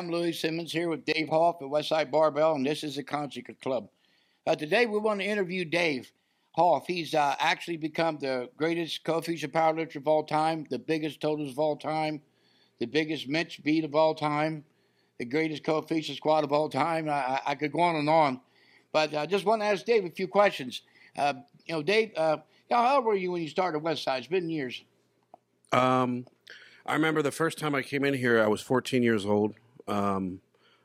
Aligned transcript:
I'm 0.00 0.10
Louie 0.10 0.32
Simmons 0.32 0.72
here 0.72 0.88
with 0.88 1.04
Dave 1.04 1.28
Hoff 1.28 1.60
at 1.60 1.68
Westside 1.68 2.10
Barbell, 2.10 2.54
and 2.54 2.64
this 2.64 2.82
is 2.84 2.96
the 2.96 3.02
Conjugate 3.02 3.60
Club. 3.60 3.90
Uh, 4.46 4.54
today 4.54 4.86
we 4.86 4.98
want 4.98 5.20
to 5.20 5.26
interview 5.26 5.62
Dave 5.62 6.10
Hoff. 6.52 6.86
He's 6.86 7.14
uh, 7.14 7.36
actually 7.38 7.76
become 7.76 8.16
the 8.16 8.48
greatest 8.56 9.04
coefficient 9.04 9.52
powerlifter 9.52 9.96
of 9.96 10.08
all 10.08 10.24
time, 10.24 10.64
the 10.70 10.78
biggest 10.78 11.20
totals 11.20 11.50
of 11.50 11.58
all 11.58 11.76
time, 11.76 12.22
the 12.78 12.86
biggest 12.86 13.30
bench 13.30 13.62
beat 13.62 13.84
of 13.84 13.94
all 13.94 14.14
time, 14.14 14.64
the 15.18 15.26
greatest 15.26 15.64
coefficient 15.64 16.16
squat 16.16 16.44
of 16.44 16.52
all 16.54 16.70
time. 16.70 17.06
I, 17.06 17.38
I, 17.48 17.54
could 17.54 17.70
go 17.70 17.80
on 17.80 17.96
and 17.96 18.08
on, 18.08 18.40
but 18.92 19.14
I 19.14 19.26
just 19.26 19.44
want 19.44 19.60
to 19.60 19.66
ask 19.66 19.84
Dave 19.84 20.06
a 20.06 20.10
few 20.10 20.28
questions. 20.28 20.80
Uh, 21.14 21.34
you 21.66 21.74
know, 21.74 21.82
Dave, 21.82 22.12
uh, 22.16 22.38
how 22.70 22.96
old 22.96 23.04
were 23.04 23.16
you 23.16 23.32
when 23.32 23.42
you 23.42 23.50
started 23.50 23.82
Westside? 23.82 24.20
It's 24.20 24.28
been 24.28 24.48
years. 24.48 24.82
Um, 25.72 26.24
I 26.86 26.94
remember 26.94 27.20
the 27.20 27.30
first 27.30 27.58
time 27.58 27.74
I 27.74 27.82
came 27.82 28.02
in 28.02 28.14
here, 28.14 28.42
I 28.42 28.46
was 28.46 28.62
14 28.62 29.02
years 29.02 29.26
old. 29.26 29.56
Um, 29.88 30.40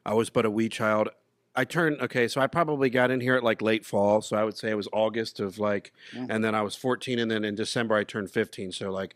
I 0.06 0.14
was 0.14 0.30
but 0.30 0.46
a 0.46 0.50
wee 0.52 0.70
child. 0.70 1.10
I 1.58 1.64
turned 1.64 2.02
okay, 2.02 2.28
so 2.28 2.42
I 2.42 2.48
probably 2.48 2.90
got 2.90 3.12
in 3.12 3.22
here 3.22 3.36
at 3.36 3.44
like 3.44 3.62
late 3.62 3.86
fall, 3.86 4.22
so 4.22 4.36
I 4.36 4.44
would 4.44 4.58
say 4.58 4.70
it 4.72 4.76
was 4.76 4.90
August 4.92 5.40
of 5.40 5.58
like, 5.58 5.94
Yeah. 6.14 6.26
and 6.30 6.44
then 6.44 6.54
I 6.54 6.62
was 6.62 6.76
14, 6.76 7.18
and 7.20 7.32
then 7.32 7.46
in 7.46 7.56
December 7.56 7.96
I 7.96 8.04
turned 8.04 8.30
15. 8.30 8.72
So 8.74 8.92
like, 8.92 9.16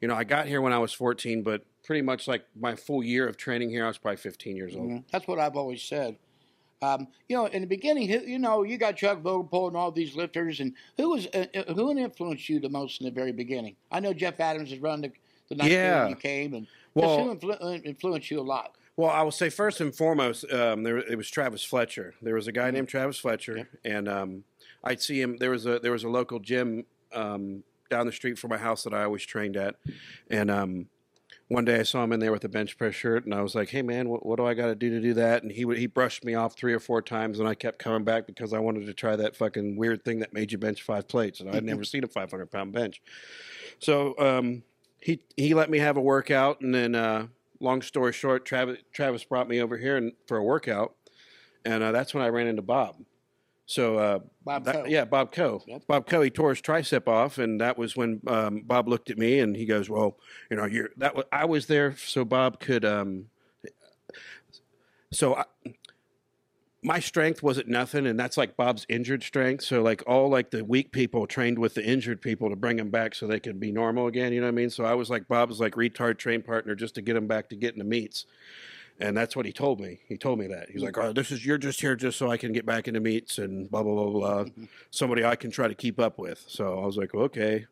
you 0.00 0.08
know, 0.08 0.14
I 0.14 0.24
got 0.24 0.46
here 0.46 0.60
when 0.60 0.72
I 0.72 0.78
was 0.78 0.92
14, 0.92 1.42
but 1.42 1.64
pretty 1.84 2.02
much 2.02 2.26
like 2.26 2.44
my 2.58 2.74
full 2.74 3.04
year 3.04 3.28
of 3.28 3.36
training 3.36 3.70
here, 3.70 3.84
I 3.84 3.88
was 3.88 3.98
probably 3.98 4.16
15 4.16 4.56
years 4.56 4.74
old. 4.74 4.88
Mhm. 4.90 5.04
That's 5.12 5.28
what 5.28 5.38
I've 5.38 5.56
always 5.56 5.80
said. 5.82 6.16
Um, 6.82 7.06
you 7.28 7.36
know, 7.36 7.46
in 7.46 7.62
the 7.62 7.66
beginning, 7.68 8.10
you 8.10 8.38
know, 8.38 8.62
you 8.64 8.76
got 8.76 8.96
Chuck 8.96 9.22
Vogelpohl 9.22 9.68
and 9.68 9.76
all 9.76 9.90
these 9.92 10.14
lifters, 10.16 10.60
and 10.60 10.74
who 10.98 11.10
was 11.10 11.26
uh, 11.28 11.46
uh, 11.54 11.72
who 11.72 11.96
influenced 11.96 12.48
you 12.50 12.58
the 12.60 12.68
most 12.68 13.00
in 13.00 13.06
the 13.06 13.10
very 13.12 13.32
beginning? 13.32 13.76
I 13.90 14.00
know 14.00 14.12
Jeff 14.12 14.40
Adams 14.40 14.70
has 14.70 14.80
run 14.80 15.00
the, 15.00 15.12
the 15.48 15.54
night 15.54 15.70
Yeah. 15.70 16.00
when 16.02 16.10
you 16.10 16.16
came, 16.16 16.52
and 16.52 16.66
Well- 16.94 17.22
who 17.24 17.34
influ- 17.34 17.62
uh, 17.62 17.78
influenced 17.84 18.30
you 18.30 18.40
a 18.40 18.42
lot? 18.42 18.74
Well, 18.96 19.10
I 19.10 19.22
will 19.22 19.30
say 19.30 19.50
first 19.50 19.80
and 19.80 19.94
foremost, 19.94 20.50
um, 20.50 20.82
there 20.82 20.96
it 20.96 21.16
was 21.16 21.28
Travis 21.28 21.62
Fletcher. 21.62 22.14
There 22.22 22.34
was 22.34 22.46
a 22.46 22.52
guy 22.52 22.70
named 22.70 22.88
Travis 22.88 23.18
Fletcher, 23.18 23.68
and 23.84 24.08
um, 24.08 24.44
I'd 24.82 25.02
see 25.02 25.20
him. 25.20 25.36
There 25.36 25.50
was 25.50 25.66
a 25.66 25.78
there 25.78 25.92
was 25.92 26.04
a 26.04 26.08
local 26.08 26.38
gym 26.38 26.86
um, 27.12 27.62
down 27.90 28.06
the 28.06 28.12
street 28.12 28.38
from 28.38 28.50
my 28.50 28.56
house 28.56 28.84
that 28.84 28.94
I 28.94 29.04
always 29.04 29.24
trained 29.24 29.56
at, 29.56 29.76
and 30.30 30.50
um, 30.50 30.86
one 31.48 31.64
day 31.64 31.78
I 31.78 31.82
saw 31.82 32.02
him 32.02 32.12
in 32.12 32.20
there 32.20 32.32
with 32.32 32.44
a 32.44 32.48
bench 32.48 32.76
press 32.76 32.94
shirt, 32.94 33.24
and 33.24 33.34
I 33.34 33.42
was 33.42 33.54
like, 33.54 33.68
"Hey, 33.68 33.82
man, 33.82 34.08
what, 34.08 34.24
what 34.24 34.36
do 34.36 34.46
I 34.46 34.54
got 34.54 34.66
to 34.66 34.74
do 34.74 34.90
to 34.90 35.00
do 35.00 35.14
that?" 35.14 35.42
And 35.42 35.52
he 35.52 35.64
he 35.76 35.86
brushed 35.86 36.24
me 36.24 36.34
off 36.34 36.56
three 36.56 36.72
or 36.72 36.80
four 36.80 37.02
times, 37.02 37.38
and 37.38 37.48
I 37.48 37.54
kept 37.54 37.78
coming 37.78 38.04
back 38.04 38.26
because 38.26 38.52
I 38.52 38.58
wanted 38.58 38.86
to 38.86 38.94
try 38.94 39.14
that 39.16 39.36
fucking 39.36 39.76
weird 39.76 40.04
thing 40.04 40.20
that 40.20 40.32
made 40.32 40.52
you 40.52 40.58
bench 40.58 40.82
five 40.82 41.06
plates, 41.06 41.40
and 41.40 41.50
I'd 41.50 41.64
never 41.64 41.84
seen 41.84 42.02
a 42.02 42.08
five 42.08 42.30
hundred 42.30 42.50
pound 42.50 42.72
bench. 42.72 43.02
So 43.78 44.18
um, 44.18 44.62
he 45.00 45.20
he 45.36 45.54
let 45.54 45.70
me 45.70 45.78
have 45.78 45.96
a 45.96 46.00
workout, 46.02 46.62
and 46.62 46.74
then 46.74 46.94
uh, 46.94 47.26
long 47.60 47.82
story 47.82 48.12
short, 48.12 48.44
Travis 48.44 48.78
Travis 48.92 49.24
brought 49.24 49.48
me 49.48 49.60
over 49.60 49.76
here 49.76 49.96
and, 49.96 50.12
for 50.26 50.36
a 50.36 50.42
workout, 50.44 50.94
and 51.64 51.82
uh, 51.82 51.92
that's 51.92 52.14
when 52.14 52.22
I 52.22 52.28
ran 52.28 52.46
into 52.46 52.62
Bob. 52.62 52.96
So 53.68 53.98
uh, 53.98 54.18
Bob 54.44 54.64
that- 54.64 54.74
Coe. 54.74 54.84
yeah, 54.86 55.04
Bob 55.04 55.32
Coe. 55.32 55.62
Yep. 55.66 55.82
Bob 55.88 56.06
Coe. 56.06 56.22
He 56.22 56.30
tore 56.30 56.50
his 56.50 56.62
tricep 56.62 57.08
off, 57.08 57.38
and 57.38 57.60
that 57.60 57.76
was 57.76 57.96
when 57.96 58.20
um, 58.28 58.62
Bob 58.64 58.88
looked 58.88 59.10
at 59.10 59.18
me 59.18 59.40
and 59.40 59.56
he 59.56 59.66
goes, 59.66 59.90
"Well, 59.90 60.18
you 60.50 60.56
know, 60.56 60.66
you're 60.66 60.90
that. 60.98 61.16
Was, 61.16 61.24
I 61.32 61.44
was 61.46 61.66
there 61.66 61.96
so 61.96 62.24
Bob 62.24 62.60
could." 62.60 62.84
Um, 62.84 63.26
so 65.12 65.34
I, 65.36 65.44
my 66.86 67.00
strength 67.00 67.42
wasn't 67.42 67.66
nothing, 67.66 68.06
and 68.06 68.18
that's 68.18 68.36
like 68.36 68.56
Bob's 68.56 68.86
injured 68.88 69.24
strength. 69.24 69.64
So 69.64 69.82
like 69.82 70.04
all 70.06 70.28
like 70.28 70.52
the 70.52 70.64
weak 70.64 70.92
people 70.92 71.26
trained 71.26 71.58
with 71.58 71.74
the 71.74 71.84
injured 71.84 72.22
people 72.22 72.48
to 72.48 72.54
bring 72.54 72.76
them 72.76 72.90
back 72.90 73.16
so 73.16 73.26
they 73.26 73.40
could 73.40 73.58
be 73.58 73.72
normal 73.72 74.06
again. 74.06 74.32
You 74.32 74.40
know 74.40 74.46
what 74.46 74.52
I 74.52 74.54
mean? 74.54 74.70
So 74.70 74.84
I 74.84 74.94
was 74.94 75.10
like 75.10 75.26
Bob's 75.26 75.58
like 75.58 75.72
retard 75.74 76.18
train 76.18 76.42
partner 76.42 76.76
just 76.76 76.94
to 76.94 77.02
get 77.02 77.16
him 77.16 77.26
back 77.26 77.48
to 77.48 77.56
getting 77.56 77.80
the 77.80 77.84
meets. 77.84 78.24
And 79.00 79.16
that's 79.16 79.34
what 79.34 79.46
he 79.46 79.52
told 79.52 79.80
me. 79.80 79.98
He 80.06 80.16
told 80.16 80.38
me 80.38 80.46
that. 80.46 80.70
He's 80.70 80.80
like, 80.80 80.96
"Oh, 80.96 81.12
this 81.12 81.32
is 81.32 81.44
you're 81.44 81.58
just 81.58 81.80
here 81.80 81.96
just 81.96 82.16
so 82.16 82.30
I 82.30 82.36
can 82.36 82.52
get 82.52 82.64
back 82.64 82.86
into 82.86 83.00
meets 83.00 83.36
and 83.36 83.68
blah 83.68 83.82
blah 83.82 83.94
blah 83.94 84.44
blah. 84.44 84.44
Somebody 84.92 85.24
I 85.24 85.34
can 85.34 85.50
try 85.50 85.66
to 85.66 85.74
keep 85.74 85.98
up 85.98 86.18
with." 86.20 86.44
So 86.46 86.78
I 86.78 86.86
was 86.86 86.96
like, 86.96 87.14
"Okay." 87.14 87.66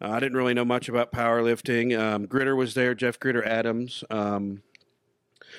Uh, 0.00 0.10
I 0.10 0.20
didn't 0.20 0.38
really 0.38 0.54
know 0.54 0.64
much 0.64 0.88
about 0.88 1.12
powerlifting. 1.12 1.98
Um, 1.98 2.26
Gritter 2.26 2.56
was 2.56 2.74
there, 2.74 2.94
Jeff 2.94 3.18
Gritter 3.18 3.44
Adams. 3.44 4.02
Um, 4.08 4.62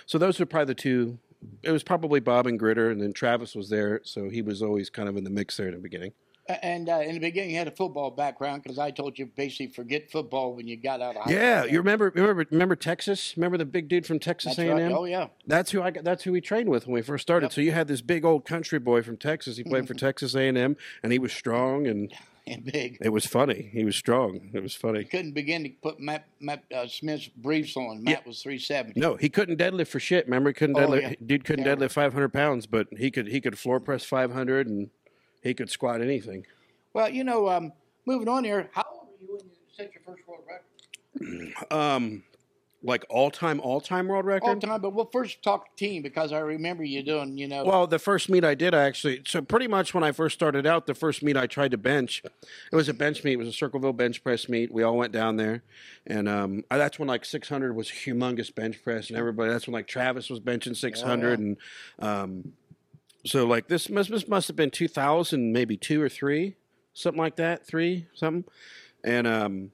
so 0.06 0.18
those 0.18 0.40
are 0.40 0.46
probably 0.46 0.74
the 0.74 0.82
two. 0.82 1.20
It 1.62 1.72
was 1.72 1.84
probably 1.84 2.20
Bob 2.20 2.48
and 2.48 2.60
Gritter, 2.60 2.92
and 2.92 3.02
then 3.02 3.14
Travis 3.14 3.56
was 3.56 3.70
there, 3.70 4.02
so 4.04 4.30
he 4.30 4.42
was 4.42 4.62
always 4.62 4.90
kind 4.90 5.08
of 5.10 5.18
in 5.18 5.24
the 5.24 5.30
mix 5.30 5.58
there 5.58 5.68
in 5.68 5.74
the 5.74 5.80
beginning. 5.80 6.14
And 6.62 6.90
uh, 6.90 7.00
in 7.00 7.14
the 7.14 7.20
beginning, 7.22 7.52
you 7.52 7.58
had 7.58 7.70
a 7.70 7.72
football 7.72 8.12
background 8.12 8.64
because 8.64 8.78
I 8.78 8.92
told 8.92 9.18
you 9.18 9.28
basically 9.28 9.68
forget 9.68 10.12
football 10.12 10.54
when 10.54 10.68
you 10.68 10.76
got 10.76 11.02
out 11.02 11.16
of 11.16 11.24
high 11.24 11.32
Yeah, 11.32 11.62
school. 11.62 11.72
you 11.72 11.78
remember 11.78 12.12
remember 12.14 12.46
remember 12.52 12.76
Texas? 12.76 13.34
Remember 13.38 13.58
the 13.58 13.64
big 13.66 13.88
dude 13.88 14.06
from 14.06 14.20
Texas 14.20 14.60
A&M? 14.60 14.92
Oh 14.94 15.06
yeah. 15.06 15.28
That's 15.48 15.72
who 15.72 15.82
I 15.82 15.92
got. 15.92 16.04
That's 16.04 16.24
who 16.26 16.34
we 16.34 16.42
trained 16.42 16.68
with 16.68 16.86
when 16.86 16.96
we 16.96 17.02
first 17.02 17.22
started. 17.22 17.46
Yep. 17.46 17.54
So 17.54 17.62
you 17.62 17.72
had 17.72 17.88
this 17.88 18.02
big 18.02 18.26
old 18.26 18.44
country 18.44 18.78
boy 18.78 19.04
from 19.04 19.16
Texas. 19.16 19.56
He 19.56 19.64
played 19.64 19.88
for 19.88 19.94
Texas 19.94 20.36
A&M, 20.36 20.76
and 21.02 21.12
he 21.14 21.18
was 21.20 21.32
strong, 21.32 21.88
and 21.88 22.14
And 22.48 22.66
big. 22.66 22.98
it 23.02 23.08
was 23.10 23.26
funny. 23.26 23.70
He 23.72 23.86
was 23.86 23.96
strong. 23.96 24.50
It 24.54 24.62
was 24.62 24.76
funny. 24.76 25.06
Couldn't 25.06 25.32
begin 25.32 25.64
to 25.64 25.70
put 25.82 26.00
Matt, 26.02 26.26
Matt 26.42 26.66
uh, 26.76 26.88
Smith's 26.88 27.30
briefs 27.30 27.78
on. 27.78 28.04
Matt 28.04 28.22
Yeah. 28.24 28.28
was 28.28 28.42
370. 28.44 29.00
No, 29.00 29.16
he 29.16 29.30
couldn't 29.30 29.58
deadlift 29.60 29.88
for 29.88 30.02
shit. 30.02 30.26
Remember, 30.26 30.50
he 30.50 30.54
couldn't 30.54 30.76
Oh, 30.78 30.82
deadlift. 30.88 31.02
yeah. 31.02 31.14
Dude 31.26 31.46
couldn't 31.46 31.64
deadlift 31.66 31.94
500 31.94 32.34
pounds, 32.34 32.68
but 32.68 32.88
he 32.98 33.12
could 33.12 33.28
he 33.30 33.40
could 33.40 33.58
floor 33.58 33.80
press 33.80 34.04
500, 34.04 34.68
and 34.68 34.90
he 35.42 35.54
could 35.54 35.70
squat 35.70 36.02
anything. 36.02 36.46
Well, 36.92 37.08
you 37.10 37.24
know, 37.24 37.48
um, 37.48 37.72
moving 38.06 38.28
on 38.28 38.44
here, 38.44 38.70
how 38.74 38.84
old 38.92 39.08
were 39.08 39.26
you 39.26 39.28
when 39.38 39.46
you 39.46 39.52
set 39.72 39.92
your 39.94 40.04
first 40.06 40.28
world 40.28 40.44
record? 40.46 41.54
Um, 41.72 42.24
like 42.84 43.06
all 43.10 43.32
time, 43.32 43.62
all 43.62 43.80
time 43.80 44.08
world 44.08 44.26
record. 44.26 44.48
All 44.48 44.60
time, 44.60 44.82
but 44.82 44.94
we'll 44.94 45.10
first 45.12 45.42
talk 45.42 45.76
team 45.78 46.04
because 46.04 46.34
I 46.34 46.40
remember 46.40 46.84
you 46.84 47.02
doing, 47.02 47.38
you 47.38 47.48
know. 47.48 47.64
Well, 47.64 47.88
the 47.88 47.98
first 47.98 48.30
meet 48.30 48.44
I 48.44 48.56
did, 48.56 48.74
I 48.74 48.84
actually, 48.84 49.22
so 49.26 49.42
pretty 49.42 49.68
much 49.68 49.94
when 49.94 50.04
I 50.04 50.12
first 50.12 50.34
started 50.36 50.68
out, 50.68 50.86
the 50.86 50.94
first 50.94 51.24
meet 51.24 51.38
I 51.38 51.48
tried 51.48 51.72
to 51.72 51.78
bench, 51.78 52.22
it 52.72 52.76
was 52.76 52.90
a 52.90 52.94
bench 52.94 53.24
meet. 53.24 53.34
It 53.34 53.38
was 53.38 53.48
a 53.48 53.54
Circleville 53.54 53.94
bench 53.94 54.22
press 54.24 54.50
meet. 54.50 54.72
We 54.72 54.84
all 54.84 54.98
went 54.98 55.14
down 55.14 55.38
there, 55.38 55.64
and 56.06 56.28
um, 56.28 56.64
I- 56.70 56.78
that's 56.78 57.00
when 57.00 57.08
like 57.08 57.24
600 57.24 57.74
was 57.74 57.88
humongous 57.90 58.54
bench 58.54 58.84
press, 58.84 59.10
and 59.10 59.18
everybody. 59.18 59.52
That's 59.52 59.66
when 59.66 59.74
like 59.74 59.88
Travis 59.88 60.30
was 60.30 60.42
benching 60.42 60.76
600, 60.76 61.40
and 61.40 61.58
um, 62.00 62.54
so 63.26 63.46
like 63.48 63.70
this 63.70 63.90
must 63.90 64.12
this 64.12 64.28
must 64.28 64.48
have 64.50 64.58
been 64.58 64.72
2000, 64.72 65.54
maybe 65.54 65.78
two 65.78 66.02
or 66.02 66.10
three, 66.10 66.56
something 66.94 67.22
like 67.22 67.38
that, 67.38 67.66
three 67.66 68.08
something, 68.14 68.44
and 69.04 69.26
um. 69.26 69.72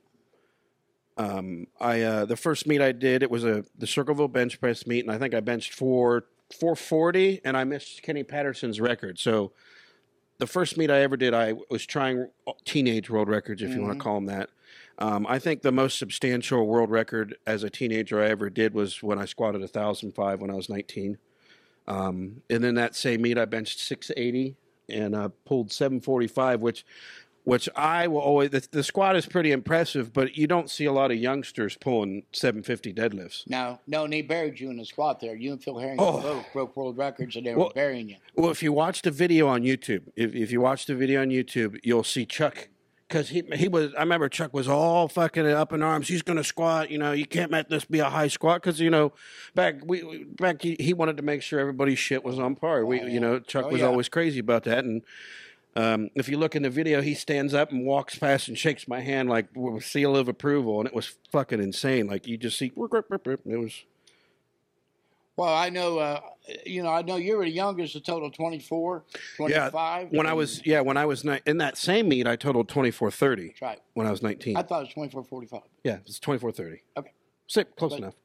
Um, 1.19 1.67
I 1.81 2.01
uh, 2.01 2.25
the 2.25 2.37
first 2.37 2.65
meet 2.65 2.81
I 2.81 2.93
did 2.93 3.23
it 3.23 3.29
was 3.29 3.43
a 3.43 3.65
the 3.77 3.85
Circleville 3.85 4.29
bench 4.29 4.59
press 4.59 4.87
meet, 4.87 5.05
and 5.05 5.13
I 5.13 5.17
think 5.17 5.33
I 5.33 5.41
benched 5.41 5.73
for 5.73 6.23
440, 6.57 7.41
and 7.43 7.57
I 7.57 7.65
missed 7.65 8.01
Kenny 8.01 8.23
Patterson's 8.23 8.79
record. 8.79 9.19
So 9.19 9.51
the 10.39 10.47
first 10.47 10.77
meet 10.77 10.89
I 10.89 11.01
ever 11.01 11.17
did, 11.17 11.33
I 11.33 11.53
was 11.69 11.85
trying 11.85 12.29
teenage 12.63 13.09
world 13.09 13.27
records, 13.27 13.61
if 13.61 13.71
you 13.71 13.81
want 13.81 13.93
to 13.93 13.99
call 13.99 14.15
them 14.15 14.25
that. 14.27 14.49
Um, 14.97 15.27
I 15.27 15.37
think 15.37 15.61
the 15.61 15.71
most 15.71 15.99
substantial 15.99 16.65
world 16.65 16.89
record 16.89 17.35
as 17.45 17.63
a 17.63 17.69
teenager 17.69 18.21
I 18.21 18.29
ever 18.29 18.49
did 18.49 18.73
was 18.73 19.03
when 19.03 19.19
I 19.19 19.25
squatted 19.25 19.61
1,005 19.61 20.41
when 20.41 20.49
I 20.49 20.53
was 20.55 20.69
19. 20.69 21.17
Um, 21.87 22.41
and 22.49 22.63
then 22.63 22.75
that 22.75 22.95
same 22.95 23.21
meet, 23.21 23.37
I 23.37 23.45
benched 23.45 23.79
680 23.79 24.55
and 24.89 25.15
uh, 25.15 25.29
pulled 25.45 25.71
745, 25.71 26.61
which 26.61 26.85
which 27.45 27.67
I 27.75 28.07
will 28.07 28.19
always 28.19 28.49
the, 28.51 28.67
the 28.71 28.83
squat 28.83 29.15
is 29.15 29.25
pretty 29.25 29.51
impressive, 29.51 30.13
but 30.13 30.35
you 30.37 30.45
don't 30.45 30.69
see 30.69 30.85
a 30.85 30.91
lot 30.91 31.09
of 31.11 31.17
youngsters 31.17 31.77
pulling 31.77 32.23
750 32.33 32.93
deadlifts. 32.93 33.47
no, 33.47 33.79
no, 33.87 34.03
and 34.03 34.13
they 34.13 34.21
buried 34.21 34.59
you 34.59 34.69
in 34.69 34.77
the 34.77 34.85
squat 34.85 35.19
there. 35.19 35.35
You 35.35 35.53
and 35.53 35.63
Phil 35.63 35.77
Harrington 35.79 36.05
Oh. 36.07 36.21
both 36.21 36.45
broke 36.53 36.75
world 36.77 36.97
records, 36.97 37.35
and 37.35 37.45
they 37.45 37.55
were 37.55 37.69
burying 37.73 38.09
you. 38.09 38.17
Well, 38.35 38.51
if 38.51 38.61
you 38.61 38.71
watch 38.73 39.01
the 39.01 39.11
video 39.11 39.47
on 39.47 39.63
YouTube, 39.63 40.03
if, 40.15 40.33
if 40.35 40.51
you 40.51 40.61
watch 40.61 40.85
the 40.85 40.95
video 40.95 41.21
on 41.21 41.29
YouTube, 41.29 41.79
you'll 41.83 42.03
see 42.03 42.25
Chuck 42.25 42.69
because 43.07 43.29
he 43.29 43.41
he 43.55 43.67
was. 43.67 43.93
I 43.95 44.01
remember 44.01 44.29
Chuck 44.29 44.53
was 44.53 44.67
all 44.67 45.07
fucking 45.07 45.47
up 45.47 45.73
in 45.73 45.81
arms. 45.81 46.07
He's 46.09 46.21
going 46.21 46.37
to 46.37 46.43
squat. 46.43 46.91
You 46.91 46.99
know, 46.99 47.11
you 47.13 47.25
can't 47.25 47.51
let 47.51 47.69
this 47.69 47.83
be 47.85 47.99
a 47.99 48.09
high 48.09 48.27
squat 48.27 48.61
because 48.61 48.79
you 48.79 48.89
know 48.91 49.13
back 49.55 49.75
we 49.83 50.25
back 50.25 50.61
he, 50.61 50.75
he 50.79 50.93
wanted 50.93 51.17
to 51.17 51.23
make 51.23 51.41
sure 51.41 51.59
everybody's 51.59 51.97
shit 51.99 52.23
was 52.23 52.37
on 52.37 52.55
par. 52.55 52.85
We 52.85 53.01
Oh, 53.01 53.07
you 53.07 53.19
know 53.19 53.39
Chuck 53.39 53.65
Oh, 53.65 53.69
was 53.69 53.81
yeah. 53.81 53.87
always 53.87 54.09
crazy 54.09 54.39
about 54.39 54.63
that 54.65 54.83
and. 54.85 55.01
Um, 55.75 56.09
if 56.15 56.27
you 56.27 56.37
look 56.37 56.55
in 56.55 56.63
the 56.63 56.69
video, 56.69 57.01
he 57.01 57.13
stands 57.13 57.53
up 57.53 57.71
and 57.71 57.85
walks 57.85 58.17
past 58.17 58.47
and 58.47 58.57
shakes 58.57 58.87
my 58.87 59.01
hand 59.01 59.29
like 59.29 59.47
with 59.55 59.83
a 59.83 59.85
seal 59.85 60.15
of 60.15 60.27
approval, 60.27 60.79
and 60.79 60.87
it 60.87 60.95
was 60.95 61.15
fucking 61.31 61.61
insane. 61.61 62.07
Like 62.07 62.27
you 62.27 62.37
just 62.37 62.57
see, 62.57 62.71
it 62.75 62.77
was 62.77 63.83
Well, 65.37 65.53
I 65.53 65.69
know, 65.69 65.99
uh, 65.99 66.19
you 66.65 66.83
know, 66.83 66.89
I 66.89 67.01
know 67.03 67.15
you 67.17 67.37
were 67.37 67.45
the 67.45 67.51
youngest, 67.51 67.95
a 67.95 68.01
total 68.01 68.27
of 68.27 68.33
24, 68.33 69.03
25. 69.37 70.07
when 70.11 70.25
I 70.27 70.33
was 70.33 70.65
yeah 70.65 70.81
when 70.81 70.97
I 70.97 71.05
was 71.05 71.23
ni- 71.23 71.39
in 71.45 71.59
that 71.59 71.77
same 71.77 72.09
meet, 72.09 72.27
I 72.27 72.35
totaled 72.35 72.67
twenty 72.67 72.91
four 72.91 73.11
thirty 73.11 73.49
That's 73.49 73.61
right. 73.61 73.79
when 73.93 74.07
I 74.07 74.11
was 74.11 74.21
nineteen. 74.23 74.57
I 74.57 74.63
thought 74.63 74.79
it 74.81 74.85
was 74.87 74.93
24, 74.93 75.23
45. 75.23 75.61
Yeah, 75.83 75.99
it's 76.05 76.19
twenty 76.19 76.39
four 76.39 76.51
thirty. 76.51 76.81
Okay. 76.97 77.11
Sick, 77.47 77.75
close 77.75 77.91
But- 77.91 77.99
enough. 77.99 78.15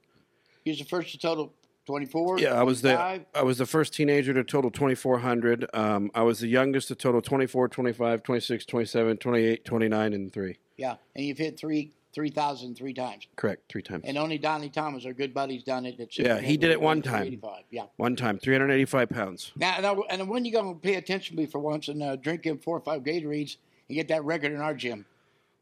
You 0.64 0.70
was 0.72 0.78
the 0.78 0.86
first 0.86 1.12
to 1.12 1.18
total 1.18 1.52
24. 1.86 2.38
Yeah, 2.38 2.54
I 2.54 2.62
was 2.62 2.82
the 2.82 2.98
I 3.34 3.42
was 3.42 3.58
the 3.58 3.66
first 3.66 3.94
teenager 3.94 4.32
to 4.34 4.44
total 4.44 4.70
twenty 4.70 4.94
four 4.94 5.18
hundred. 5.18 5.66
Um, 5.74 6.10
I 6.14 6.22
was 6.22 6.40
the 6.40 6.48
youngest 6.48 6.88
to 6.88 6.94
total 6.94 7.20
24, 7.20 7.68
25, 7.68 8.22
26, 8.22 8.66
27, 8.66 9.16
28, 9.18 9.64
29, 9.64 10.12
and 10.12 10.32
three. 10.32 10.58
Yeah, 10.76 10.96
and 11.14 11.24
you've 11.24 11.38
hit 11.38 11.58
three 11.58 11.92
3,000 12.14 12.76
three 12.76 12.94
times. 12.94 13.26
Correct, 13.34 13.64
three 13.68 13.82
times. 13.82 14.04
And 14.06 14.16
only 14.16 14.38
Donnie 14.38 14.68
Thomas, 14.68 15.04
our 15.04 15.12
good 15.12 15.34
buddy's 15.34 15.64
done 15.64 15.84
it. 15.84 15.98
At 15.98 16.16
Yeah, 16.16 16.38
he 16.38 16.56
did 16.56 16.70
it 16.70 16.80
one 16.80 17.02
time. 17.02 17.26
385. 17.26 17.64
Yeah. 17.70 17.86
One 17.96 18.14
time, 18.14 18.38
385 18.38 19.08
pounds. 19.08 19.52
Now, 19.56 19.78
now, 19.80 20.02
and 20.08 20.28
when 20.28 20.44
you 20.44 20.52
going 20.52 20.74
to 20.74 20.80
pay 20.80 20.94
attention 20.94 21.36
to 21.36 21.42
me 21.42 21.46
for 21.46 21.58
once 21.58 21.88
and 21.88 22.02
uh, 22.02 22.14
drink 22.16 22.46
in 22.46 22.58
four 22.58 22.76
or 22.76 22.80
five 22.80 23.02
Gatorades 23.02 23.56
and 23.88 23.96
get 23.96 24.08
that 24.08 24.24
record 24.24 24.52
in 24.52 24.60
our 24.60 24.74
gym? 24.74 25.06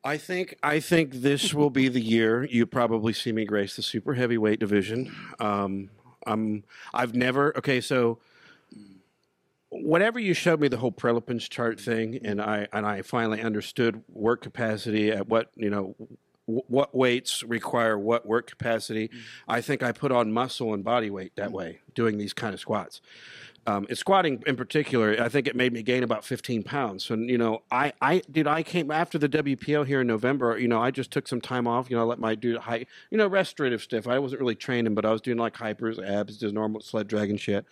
I 0.05 0.17
think 0.17 0.57
I 0.63 0.81
think 0.81 1.15
this 1.15 1.55
will 1.55 1.71
be 1.71 1.89
the 1.89 2.01
year 2.01 2.45
you 2.45 2.67
probably 2.67 3.13
see 3.13 3.31
me 3.33 3.45
grace 3.45 3.77
the 3.77 3.83
super 3.83 4.15
heavyweight 4.15 4.59
division. 4.59 5.15
Um, 5.39 5.91
I'm 6.27 6.65
I've 6.93 7.15
never 7.15 7.57
okay 7.59 7.81
so 7.81 8.19
whenever 9.71 10.19
you 10.19 10.35
showed 10.35 10.61
me 10.61 10.69
the 10.69 10.77
whole 10.77 10.93
Prilepin's 10.93 11.49
chart 11.49 11.81
thing 11.81 12.19
and 12.25 12.41
I 12.41 12.69
and 12.73 12.87
I 12.87 13.03
finally 13.03 13.41
understood 13.41 14.03
work 14.09 14.43
capacity 14.43 15.11
at 15.11 15.29
what 15.29 15.51
you 15.57 15.71
know 15.71 15.97
w- 16.47 16.65
what 16.69 16.95
weights 16.95 17.43
require 17.43 17.99
what 17.99 18.27
work 18.27 18.49
capacity. 18.49 19.09
Mm. 19.09 19.21
I 19.49 19.61
think 19.61 19.83
I 19.83 19.93
put 19.93 20.13
on 20.13 20.33
muscle 20.33 20.75
and 20.75 20.85
body 20.85 21.11
weight 21.11 21.37
that 21.37 21.53
way 21.53 21.81
doing 21.95 22.19
these 22.19 22.33
kind 22.33 22.55
of 22.55 22.61
squats. 22.61 23.01
Um, 23.65 23.87
and 23.89 23.97
squatting 23.97 24.43
in 24.47 24.57
particular, 24.57 25.17
I 25.23 25.29
think 25.29 25.47
it 25.47 25.55
made 25.55 25.73
me 25.73 25.83
gain 25.85 26.03
about 26.03 26.25
15 26.25 26.65
pounds. 26.65 27.09
And 27.11 27.31
you 27.31 27.39
know, 27.39 27.63
I, 27.71 27.93
I, 28.01 28.23
dude, 28.31 28.49
I 28.49 28.65
came 28.65 28.91
after 28.91 29.19
the 29.19 29.29
WPO 29.29 29.87
here 29.87 30.01
in 30.01 30.09
November. 30.09 30.59
You 30.59 30.67
know, 30.67 30.81
I 30.81 30.91
just 30.91 31.13
took 31.13 31.29
some 31.29 31.41
time 31.41 31.69
off. 31.69 31.89
You 31.89 31.97
know, 31.97 32.03
I 32.03 32.07
let 32.07 32.19
my 32.19 32.35
dude 32.35 32.59
high, 32.59 32.87
you 33.11 33.19
know, 33.19 33.29
restorative 33.29 33.81
stuff. 33.81 34.09
I 34.09 34.19
wasn't 34.19 34.41
really 34.41 34.57
training, 34.57 34.95
but 34.97 35.05
I 35.05 35.13
was 35.13 35.21
doing 35.21 35.39
like 35.39 35.55
hypers, 35.55 36.05
abs, 36.05 36.39
just 36.39 36.53
normal 36.53 36.81
sled 36.81 37.07
dragging 37.07 37.37
shit, 37.37 37.65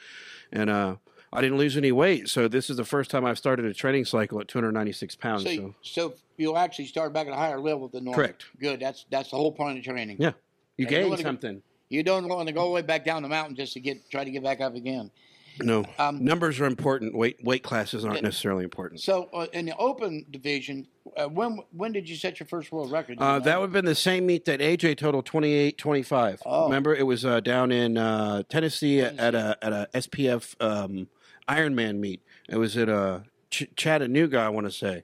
and 0.52 0.70
uh, 0.70 0.94
I 1.32 1.40
didn't 1.40 1.58
lose 1.58 1.76
any 1.76 1.90
weight. 1.90 2.28
So 2.28 2.46
this 2.46 2.70
is 2.70 2.76
the 2.76 2.84
first 2.84 3.10
time 3.10 3.24
I've 3.24 3.38
started 3.38 3.64
a 3.64 3.74
training 3.74 4.04
cycle 4.04 4.40
at 4.40 4.46
296 4.46 5.16
pounds. 5.16 5.42
So, 5.42 5.48
So, 5.48 5.52
you- 5.54 5.74
so 5.82 6.14
you'll 6.36 6.58
actually 6.58 6.86
start 6.86 7.12
back 7.12 7.26
at 7.26 7.32
a 7.32 7.36
higher 7.36 7.58
level 7.58 7.88
than 7.88 8.04
normal. 8.04 8.22
Correct. 8.22 8.44
Good. 8.60 8.78
That's 8.78 9.06
that's 9.10 9.30
the 9.30 9.36
whole 9.36 9.50
point 9.50 9.78
of 9.78 9.84
training. 9.84 10.18
yeah, 10.20 10.32
you 10.76 10.86
gain 10.86 11.08
go- 11.10 11.16
something. 11.16 11.62
You 11.88 12.04
don't 12.04 12.28
want 12.28 12.46
to 12.46 12.52
go 12.54 12.60
all 12.60 12.66
the 12.68 12.74
way 12.74 12.82
back 12.82 13.04
down 13.04 13.24
the 13.24 13.28
mountain 13.28 13.56
just 13.56 13.72
to 13.72 13.80
get 13.80 14.08
try 14.08 14.22
to 14.22 14.30
get 14.30 14.44
back 14.44 14.60
up 14.60 14.76
again. 14.76 15.10
No, 15.58 15.84
Um, 15.98 16.24
numbers 16.24 16.58
are 16.60 16.66
important. 16.66 17.14
Weight 17.14 17.42
weight 17.44 17.62
classes 17.62 18.04
aren't 18.04 18.18
Yeah. 18.18 18.22
necessarily 18.28 18.64
important. 18.64 19.00
So 19.00 19.28
uh, 19.32 19.46
in 19.52 19.66
the 19.66 19.76
open 19.76 20.24
division, 20.30 20.86
uh, 21.16 21.26
when 21.28 21.58
when 21.72 21.92
did 21.92 22.08
you 22.08 22.16
set 22.16 22.40
your 22.40 22.46
first 22.46 22.70
world 22.72 22.90
record? 22.92 23.18
Uh, 23.20 23.38
that 23.40 23.58
would 23.58 23.66
have 23.66 23.72
been 23.72 23.84
the 23.84 23.94
same 23.94 24.26
meet 24.26 24.44
that 24.46 24.60
AJ 24.60 24.96
totaled 24.96 25.26
28 25.26 25.76
25. 25.76 26.42
Oh. 26.46 26.64
Remember, 26.64 26.94
it 26.94 27.06
was 27.06 27.24
uh, 27.24 27.40
down 27.40 27.72
in 27.72 27.98
uh, 27.98 28.42
Tennessee, 28.48 29.00
at 29.00 29.34
a 29.34 29.58
at 29.62 29.72
a 29.72 29.88
SPF 29.94 30.54
um, 30.62 31.08
Ironman 31.48 31.98
meet. 31.98 32.22
It 32.48 32.56
was 32.56 32.76
at 32.76 32.88
uh, 32.88 33.20
Ch- 33.50 33.68
Chattanooga, 33.76 34.38
I 34.38 34.48
want 34.48 34.66
to 34.66 34.72
say. 34.72 35.02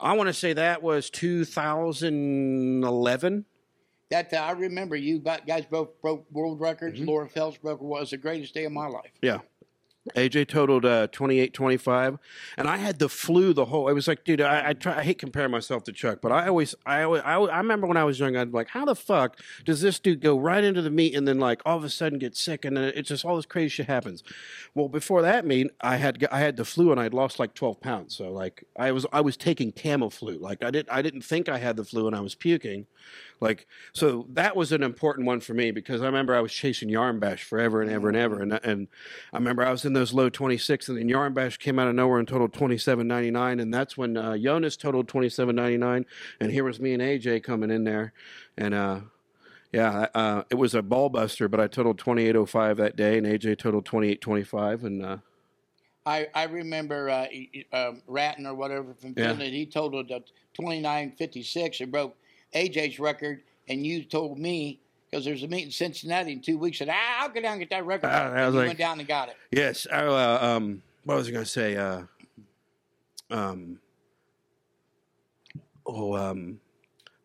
I 0.00 0.14
want 0.14 0.26
to 0.28 0.34
say 0.34 0.52
that 0.54 0.82
was 0.82 1.08
2011. 1.08 3.44
that 4.10 4.32
uh, 4.32 4.36
I 4.36 4.52
remember 4.52 4.96
you 4.96 5.18
guys 5.18 5.64
both 5.70 6.00
broke 6.02 6.26
world 6.30 6.60
records. 6.60 6.98
Mm-hmm. 6.98 7.08
Laura 7.08 7.28
Phelps 7.28 7.58
broke 7.58 7.80
was 7.80 8.10
the 8.10 8.16
greatest 8.16 8.54
day 8.54 8.64
of 8.64 8.72
my 8.72 8.86
life. 8.86 9.10
Yeah. 9.22 9.38
AJ 10.14 10.48
totaled 10.48 10.84
uh, 10.84 11.06
28 11.08 11.54
25. 11.54 12.18
And 12.58 12.68
I 12.68 12.76
had 12.76 12.98
the 12.98 13.08
flu 13.08 13.54
the 13.54 13.64
whole. 13.64 13.88
It 13.88 13.94
was 13.94 14.06
like, 14.06 14.24
dude, 14.24 14.40
I, 14.40 14.70
I 14.70 14.72
try. 14.74 14.98
I 14.98 15.02
hate 15.02 15.18
comparing 15.18 15.50
myself 15.50 15.84
to 15.84 15.92
Chuck, 15.92 16.18
but 16.20 16.30
I 16.30 16.48
always, 16.48 16.74
I 16.84 17.02
always, 17.02 17.22
I, 17.24 17.36
I 17.36 17.56
remember 17.58 17.86
when 17.86 17.96
I 17.96 18.04
was 18.04 18.20
young, 18.20 18.36
I'd 18.36 18.52
be 18.52 18.56
like, 18.56 18.68
how 18.68 18.84
the 18.84 18.94
fuck 18.94 19.38
does 19.64 19.80
this 19.80 19.98
dude 19.98 20.20
go 20.20 20.38
right 20.38 20.62
into 20.62 20.82
the 20.82 20.90
meet 20.90 21.14
and 21.14 21.26
then 21.26 21.38
like 21.38 21.62
all 21.64 21.76
of 21.76 21.84
a 21.84 21.90
sudden 21.90 22.18
get 22.18 22.36
sick 22.36 22.64
and 22.64 22.76
then 22.76 22.92
it's 22.94 23.08
just 23.08 23.24
all 23.24 23.36
this 23.36 23.46
crazy 23.46 23.70
shit 23.70 23.86
happens. 23.86 24.22
Well, 24.74 24.88
before 24.88 25.22
that 25.22 25.46
meet, 25.46 25.70
I 25.80 25.96
had 25.96 26.26
I 26.30 26.40
had 26.40 26.56
the 26.56 26.64
flu 26.64 26.90
and 26.90 27.00
I'd 27.00 27.14
lost 27.14 27.38
like 27.38 27.54
12 27.54 27.80
pounds. 27.80 28.16
So 28.16 28.30
like 28.30 28.64
I 28.78 28.92
was 28.92 29.06
I 29.12 29.22
was 29.22 29.36
taking 29.38 29.72
Tamiflu. 29.72 30.38
Like 30.40 30.62
I 30.62 30.70
didn't 30.70 30.90
I 30.92 31.00
didn't 31.00 31.22
think 31.22 31.48
I 31.48 31.58
had 31.58 31.76
the 31.76 31.84
flu 31.84 32.06
and 32.06 32.14
I 32.14 32.20
was 32.20 32.34
puking. 32.34 32.86
Like 33.40 33.66
so 33.92 34.26
that 34.30 34.56
was 34.56 34.72
an 34.72 34.82
important 34.82 35.26
one 35.26 35.40
for 35.40 35.54
me 35.54 35.70
because 35.70 36.02
I 36.02 36.06
remember 36.06 36.34
I 36.34 36.40
was 36.40 36.52
chasing 36.52 36.88
Yarnbash 36.88 37.40
forever 37.40 37.82
and 37.82 37.90
ever 37.90 38.08
and 38.08 38.16
ever. 38.16 38.40
And 38.40 38.52
and 38.62 38.88
I 39.32 39.36
remember 39.38 39.64
I 39.64 39.70
was 39.70 39.84
in 39.84 39.92
those 39.92 40.12
low 40.12 40.28
26 40.30 40.88
and 40.88 40.98
then 40.98 41.08
Yarnbash 41.08 41.58
came 41.58 41.78
out 41.78 41.88
of 41.88 41.94
nowhere 41.94 42.18
and 42.18 42.28
totaled 42.28 42.52
27.99 42.52 43.60
and 43.60 43.72
that's 43.74 43.96
when 43.96 44.16
uh, 44.16 44.36
Jonas 44.38 44.76
totaled 44.76 45.08
27.99 45.08 46.04
and 46.40 46.50
here 46.50 46.64
was 46.64 46.80
me 46.80 46.94
and 46.94 47.02
AJ 47.02 47.42
coming 47.42 47.70
in 47.70 47.84
there. 47.84 48.12
And 48.56 48.74
uh 48.74 49.00
yeah, 49.72 50.06
uh, 50.14 50.44
it 50.50 50.54
was 50.54 50.76
a 50.76 50.82
ball 50.82 51.08
buster, 51.08 51.48
but 51.48 51.58
I 51.58 51.66
totaled 51.66 51.98
28.05 51.98 52.76
that 52.76 52.94
day, 52.94 53.18
and 53.18 53.26
AJ 53.26 53.58
totaled 53.58 53.84
28.25, 53.84 54.84
and 54.84 55.04
uh, 55.04 55.16
I, 56.06 56.28
I 56.32 56.44
remember 56.44 57.10
uh, 57.10 57.26
e- 57.32 57.64
um, 57.72 58.00
Ratton 58.06 58.46
or 58.46 58.54
whatever 58.54 58.94
from 58.94 59.14
Yeah. 59.16 59.30
Finland. 59.30 59.52
He 59.52 59.66
totaled 59.66 60.12
uh, 60.12 60.20
twenty 60.52 60.80
nine 60.80 61.12
fifty 61.18 61.42
six 61.42 61.80
and 61.80 61.90
broke 61.90 62.14
AJ's 62.54 62.98
record. 62.98 63.42
And 63.68 63.84
you 63.86 64.04
told 64.04 64.38
me 64.38 64.80
because 65.10 65.24
there's 65.24 65.42
a 65.42 65.48
meet 65.48 65.64
in 65.64 65.70
Cincinnati 65.70 66.32
in 66.32 66.40
two 66.40 66.58
weeks. 66.58 66.78
Said 66.78 66.88
ah, 66.90 67.22
I'll 67.22 67.28
go 67.30 67.40
down 67.40 67.52
and 67.52 67.60
get 67.60 67.70
that 67.70 67.86
record. 67.86 68.08
Ah, 68.12 68.30
I 68.32 68.42
And 68.42 68.46
was 68.46 68.54
you 68.54 68.58
like- 68.60 68.66
went 68.68 68.78
down 68.78 68.98
and 68.98 69.08
got 69.08 69.28
it. 69.28 69.36
Yes. 69.50 69.86
I, 69.90 70.04
uh, 70.06 70.38
um, 70.42 70.82
what 71.04 71.16
was 71.16 71.28
I 71.28 71.30
going 71.30 71.44
to 71.44 71.50
say? 71.50 71.76
Uh, 71.76 72.02
um, 73.30 73.78
oh, 75.86 76.14
um, 76.16 76.60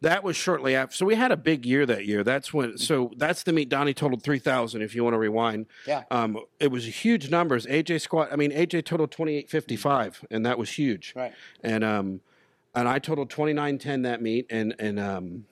that 0.01 0.23
was 0.23 0.37
shortly 0.37 0.75
after. 0.75 0.95
So 0.95 1.05
we 1.05 1.15
had 1.15 1.31
a 1.31 1.37
big 1.37 1.65
year 1.65 1.85
that 1.85 2.05
year. 2.05 2.23
That's 2.23 2.53
when. 2.53 2.77
So 2.77 3.11
that's 3.17 3.43
the 3.43 3.51
meet. 3.51 3.67
Donnie 3.67 3.93
totaled 3.93 4.23
three 4.23 4.39
thousand. 4.39 4.81
If 4.81 4.95
you 4.95 5.03
want 5.03 5.13
to 5.13 5.17
rewind, 5.17 5.65
Yeah. 5.85 6.03
um, 6.09 6.39
it 6.59 6.71
was 6.71 6.85
huge 7.03 7.29
numbers. 7.29 7.65
AJ 7.65 7.99
squat. 7.99 8.29
I 8.31 8.37
mean, 8.37 8.51
AJ 8.51 8.85
totaled 8.85 9.11
twenty 9.11 9.35
eight 9.35 9.49
fifty 9.49 9.75
five, 9.75 10.23
and 10.31 10.45
that 10.45 10.57
was 10.57 10.71
huge. 10.71 11.11
Right. 11.17 11.33
And 11.63 11.83
um, 11.83 12.21
and 12.79 12.89
I 12.89 12.99
totaled 12.99 13.29
twenty 13.29 13.53
nine 13.53 13.77
ten 13.77 14.01
that 14.03 14.21
meet, 14.21 14.47
and 14.49 14.75
and 14.79 14.99
um, 14.99 15.45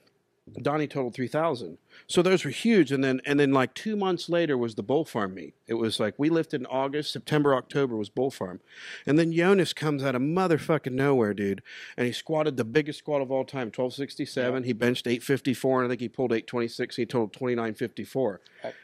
Donnie 0.61 0.87
totaled 0.87 1.13
three 1.13 1.27
thousand. 1.27 1.77
So 2.07 2.21
those 2.21 2.45
were 2.45 2.51
huge. 2.51 2.91
And 2.91 3.03
then 3.03 3.19
and 3.25 3.37
then 3.39 3.51
like 3.51 3.73
two 3.73 3.97
months 3.97 4.29
later 4.29 4.57
was 4.57 4.75
the 4.75 4.83
Bull 4.83 5.03
Farm 5.03 5.33
meet. 5.33 5.55
It 5.67 5.73
was 5.73 5.99
like 5.99 6.13
we 6.17 6.29
lifted 6.29 6.61
in 6.61 6.67
August, 6.67 7.11
September, 7.11 7.53
October 7.53 7.97
was 7.97 8.09
Bull 8.09 8.31
Farm, 8.31 8.61
and 9.05 9.19
then 9.19 9.33
Jonas 9.33 9.73
comes 9.73 10.03
out 10.03 10.15
of 10.15 10.21
motherfucking 10.21 10.93
nowhere, 10.93 11.33
dude, 11.33 11.61
and 11.97 12.07
he 12.07 12.13
squatted 12.13 12.55
the 12.55 12.63
biggest 12.63 12.99
squat 12.99 13.21
of 13.21 13.29
all 13.29 13.43
time, 13.43 13.71
twelve 13.71 13.93
sixty 13.93 14.25
seven. 14.25 14.63
He 14.63 14.71
benched 14.73 15.05
eight 15.05 15.21
fifty 15.21 15.53
four, 15.53 15.81
and 15.81 15.87
I 15.87 15.89
think 15.89 16.01
he 16.01 16.09
pulled 16.09 16.31
eight 16.31 16.47
twenty 16.47 16.69
six. 16.69 16.95
He 16.95 17.05
totaled 17.05 17.33
twenty 17.33 17.55
nine 17.55 17.73
fifty 17.73 18.05
four. 18.05 18.39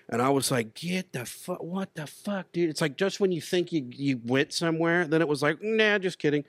And 0.10 0.22
I 0.22 0.30
was 0.30 0.52
like, 0.52 0.74
get 0.74 1.14
the 1.14 1.26
fuck, 1.26 1.64
what 1.64 1.96
the 1.96 2.08
fuck, 2.08 2.52
dude? 2.52 2.70
It's 2.70 2.82
like 2.82 2.98
just 2.98 3.20
when 3.20 3.32
you 3.32 3.42
think 3.42 3.72
you 3.72 3.88
you 3.90 4.20
went 4.26 4.52
somewhere, 4.52 5.08
then 5.08 5.22
it 5.22 5.28
was 5.28 5.42
like, 5.42 5.60
nah, 5.62 5.98
just 5.98 6.20
kidding. 6.20 6.44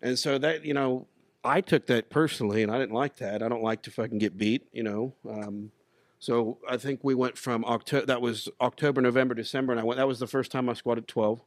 And 0.00 0.18
so 0.18 0.38
that 0.38 0.64
you 0.64 0.74
know, 0.74 1.06
I 1.46 1.60
took 1.60 1.86
that 1.86 2.10
personally, 2.10 2.62
and 2.62 2.72
I 2.72 2.78
didn't 2.78 2.94
like 2.94 3.16
that. 3.16 3.42
I 3.42 3.48
don't 3.48 3.62
like 3.62 3.82
to 3.82 3.90
fucking 3.90 4.18
get 4.18 4.36
beat, 4.36 4.66
you 4.72 4.82
know. 4.82 5.14
Um, 5.28 5.70
so 6.18 6.58
I 6.68 6.76
think 6.76 7.00
we 7.02 7.14
went 7.14 7.38
from 7.38 7.64
October. 7.64 8.06
That 8.06 8.20
was 8.20 8.48
October, 8.60 9.00
November, 9.00 9.34
December, 9.34 9.72
and 9.72 9.80
I 9.80 9.84
went. 9.84 9.98
That 9.98 10.08
was 10.08 10.18
the 10.18 10.26
first 10.26 10.50
time 10.50 10.68
I 10.68 10.74
squatted 10.74 11.06
twelve. 11.06 11.42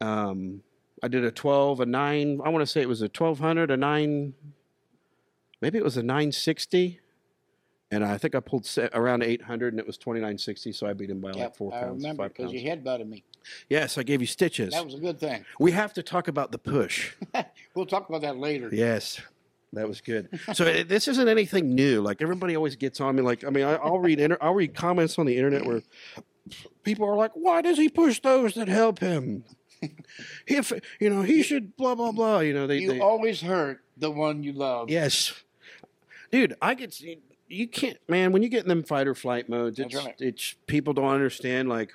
Um, 0.00 0.62
I 1.02 1.08
did 1.08 1.24
a 1.24 1.30
twelve, 1.30 1.80
a 1.80 1.86
nine. 1.86 2.40
I 2.44 2.48
want 2.50 2.62
to 2.62 2.66
say 2.66 2.80
it 2.80 2.88
was 2.88 3.02
a 3.02 3.08
twelve 3.08 3.38
hundred, 3.38 3.70
a 3.70 3.76
nine. 3.76 4.34
Maybe 5.60 5.78
it 5.78 5.84
was 5.84 5.96
a 5.96 6.02
nine 6.02 6.32
sixty, 6.32 7.00
and 7.90 8.04
I 8.04 8.18
think 8.18 8.34
I 8.34 8.40
pulled 8.40 8.68
around 8.92 9.22
eight 9.22 9.42
hundred, 9.42 9.72
and 9.72 9.80
it 9.80 9.86
was 9.86 9.98
twenty 9.98 10.20
nine 10.20 10.38
sixty. 10.38 10.72
So 10.72 10.86
I 10.86 10.92
beat 10.92 11.10
him 11.10 11.20
by 11.20 11.32
Yeah, 11.34 11.44
like 11.44 11.56
four 11.56 11.74
I 11.74 11.80
pounds, 11.80 12.02
remember 12.02 12.24
five 12.24 12.34
because 12.34 12.52
you 12.52 12.60
headbutted 12.60 13.08
me. 13.08 13.24
Yes, 13.68 13.98
I 13.98 14.02
gave 14.02 14.20
you 14.20 14.26
stitches. 14.26 14.72
That 14.72 14.84
was 14.84 14.94
a 14.94 14.98
good 14.98 15.18
thing. 15.18 15.44
we 15.58 15.72
have 15.72 15.92
to 15.94 16.02
talk 16.02 16.28
about 16.28 16.52
the 16.52 16.58
push. 16.58 17.12
we'll 17.74 17.86
talk 17.86 18.08
about 18.08 18.22
that 18.22 18.36
later. 18.38 18.68
Yes, 18.72 19.20
that 19.72 19.88
was 19.88 20.00
good. 20.00 20.28
So 20.54 20.66
uh, 20.66 20.84
this 20.86 21.08
isn't 21.08 21.28
anything 21.28 21.74
new. 21.74 22.00
Like 22.02 22.20
everybody 22.22 22.56
always 22.56 22.76
gets 22.76 23.00
on 23.00 23.16
me. 23.16 23.22
Like 23.22 23.44
I 23.44 23.50
mean, 23.50 23.64
I, 23.64 23.74
I'll 23.76 23.98
read 23.98 24.20
inter- 24.20 24.38
I'll 24.40 24.54
read 24.54 24.74
comments 24.74 25.18
on 25.18 25.26
the 25.26 25.36
internet 25.36 25.64
where 25.64 25.82
people 26.82 27.08
are 27.08 27.16
like, 27.16 27.32
"Why 27.34 27.62
does 27.62 27.78
he 27.78 27.88
push 27.88 28.20
those 28.20 28.54
that 28.54 28.68
help 28.68 28.98
him? 28.98 29.44
if 30.46 30.72
you 31.00 31.10
know, 31.10 31.22
he 31.22 31.42
should 31.42 31.76
blah 31.76 31.94
blah 31.94 32.12
blah." 32.12 32.40
You 32.40 32.54
know, 32.54 32.66
they, 32.66 32.78
You 32.78 32.92
they 32.92 33.00
always 33.00 33.40
hurt 33.40 33.82
the 33.96 34.10
one 34.10 34.42
you 34.42 34.52
love. 34.52 34.90
yes, 34.90 35.32
dude. 36.30 36.54
I 36.60 36.74
get 36.74 36.92
see 36.92 37.18
you 37.48 37.68
can't, 37.68 37.98
man. 38.08 38.32
When 38.32 38.42
you 38.42 38.48
get 38.48 38.62
in 38.62 38.68
them 38.68 38.82
fight 38.82 39.06
or 39.06 39.14
flight 39.14 39.48
modes, 39.48 39.78
it's 39.78 39.94
right. 39.94 40.14
it's 40.18 40.54
people 40.66 40.92
don't 40.94 41.12
understand 41.12 41.68
like. 41.68 41.92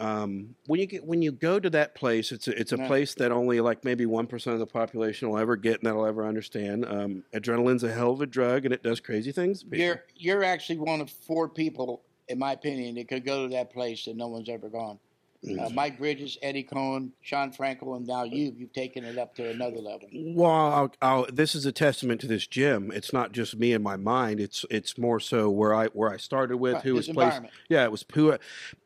Um, 0.00 0.54
when 0.66 0.78
you 0.78 0.86
get 0.86 1.04
when 1.04 1.22
you 1.22 1.32
go 1.32 1.58
to 1.58 1.68
that 1.70 1.94
place, 1.94 2.30
it's 2.30 2.46
a, 2.46 2.58
it's 2.58 2.72
a 2.72 2.76
Yeah. 2.76 2.86
place 2.86 3.14
that 3.14 3.32
only 3.32 3.60
like 3.60 3.84
maybe 3.84 4.06
one 4.06 4.26
percent 4.28 4.54
of 4.54 4.60
the 4.60 4.66
population 4.66 5.28
will 5.28 5.38
ever 5.38 5.56
get 5.56 5.80
and 5.80 5.86
that'll 5.86 6.06
ever 6.06 6.24
understand. 6.26 6.84
Um, 6.86 7.24
adrenaline's 7.34 7.82
a 7.82 7.92
hell 7.92 8.12
of 8.12 8.20
a 8.20 8.26
drug 8.26 8.64
and 8.64 8.72
it 8.72 8.82
does 8.82 9.00
crazy 9.00 9.32
things. 9.32 9.64
You're 9.70 10.04
you're 10.14 10.44
actually 10.44 10.78
one 10.78 11.00
of 11.00 11.10
four 11.10 11.48
people, 11.48 12.02
in 12.28 12.38
my 12.38 12.52
opinion, 12.52 12.94
that 12.94 13.08
could 13.08 13.24
go 13.24 13.48
to 13.48 13.54
that 13.54 13.72
place 13.72 14.04
that 14.04 14.16
no 14.16 14.28
one's 14.28 14.48
ever 14.48 14.68
gone. 14.68 15.00
Uh, 15.46 15.68
Mike 15.70 15.98
Bridges, 15.98 16.36
Eddie 16.42 16.64
Coan, 16.64 17.12
Shawn 17.20 17.52
Frankl, 17.52 17.96
and 17.96 18.04
now 18.06 18.24
you. 18.24 18.52
You've 18.56 18.72
taken 18.72 19.04
it 19.04 19.18
up 19.18 19.36
to 19.36 19.48
another 19.48 19.76
level. 19.76 20.08
Well, 20.12 20.50
I'll, 20.50 20.92
I'll, 21.00 21.26
this 21.32 21.54
is 21.54 21.64
a 21.64 21.70
testament 21.70 22.20
to 22.22 22.26
this 22.26 22.48
gym. 22.48 22.90
It's 22.92 23.12
not 23.12 23.30
just 23.30 23.56
me 23.56 23.72
in 23.72 23.80
my 23.80 23.96
mind. 23.96 24.40
It's 24.40 24.64
it's 24.68 24.98
more 24.98 25.20
so 25.20 25.48
where 25.48 25.72
I 25.72 25.86
where 25.88 26.10
I 26.10 26.16
started 26.16 26.56
with 26.56 26.74
Right, 26.74 26.82
who 26.82 26.94
was 26.94 27.08
placed. 27.08 27.42
Yeah, 27.68 27.84
it 27.84 27.92
was 27.92 28.04
who. 28.12 28.36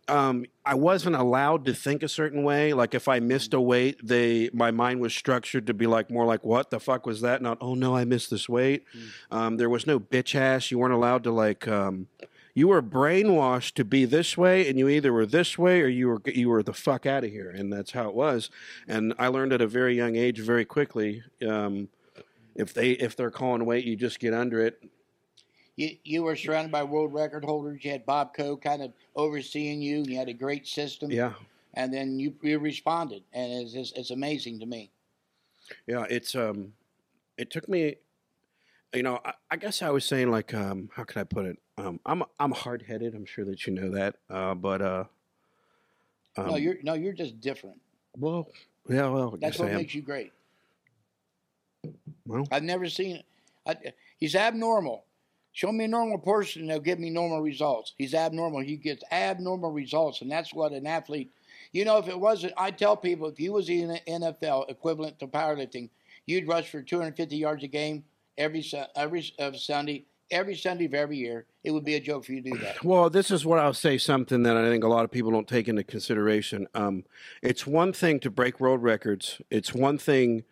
Um, 0.08 0.44
I 0.66 0.74
wasn't 0.74 1.16
allowed 1.16 1.64
to 1.64 1.74
think 1.74 2.02
a 2.02 2.08
certain 2.08 2.42
way. 2.42 2.74
Like 2.74 2.92
if 2.92 3.08
I 3.08 3.18
missed 3.18 3.54
a 3.54 3.60
weight, 3.60 4.06
they 4.06 4.50
my 4.52 4.70
mind 4.70 5.00
was 5.00 5.14
structured 5.14 5.66
to 5.68 5.74
be 5.74 5.86
like 5.86 6.10
more 6.10 6.26
like 6.26 6.44
what 6.44 6.68
the 6.68 6.80
fuck 6.80 7.06
was 7.06 7.22
that? 7.22 7.40
Not 7.40 7.58
oh 7.62 7.74
no, 7.74 7.96
I 7.96 8.04
missed 8.04 8.30
this 8.30 8.46
weight. 8.46 8.84
Um, 9.30 9.56
there 9.56 9.70
was 9.70 9.86
no 9.86 9.98
bitch 9.98 10.34
ass. 10.34 10.70
You 10.70 10.78
weren't 10.78 10.92
allowed 10.92 11.24
to 11.24 11.32
like. 11.32 11.66
Um, 11.66 12.08
you 12.54 12.68
were 12.68 12.82
brainwashed 12.82 13.74
to 13.74 13.84
be 13.84 14.04
this 14.04 14.36
way, 14.36 14.68
and 14.68 14.78
you 14.78 14.88
either 14.88 15.12
were 15.12 15.26
this 15.26 15.56
way 15.58 15.80
or 15.80 15.88
you 15.88 16.08
were 16.08 16.22
you 16.26 16.48
were 16.48 16.62
the 16.62 16.74
fuck 16.74 17.06
out 17.06 17.24
of 17.24 17.30
here, 17.30 17.50
and 17.50 17.72
that's 17.72 17.92
how 17.92 18.08
it 18.08 18.14
was. 18.14 18.50
And 18.86 19.14
I 19.18 19.28
learned 19.28 19.52
at 19.52 19.60
a 19.60 19.66
very 19.66 19.96
young 19.96 20.16
age, 20.16 20.38
very 20.40 20.64
quickly. 20.64 21.22
Um, 21.46 21.88
if 22.54 22.74
they 22.74 22.90
if 22.90 23.16
they're 23.16 23.30
calling 23.30 23.64
weight, 23.64 23.84
you 23.84 23.96
just 23.96 24.20
get 24.20 24.34
under 24.34 24.60
it. 24.60 24.82
You, 25.76 25.96
you 26.04 26.22
were 26.22 26.36
surrounded 26.36 26.70
by 26.70 26.82
world 26.82 27.14
record 27.14 27.44
holders. 27.46 27.82
You 27.82 27.92
had 27.92 28.04
Bob 28.04 28.34
Coe 28.34 28.58
kind 28.58 28.82
of 28.82 28.92
overseeing 29.16 29.80
you. 29.80 29.98
And 29.98 30.06
you 30.06 30.18
had 30.18 30.28
a 30.28 30.34
great 30.34 30.66
system. 30.66 31.10
Yeah, 31.10 31.32
And 31.72 31.92
then 31.92 32.20
you, 32.20 32.34
you 32.42 32.58
responded. 32.58 33.22
And 33.32 33.50
it's, 33.50 33.74
it's, 33.74 33.92
it's 33.92 34.10
amazing 34.10 34.60
to 34.60 34.66
me. 34.66 34.90
yeah. 35.86 36.04
It's 36.10 36.34
um, 36.34 36.74
it 37.38 37.50
took 37.50 37.70
me. 37.70 37.96
You 38.94 39.02
know, 39.02 39.20
I, 39.24 39.32
I 39.50 39.56
guess 39.56 39.80
I 39.80 39.88
was 39.88 40.04
saying 40.04 40.30
like, 40.30 40.52
um, 40.52 40.90
how 40.94 41.04
can 41.04 41.22
I 41.22 41.24
put 41.24 41.46
it? 41.46 41.58
Um, 41.78 42.00
I'm 42.04 42.22
I'm 42.38 42.52
hard 42.52 42.82
headed. 42.82 43.14
I'm 43.14 43.24
sure 43.24 43.44
that 43.46 43.66
you 43.66 43.72
know 43.72 43.90
that. 43.90 44.16
Uh, 44.28 44.54
but 44.54 44.82
uh, 44.82 45.04
um, 46.36 46.48
no, 46.48 46.56
you're 46.56 46.76
no, 46.82 46.94
you're 46.94 47.12
just 47.12 47.40
different. 47.40 47.80
well, 48.16 48.48
yeah, 48.88 49.08
well, 49.08 49.36
That's 49.40 49.58
what 49.58 49.72
makes 49.72 49.94
you 49.94 50.02
great. 50.02 50.32
Well, 52.26 52.46
I've 52.50 52.62
never 52.62 52.88
seen. 52.88 53.22
I, 53.66 53.76
he's 54.18 54.34
abnormal. 54.34 55.04
Show 55.52 55.70
me 55.70 55.84
a 55.84 55.88
normal 55.88 56.18
person, 56.18 56.66
they'll 56.66 56.80
give 56.80 56.98
me 56.98 57.10
normal 57.10 57.42
results. 57.42 57.92
He's 57.98 58.14
abnormal. 58.14 58.60
He 58.60 58.76
gets 58.76 59.04
abnormal 59.12 59.70
results, 59.70 60.22
and 60.22 60.30
that's 60.30 60.54
what 60.54 60.72
an 60.72 60.86
athlete. 60.86 61.30
You 61.72 61.84
know, 61.84 61.98
if 61.98 62.08
it 62.08 62.18
wasn't, 62.18 62.54
I 62.56 62.70
tell 62.70 62.96
people 62.96 63.28
if 63.28 63.38
you 63.38 63.52
was 63.52 63.68
in 63.68 63.88
the 63.88 64.00
NFL 64.08 64.70
equivalent 64.70 65.18
to 65.18 65.26
powerlifting, 65.26 65.90
you'd 66.24 66.48
rush 66.48 66.70
for 66.70 66.80
250 66.80 67.36
yards 67.36 67.64
a 67.64 67.66
game 67.66 68.04
every 68.38 68.64
every 68.96 69.32
uh, 69.38 69.52
Sunday, 69.52 70.06
every 70.32 70.56
Sunday 70.56 70.86
of 70.86 70.94
every 70.94 71.18
year. 71.18 71.46
It 71.62 71.70
would 71.70 71.84
be 71.84 71.94
a 71.94 72.00
joke 72.00 72.24
for 72.24 72.32
you 72.32 72.42
to 72.42 72.50
do 72.50 72.58
that. 72.58 72.82
Well, 72.82 73.08
this 73.08 73.30
is 73.30 73.46
what 73.46 73.58
I'll 73.58 73.72
say 73.74 73.98
something 73.98 74.42
that 74.42 74.56
I 74.56 74.68
think 74.68 74.82
a 74.82 74.88
lot 74.88 75.04
of 75.04 75.10
people 75.10 75.30
don't 75.30 75.46
take 75.46 75.68
into 75.68 75.84
consideration. 75.84 76.66
Um, 76.74 77.04
it's 77.42 77.66
one 77.66 77.92
thing 77.92 78.18
to 78.20 78.30
break 78.30 78.58
world 78.58 78.82
records. 78.82 79.40
It's 79.50 79.72
one 79.72 79.98
thing 79.98 80.44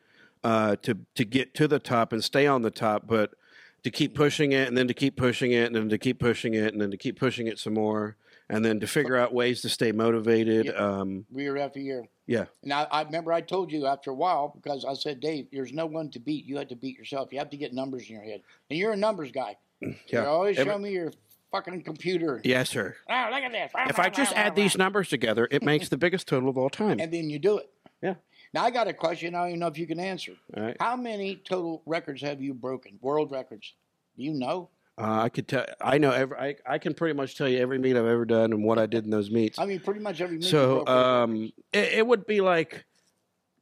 uh, 0.45 0.77
to 0.83 0.99
to 1.17 1.25
get 1.25 1.55
to 1.55 1.67
the 1.67 1.79
top 1.79 2.13
and 2.13 2.23
stay 2.23 2.47
on 2.47 2.63
the 2.63 2.71
top, 2.71 3.07
but 3.07 3.35
to 3.83 3.91
keep 3.91 4.15
pushing 4.15 4.53
it 4.53 4.69
and 4.69 4.77
then 4.77 4.87
to 4.89 4.95
keep 4.95 5.17
pushing 5.17 5.53
it 5.53 5.67
and 5.67 5.75
then 5.75 5.89
to 5.89 5.99
keep 5.99 6.21
pushing 6.21 6.55
it 6.55 6.73
and 6.73 6.81
then 6.81 6.91
to 6.91 6.97
keep 6.97 7.19
pushing 7.19 7.47
it 7.47 7.59
some 7.59 7.75
more 7.75 8.17
and 8.51 8.65
then 8.65 8.81
to 8.81 8.87
figure 8.87 9.17
out 9.17 9.33
ways 9.33 9.63
to 9.63 9.69
stay 9.69 9.93
motivated. 9.93 10.75
Um, 10.77 11.25
year 11.33 11.57
after 11.57 11.79
year. 11.79 12.05
yeah, 12.27 12.47
And 12.65 12.73
I, 12.73 12.83
I 12.91 13.03
remember 13.03 13.33
I 13.33 13.41
told 13.41 13.71
you 13.71 13.87
after 13.87 14.11
a 14.11 14.15
while 14.15 14.49
because 14.49 14.85
I 14.85 14.95
said, 14.95 15.21
Dave, 15.21 15.47
there's 15.53 15.73
no 15.73 15.87
one 15.87 16.11
to 16.11 16.19
beat. 16.19 16.45
You 16.47 16.59
have 16.59 16.69
to 16.69 16.77
beat 16.77 16.99
yourself. 16.99 17.33
You 17.33 17.39
have 17.39 17.51
to 17.51 17.57
get 17.57 17.73
numbers 17.73 18.09
in 18.09 18.17
your 18.17 18.25
head, 18.25 18.43
and 18.69 18.79
you're 18.79 18.93
a 18.93 18.97
numbers 18.97 19.31
guy. 19.31 19.57
Yeah. 19.81 19.95
You 20.13 20.21
always 20.29 20.59
Every- 20.59 20.73
show 20.73 20.79
me 20.79 20.91
your 20.93 21.13
fucking 21.51 21.83
computer. 21.83 22.41
Yes, 22.45 22.71
sir. 22.71 22.97
Oh, 23.09 23.29
look 23.33 23.43
at 23.43 23.53
this. 23.53 23.73
If 23.89 23.99
I 23.99 24.09
just 24.09 24.33
add 24.37 24.55
these 24.55 24.77
numbers 24.77 25.09
together, 25.09 25.49
it 25.51 25.63
makes 25.63 25.89
the 25.89 25.97
biggest 25.97 26.29
total 26.29 26.49
of 26.49 26.59
all 26.59 26.71
time. 26.71 27.01
And 27.01 27.13
then 27.13 27.31
you 27.31 27.39
do 27.39 27.59
it. 27.59 27.71
Yeah. 28.03 28.15
Now 28.53 28.65
I 28.65 28.71
got 28.71 28.89
a 28.89 28.93
question. 28.93 29.35
I 29.35 29.41
don't 29.41 29.49
even 29.49 29.61
know 29.61 29.67
if 29.69 29.79
you 29.79 29.87
can 29.87 30.01
answer. 30.01 30.33
All 30.57 30.63
right. 30.63 30.77
How 30.81 30.97
many 30.97 31.37
total 31.37 31.83
records 31.87 32.21
have 32.23 32.41
you 32.41 32.53
broken? 32.55 32.99
World 33.01 33.31
records? 33.31 33.75
Do 34.17 34.25
you 34.25 34.33
know? 34.35 34.69
Uh, 34.99 35.23
I 35.23 35.29
could 35.29 35.49
tell. 35.49 35.65
I 35.81 35.99
know. 35.99 36.11
Every, 36.11 36.37
I 36.37 36.57
I 36.67 36.79
can 36.79 36.93
pretty 36.95 37.15
much 37.15 37.37
tell 37.37 37.49
you 37.49 37.59
every 37.59 37.79
meet 37.79 37.97
I've 37.97 38.05
ever 38.05 38.25
done 38.27 38.53
and 38.53 38.65
what 38.65 38.79
I 38.79 38.87
did 38.87 39.05
in 39.05 39.11
those 39.11 39.31
meets. 39.31 39.59
I 39.59 39.65
mean, 39.65 39.81
pretty 39.81 40.01
much 40.01 40.21
every 40.21 40.37
meet. 40.37 40.45
So 40.45 40.87
um, 40.87 41.53
it, 41.73 41.93
it 41.95 42.07
would 42.07 42.27
be 42.27 42.41
like 42.43 42.85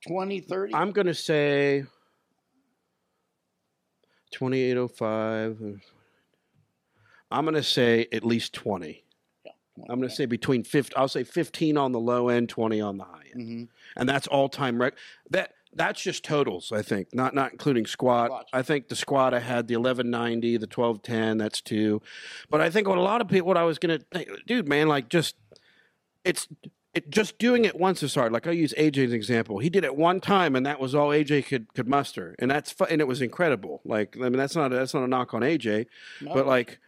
20, 0.09 0.41
30? 0.41 0.75
I'm 0.75 0.91
going 0.91 1.07
to 1.07 1.15
say 1.15 1.85
2805. 4.33 5.81
I'm 7.31 7.45
going 7.45 7.55
to 7.55 7.63
say 7.63 8.07
at 8.13 8.25
least 8.25 8.53
20. 8.55 9.05
Yeah, 9.45 9.53
20 9.77 9.91
I'm 9.91 9.99
going 9.99 10.09
to 10.09 10.15
say 10.15 10.27
between 10.27 10.65
50, 10.65 10.97
I'll 10.97 11.09
say 11.09 11.25
15 11.25 11.77
on 11.77 11.93
the 11.93 12.01
low 12.01 12.29
end, 12.29 12.49
20 12.49 12.81
on 12.81 12.99
the 12.99 13.05
high 13.05 13.27
end. 13.35 13.43
Mm-hmm. 13.43 13.65
And 13.97 14.09
that's 14.09 14.27
all 14.27 14.49
time 14.49 14.81
record. 14.81 14.99
That, 15.31 15.53
that's 15.75 16.01
just 16.01 16.25
totals, 16.25 16.73
I 16.73 16.83
think, 16.83 17.15
not 17.15 17.35
not 17.35 17.53
including 17.53 17.87
squat. 17.87 18.31
Watch. 18.31 18.49
I 18.53 18.63
think 18.63 18.89
the 18.89 18.97
squat 18.97 19.35
I 19.35 19.41
had 19.41 19.69
the 19.69 19.75
eleven 19.75 20.11
ninety, 20.11 20.57
the 20.57 20.67
twelve 20.67 21.03
ten. 21.03 21.37
That's 21.37 21.61
two, 21.61 22.01
but 22.49 22.61
I 22.61 22.71
think 22.71 22.89
what 22.89 22.99
a 22.99 23.03
lot 23.03 23.21
of 23.21 23.29
people, 23.29 23.49
what 23.49 23.59
I 23.59 23.65
was 23.65 23.79
gonna, 23.79 23.99
think, 24.13 24.31
dude, 24.47 24.67
man, 24.67 24.89
like 24.89 25.11
just 25.11 25.37
it's 26.25 26.49
it 26.95 27.11
just 27.11 27.39
doing 27.39 27.65
it 27.65 27.79
once 27.79 28.03
is 28.03 28.15
hard. 28.15 28.33
Like 28.33 28.47
I'll 28.47 28.53
use 28.53 28.75
AJ's 28.79 29.13
example. 29.13 29.59
He 29.59 29.71
did 29.71 29.85
it 29.85 29.95
one 29.95 30.21
time, 30.21 30.57
and 30.57 30.65
that 30.67 30.81
was 30.81 30.95
all 30.95 31.09
AJ 31.09 31.47
could 31.47 31.73
could 31.75 31.89
muster, 31.89 32.35
and 32.39 32.51
that's 32.51 32.73
fu- 32.73 32.85
and 32.85 33.01
it 33.01 33.07
was 33.07 33.21
incredible. 33.21 33.81
Like 33.85 34.17
I 34.17 34.21
mean, 34.21 34.39
that's 34.39 34.57
not 34.57 34.71
that's 34.71 34.95
not 34.95 35.05
a 35.05 35.09
knock 35.09 35.35
on 35.35 35.43
AJ, 35.43 35.87
no. 36.23 36.35
but 36.35 36.47
like 36.47 36.79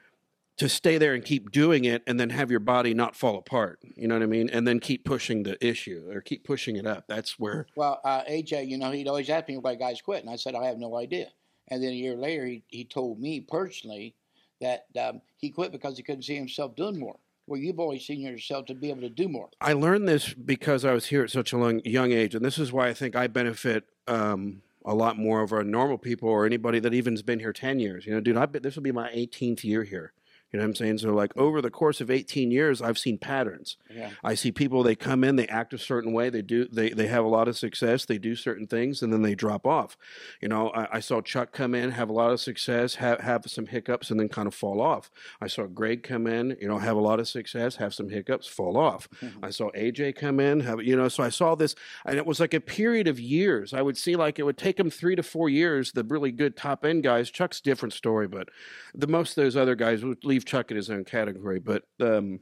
to 0.61 0.69
stay 0.69 0.99
there 0.99 1.15
and 1.15 1.25
keep 1.25 1.51
doing 1.51 1.87
it, 1.87 2.03
and 2.07 2.21
then 2.21 2.29
have 2.29 2.51
your 2.51 2.61
body 2.61 2.93
not 2.93 3.17
fall 3.17 3.39
apart. 3.39 3.79
You 3.97 4.07
know 4.07 4.15
what 4.15 4.23
I 4.23 4.27
mean? 4.27 4.51
And 4.51 4.69
then 4.69 4.79
keep 4.79 5.07
pushing 5.07 5.43
the 5.43 5.57
issue 5.67 6.11
or 6.13 6.21
keep 6.21 6.45
pushing 6.45 6.77
it 6.77 6.87
up. 6.87 7.05
That's 7.09 7.39
where 7.39 7.67
Well, 7.77 7.99
uh, 8.05 8.25
AJ, 8.25 8.69
you 8.69 8.77
know, 8.77 8.91
he'd 8.91 9.09
always 9.09 9.31
ask 9.31 9.49
me 9.49 9.57
why 9.57 9.75
guys 9.77 10.03
quit, 10.03 10.23
and 10.23 10.29
I 10.29 10.37
said 10.37 10.55
I 10.55 10.67
have 10.67 10.77
no 10.77 10.99
idea. 10.99 11.29
And 11.69 11.83
then 11.83 11.93
a 11.93 11.95
year 11.95 12.15
later, 12.15 12.45
he, 12.45 12.63
he 12.69 12.85
told 12.85 13.19
me 13.19 13.41
personally 13.41 14.15
that 14.61 14.85
um, 15.01 15.23
he 15.39 15.49
quit 15.49 15.73
because 15.73 15.97
he 15.97 16.03
couldn't 16.03 16.25
see 16.25 16.37
himself 16.37 16.77
doing 16.77 16.99
more. 16.99 17.17
Well, 17.47 17.59
you've 17.59 17.81
always 17.81 18.07
seen 18.07 18.21
yourself 18.21 18.67
to 18.67 18.75
be 18.75 18.91
able 18.91 19.01
to 19.01 19.09
do 19.09 19.31
more. 19.31 19.49
I 19.63 19.73
learned 19.73 20.07
this 20.07 20.35
because 20.35 20.85
I 20.85 20.93
was 20.93 21.07
here 21.07 21.23
at 21.23 21.31
such 21.31 21.55
a 21.55 21.57
long, 21.57 21.81
young 21.87 22.13
age, 22.13 22.35
and 22.35 22.45
this 22.45 22.59
is 22.59 22.71
why 22.71 22.89
I 22.89 22.93
think 22.93 23.17
I 23.17 23.29
benefit 23.29 23.85
um, 24.07 24.61
a 24.85 24.95
lot 24.95 25.17
more 25.17 25.41
over 25.41 25.65
normal 25.65 25.97
people 25.97 26.29
or 26.29 26.45
anybody 26.45 26.81
that 26.81 26.93
even's 26.93 27.23
been 27.23 27.39
here 27.39 27.55
ten 27.55 27.81
years. 27.81 28.05
You 28.05 28.13
know, 28.13 28.21
dude, 28.21 28.37
I've 28.37 28.53
been, 28.53 28.63
this 28.63 28.77
will 28.77 28.83
be 28.83 28.93
my 28.93 29.09
18th 29.09 29.65
year 29.65 29.85
here. 29.85 30.13
You 30.53 30.59
know 30.59 30.65
what 30.65 30.71
I'm 30.71 30.75
saying? 30.75 30.99
So, 30.99 31.15
like 31.15 31.37
over 31.37 31.63
the 31.63 31.71
course 31.71 32.01
of 32.01 32.11
18 32.11 32.51
years, 32.51 32.83
I've 32.83 32.99
seen 32.99 33.19
patterns. 33.19 33.77
Yeah. 33.95 34.11
I 34.25 34.35
see 34.35 34.51
people 34.51 34.83
they 34.83 34.97
come 34.97 35.23
in, 35.23 35.37
they 35.37 35.47
act 35.47 35.73
a 35.73 35.79
certain 35.79 36.13
way, 36.13 36.29
they 36.29 36.43
do 36.43 36.67
they 36.67 36.91
they 36.91 37.07
have 37.07 37.25
a 37.25 37.29
lot 37.29 37.47
of 37.47 37.57
success, 37.57 38.05
they 38.05 38.19
do 38.19 38.35
certain 38.35 38.67
things, 38.67 39.03
and 39.03 39.13
then 39.13 39.23
they 39.23 39.37
drop 39.37 39.65
off. 39.67 39.97
You 40.41 40.49
know, 40.49 40.71
I, 40.71 40.97
I 40.97 41.01
saw 41.01 41.21
Chuck 41.21 41.53
come 41.53 41.75
in, 41.75 41.93
have 41.93 42.09
a 42.09 42.13
lot 42.13 42.33
of 42.33 42.41
success, 42.41 42.97
have 42.97 43.21
have 43.21 43.45
some 43.47 43.67
hiccups, 43.67 44.11
and 44.11 44.19
then 44.19 44.29
kind 44.29 44.49
of 44.49 44.55
fall 44.55 44.81
off. 44.81 45.11
I 45.41 45.47
saw 45.47 45.67
Greg 45.67 46.03
come 46.03 46.27
in, 46.27 46.57
you 46.61 46.67
know, 46.67 46.79
have 46.79 46.97
a 46.97 47.01
lot 47.01 47.21
of 47.21 47.29
success, 47.29 47.77
have 47.77 47.95
some 47.95 48.09
hiccups, 48.09 48.49
fall 48.49 48.77
off. 48.77 49.09
Mm-hmm. 49.23 49.45
I 49.45 49.51
saw 49.51 49.71
AJ 49.71 50.17
come 50.17 50.41
in, 50.41 50.61
have 50.61 50.83
you 50.83 50.97
know, 50.97 51.09
so 51.09 51.23
I 51.23 51.29
saw 51.29 51.55
this, 51.55 51.77
and 52.05 52.17
it 52.19 52.27
was 52.27 52.41
like 52.41 52.55
a 52.55 52.61
period 52.61 53.07
of 53.07 53.21
years. 53.21 53.73
I 53.73 53.83
would 53.83 53.97
see 53.97 54.17
like 54.17 54.41
it 54.41 54.43
would 54.43 54.59
take 54.59 54.79
them 54.79 54.91
three 54.91 55.15
to 55.15 55.23
four 55.23 55.49
years. 55.49 55.93
The 55.93 56.05
really 56.05 56.33
good 56.33 56.57
top 56.57 56.85
end 56.85 57.05
guys, 57.05 57.31
Chuck's 57.31 57.61
different 57.61 57.93
story, 57.93 58.27
but 58.27 58.49
the 58.95 59.07
most 59.07 59.31
of 59.31 59.45
those 59.45 59.57
other 59.57 59.77
guys 59.77 60.05
would 60.05 60.25
leave 60.25 60.40
Chuck 60.45 60.71
in 60.71 60.77
his 60.77 60.91
own 60.91 61.05
category, 61.05 61.59
but. 61.59 61.85
um 62.01 62.41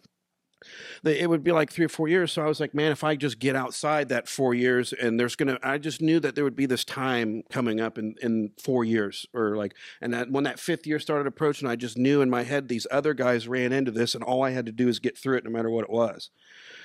it 1.04 1.28
would 1.28 1.44
be 1.44 1.52
like 1.52 1.70
three 1.70 1.84
or 1.84 1.88
four 1.88 2.08
years. 2.08 2.32
So 2.32 2.42
I 2.42 2.46
was 2.46 2.58
like, 2.58 2.74
man, 2.74 2.90
if 2.90 3.04
I 3.04 3.14
just 3.14 3.38
get 3.38 3.54
outside 3.54 4.08
that 4.08 4.28
four 4.28 4.54
years 4.54 4.92
and 4.92 5.18
there's 5.18 5.36
to, 5.36 5.58
I 5.62 5.78
just 5.78 6.02
knew 6.02 6.18
that 6.20 6.34
there 6.34 6.44
would 6.44 6.56
be 6.56 6.66
this 6.66 6.84
time 6.84 7.42
coming 7.50 7.80
up 7.80 7.98
in, 7.98 8.16
in 8.22 8.50
four 8.62 8.84
years 8.84 9.26
or 9.32 9.56
like, 9.56 9.74
and 10.00 10.12
that 10.12 10.30
when 10.30 10.44
that 10.44 10.58
fifth 10.58 10.86
year 10.86 10.98
started 10.98 11.26
approaching, 11.26 11.68
I 11.68 11.76
just 11.76 11.96
knew 11.96 12.20
in 12.22 12.30
my 12.30 12.42
head 12.42 12.68
these 12.68 12.86
other 12.90 13.14
guys 13.14 13.46
ran 13.46 13.72
into 13.72 13.92
this 13.92 14.14
and 14.14 14.24
all 14.24 14.42
I 14.42 14.50
had 14.50 14.66
to 14.66 14.72
do 14.72 14.88
is 14.88 14.98
get 14.98 15.16
through 15.16 15.36
it 15.36 15.44
no 15.44 15.50
matter 15.50 15.70
what 15.70 15.84
it 15.84 15.90
was. 15.90 16.30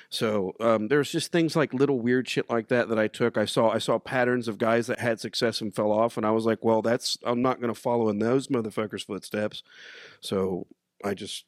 So 0.09 0.53
um, 0.59 0.89
there's 0.89 1.11
just 1.11 1.31
things 1.31 1.55
like 1.55 1.73
little 1.73 1.99
weird 1.99 2.29
shit 2.29 2.47
like 2.47 2.67
that 2.67 2.87
that 2.89 2.99
I 2.99 3.07
took. 3.07 3.35
I 3.35 3.45
saw 3.45 3.69
I 3.69 3.79
saw 3.79 3.97
patterns 3.97 4.47
of 4.47 4.59
guys 4.59 4.85
that 4.85 4.99
had 4.99 5.19
success 5.19 5.59
and 5.59 5.73
fell 5.73 5.91
off, 5.91 6.17
and 6.17 6.25
I 6.25 6.29
was 6.29 6.45
like, 6.45 6.63
well, 6.63 6.83
that's 6.83 7.17
I'm 7.23 7.41
not 7.41 7.59
going 7.59 7.73
to 7.73 7.79
follow 7.79 8.09
in 8.09 8.19
those 8.19 8.47
motherfuckers' 8.47 9.07
footsteps. 9.07 9.63
So 10.21 10.67
I 11.03 11.13
just 11.13 11.45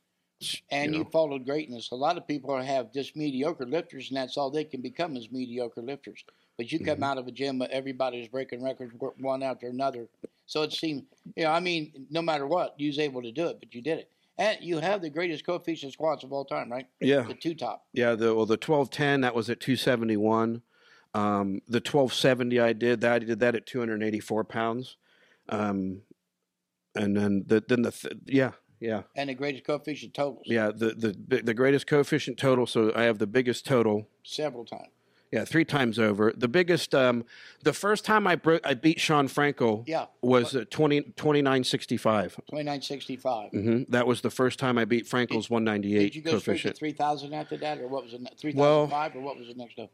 And 0.69 0.93
you 0.93 0.99
you, 0.99 1.05
followed 1.11 1.45
greatness. 1.45 1.91
A 1.91 1.95
lot 1.95 2.17
of 2.17 2.27
people 2.27 2.59
have 2.61 2.91
just 2.91 3.15
mediocre 3.15 3.65
lifters, 3.65 4.09
and 4.09 4.17
that's 4.17 4.37
all 4.37 4.51
they 4.51 4.63
can 4.65 4.81
become 4.81 5.15
is 5.15 5.31
mediocre 5.31 5.81
lifters. 5.81 6.23
But 6.57 6.71
you 6.71 6.79
Mm-hmm. 6.79 6.89
come 6.93 7.03
out 7.03 7.17
of 7.17 7.27
a 7.27 7.31
gym, 7.31 7.61
everybody's 7.69 8.27
breaking 8.27 8.63
records 8.63 8.93
one 9.19 9.43
after 9.43 9.67
another. 9.67 10.07
So 10.45 10.61
it 10.63 10.73
seemed, 10.73 11.05
you 11.35 11.43
know, 11.45 11.51
I 11.51 11.59
mean, 11.59 12.07
no 12.09 12.21
matter 12.21 12.45
what, 12.47 12.75
you 12.77 12.87
was 12.87 12.99
able 12.99 13.21
to 13.23 13.31
do 13.31 13.47
it, 13.47 13.59
but 13.59 13.73
you 13.73 13.81
did 13.81 13.99
it. 13.99 14.11
And 14.37 14.57
you 14.61 14.79
have 14.79 15.01
the 15.01 15.09
greatest 15.09 15.45
coefficient 15.45 15.93
squats 15.93 16.23
of 16.23 16.33
all 16.33 16.43
time, 16.45 16.69
right? 16.71 16.87
yeah. 16.99 17.23
The 17.23 17.33
two 17.33 17.55
top. 17.55 17.85
Yeah, 17.93 18.15
the 18.15 18.35
well, 18.35 18.45
the 18.45 18.57
twelve 18.57 18.89
ten 18.89 19.21
that 19.21 19.33
was 19.33 19.49
at 19.49 19.61
two 19.61 19.77
seventy 19.77 20.17
one. 20.17 20.61
Um, 21.13 21.61
the 21.69 21.79
twelve 21.79 22.13
seventy 22.13 22.59
I 22.59 22.73
did 22.73 22.99
that 23.01 23.13
I 23.13 23.19
did 23.19 23.39
that 23.39 23.55
at 23.55 23.65
two 23.65 23.79
hundred 23.79 24.03
eighty 24.03 24.19
four 24.19 24.43
pounds. 24.43 24.97
Um, 25.47 26.01
and 26.95 27.15
then 27.15 27.45
the 27.47 27.63
then 27.65 27.83
the 27.83 27.91
th- 27.91 28.13
yeah 28.25 28.51
Yeah, 28.79 29.03
and 29.15 29.29
the 29.29 29.33
greatest 29.33 29.63
coefficient 29.65 30.13
totals. 30.13 30.43
yeah. 30.45 30.71
The 30.71 31.15
the 31.27 31.41
the 31.41 31.53
greatest 31.53 31.87
coefficient 31.87 32.37
total. 32.37 32.65
So 32.67 32.91
I 32.95 33.03
have 33.03 33.17
the 33.19 33.27
biggest 33.27 33.65
total. 33.65 34.07
Several 34.23 34.65
times. 34.65 34.89
Yeah, 35.31 35.43
three 35.43 35.65
times 35.65 35.97
over. 35.99 36.31
The 36.37 36.47
biggest. 36.47 36.93
Um, 36.95 37.25
the 37.63 37.73
first 37.73 38.05
time 38.05 38.25
I 38.27 38.35
broke, 38.35 38.61
I 38.65 38.73
beat 38.73 38.99
Shawn 39.01 39.27
Frankl. 39.27 39.83
Yeah. 39.87 40.05
Was 40.21 40.55
uh, 40.55 40.63
20, 40.69 41.01
2965. 41.01 42.39
Twenty 42.47 42.63
nine 42.63 42.81
sixty 42.81 43.17
five. 43.17 43.49
hmm 43.51 43.83
That 43.89 44.07
was 44.07 44.21
the 44.21 44.29
first 44.29 44.59
time 44.59 44.77
I 44.77 44.85
beat 44.85 45.05
Frankl's 45.07 45.49
one 45.49 45.63
ninety 45.63 45.89
Did 45.97 46.15
you 46.15 46.21
go 46.21 46.37
straight 46.39 46.61
to 46.61 46.73
three 46.73 46.91
thousand 46.93 47.33
after 47.33 47.57
that, 47.57 47.79
or 47.79 47.87
what 47.87 48.03
was 48.03 48.13
it? 48.13 48.21
Three 48.39 48.53
Well- 48.53 48.87
thousand 48.87 48.91
five, 48.91 49.15
or 49.15 49.21
what 49.21 49.37
was 49.37 49.47
the 49.47 49.55
next 49.55 49.79
up? 49.79 49.89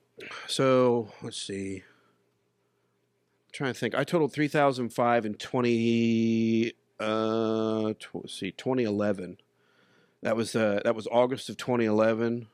So 0.47 1.11
let's 1.23 1.41
see. 1.41 1.77
I'm 1.77 3.51
trying 3.53 3.73
to 3.73 3.79
think. 3.79 3.95
I 3.95 4.03
totaled 4.03 4.33
three 4.33 4.47
thousand 4.49 4.89
five 4.89 5.25
in 5.25 5.35
twenty. 5.35 6.73
Uh, 7.01 7.93
tw- 7.99 8.29
see, 8.29 8.51
twenty 8.51 8.83
eleven. 8.83 9.37
That 10.21 10.35
was 10.35 10.55
uh, 10.55 10.81
that 10.83 10.95
was 10.95 11.07
August 11.11 11.49
of 11.49 11.57
twenty 11.57 11.85
eleven. 11.85 12.47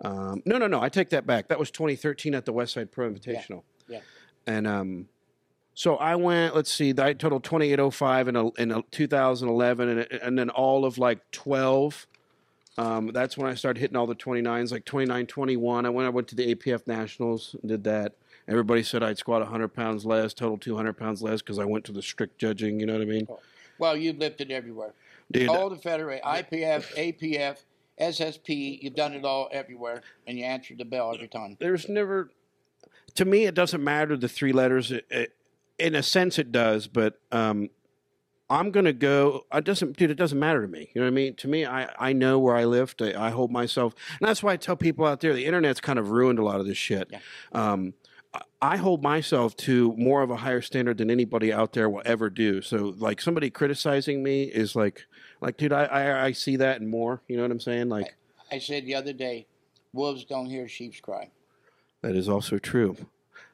Um, 0.00 0.42
no, 0.44 0.58
no, 0.58 0.66
no. 0.66 0.82
I 0.82 0.88
take 0.88 1.10
that 1.10 1.26
back. 1.26 1.48
That 1.48 1.58
was 1.58 1.70
2013 1.70 2.34
at 2.34 2.44
the 2.44 2.52
Westside 2.52 2.90
Pro 2.90 3.10
Invitational. 3.10 3.62
yeah. 3.88 4.00
And 4.46 4.66
um, 4.66 5.08
so 5.72 5.96
I 5.96 6.16
went. 6.16 6.54
Let's 6.54 6.70
see. 6.70 6.92
I 6.98 7.14
totaled 7.14 7.44
2805 7.44 8.28
in 8.28 8.36
a, 8.36 8.50
in 8.54 8.70
a 8.72 8.82
2011, 8.90 9.88
and 9.88 10.12
and 10.22 10.38
then 10.38 10.50
all 10.50 10.84
of 10.84 10.98
like 10.98 11.20
12. 11.30 12.06
Um, 12.76 13.12
that's 13.12 13.38
when 13.38 13.48
I 13.48 13.54
started 13.54 13.80
hitting 13.80 13.96
all 13.96 14.08
the 14.08 14.16
29s, 14.16 14.72
like 14.72 14.84
29, 14.84 15.26
21. 15.26 15.86
I 15.86 15.88
went. 15.88 16.06
I 16.06 16.10
went 16.10 16.28
to 16.28 16.34
the 16.34 16.54
APF 16.54 16.86
Nationals, 16.86 17.56
and 17.62 17.70
did 17.70 17.84
that. 17.84 18.14
Everybody 18.46 18.82
said 18.82 19.02
I'd 19.02 19.18
squat 19.18 19.40
100 19.42 19.68
pounds 19.68 20.04
less, 20.04 20.34
total 20.34 20.58
200 20.58 20.92
pounds 20.94 21.22
less, 21.22 21.40
because 21.40 21.58
I 21.58 21.64
went 21.64 21.84
to 21.86 21.92
the 21.92 22.02
strict 22.02 22.38
judging. 22.38 22.78
You 22.80 22.86
know 22.86 22.92
what 22.94 23.02
I 23.02 23.06
mean? 23.06 23.26
Well, 23.78 23.96
you've 23.96 24.18
lifted 24.18 24.50
everywhere. 24.50 24.92
Dude, 25.32 25.48
all 25.48 25.70
the 25.70 25.76
federate, 25.76 26.22
IPF, 26.22 26.84
APF, 26.94 27.58
SSP. 28.00 28.82
You've 28.82 28.94
done 28.94 29.14
it 29.14 29.24
all 29.24 29.48
everywhere, 29.52 30.02
and 30.26 30.38
you 30.38 30.44
answered 30.44 30.78
the 30.78 30.84
bell 30.84 31.12
every 31.14 31.28
time. 31.28 31.56
there's 31.60 31.88
never 31.88 32.30
to 33.14 33.24
me 33.24 33.44
it 33.46 33.54
doesn't 33.54 33.82
matter 33.82 34.16
the 34.16 34.28
three 34.28 34.52
letters 34.52 34.90
it, 34.90 35.06
it, 35.08 35.34
in 35.78 35.94
a 35.94 36.02
sense 36.02 36.36
it 36.38 36.50
does 36.50 36.88
but 36.88 37.20
um 37.30 37.70
i'm 38.50 38.72
gonna 38.72 38.92
go 38.92 39.46
it 39.52 39.64
doesn't 39.64 39.96
dude 39.96 40.10
it 40.10 40.16
doesn't 40.16 40.38
matter 40.40 40.60
to 40.62 40.66
me 40.68 40.90
you 40.94 41.00
know 41.00 41.06
what 41.06 41.12
i 41.12 41.14
mean 41.14 41.32
to 41.34 41.46
me 41.46 41.64
i 41.64 41.88
i 41.98 42.12
know 42.12 42.38
where 42.40 42.56
i 42.56 42.64
lift 42.64 43.00
i, 43.00 43.26
I 43.28 43.30
hold 43.30 43.52
myself 43.52 43.94
and 44.20 44.28
that's 44.28 44.42
why 44.42 44.52
i 44.54 44.56
tell 44.56 44.74
people 44.76 45.06
out 45.06 45.20
there 45.20 45.32
the 45.32 45.46
internet's 45.46 45.80
kind 45.80 45.98
of 45.98 46.10
ruined 46.10 46.40
a 46.40 46.44
lot 46.44 46.58
of 46.58 46.66
this 46.66 46.76
shit 46.76 47.08
Yeah. 47.12 47.18
um 47.52 47.94
I- 48.34 48.42
I 48.62 48.76
hold 48.78 49.02
myself 49.02 49.56
to 49.58 49.94
more 49.96 50.22
of 50.22 50.30
a 50.30 50.36
higher 50.36 50.60
standard 50.62 50.98
than 50.98 51.10
anybody 51.10 51.52
out 51.52 51.72
there 51.74 51.88
will 51.88 52.02
ever 52.04 52.30
do. 52.30 52.62
So, 52.62 52.94
like 52.98 53.20
somebody 53.20 53.50
criticizing 53.50 54.22
me 54.22 54.44
is 54.44 54.74
like, 54.74 55.04
like, 55.40 55.56
dude, 55.56 55.72
I, 55.72 55.84
I, 55.84 56.24
I 56.26 56.32
see 56.32 56.56
that 56.56 56.80
and 56.80 56.88
more. 56.90 57.20
You 57.28 57.36
know 57.36 57.42
what 57.42 57.50
I'm 57.52 57.60
saying? 57.60 57.88
Like, 57.90 58.16
I 58.50 58.58
said 58.58 58.86
the 58.86 58.94
other 58.94 59.12
day, 59.12 59.46
wolves 59.92 60.24
don't 60.24 60.46
hear 60.46 60.66
sheep's 60.68 61.00
cry. 61.00 61.30
That 62.02 62.16
is 62.16 62.28
also 62.28 62.58
true. 62.58 62.96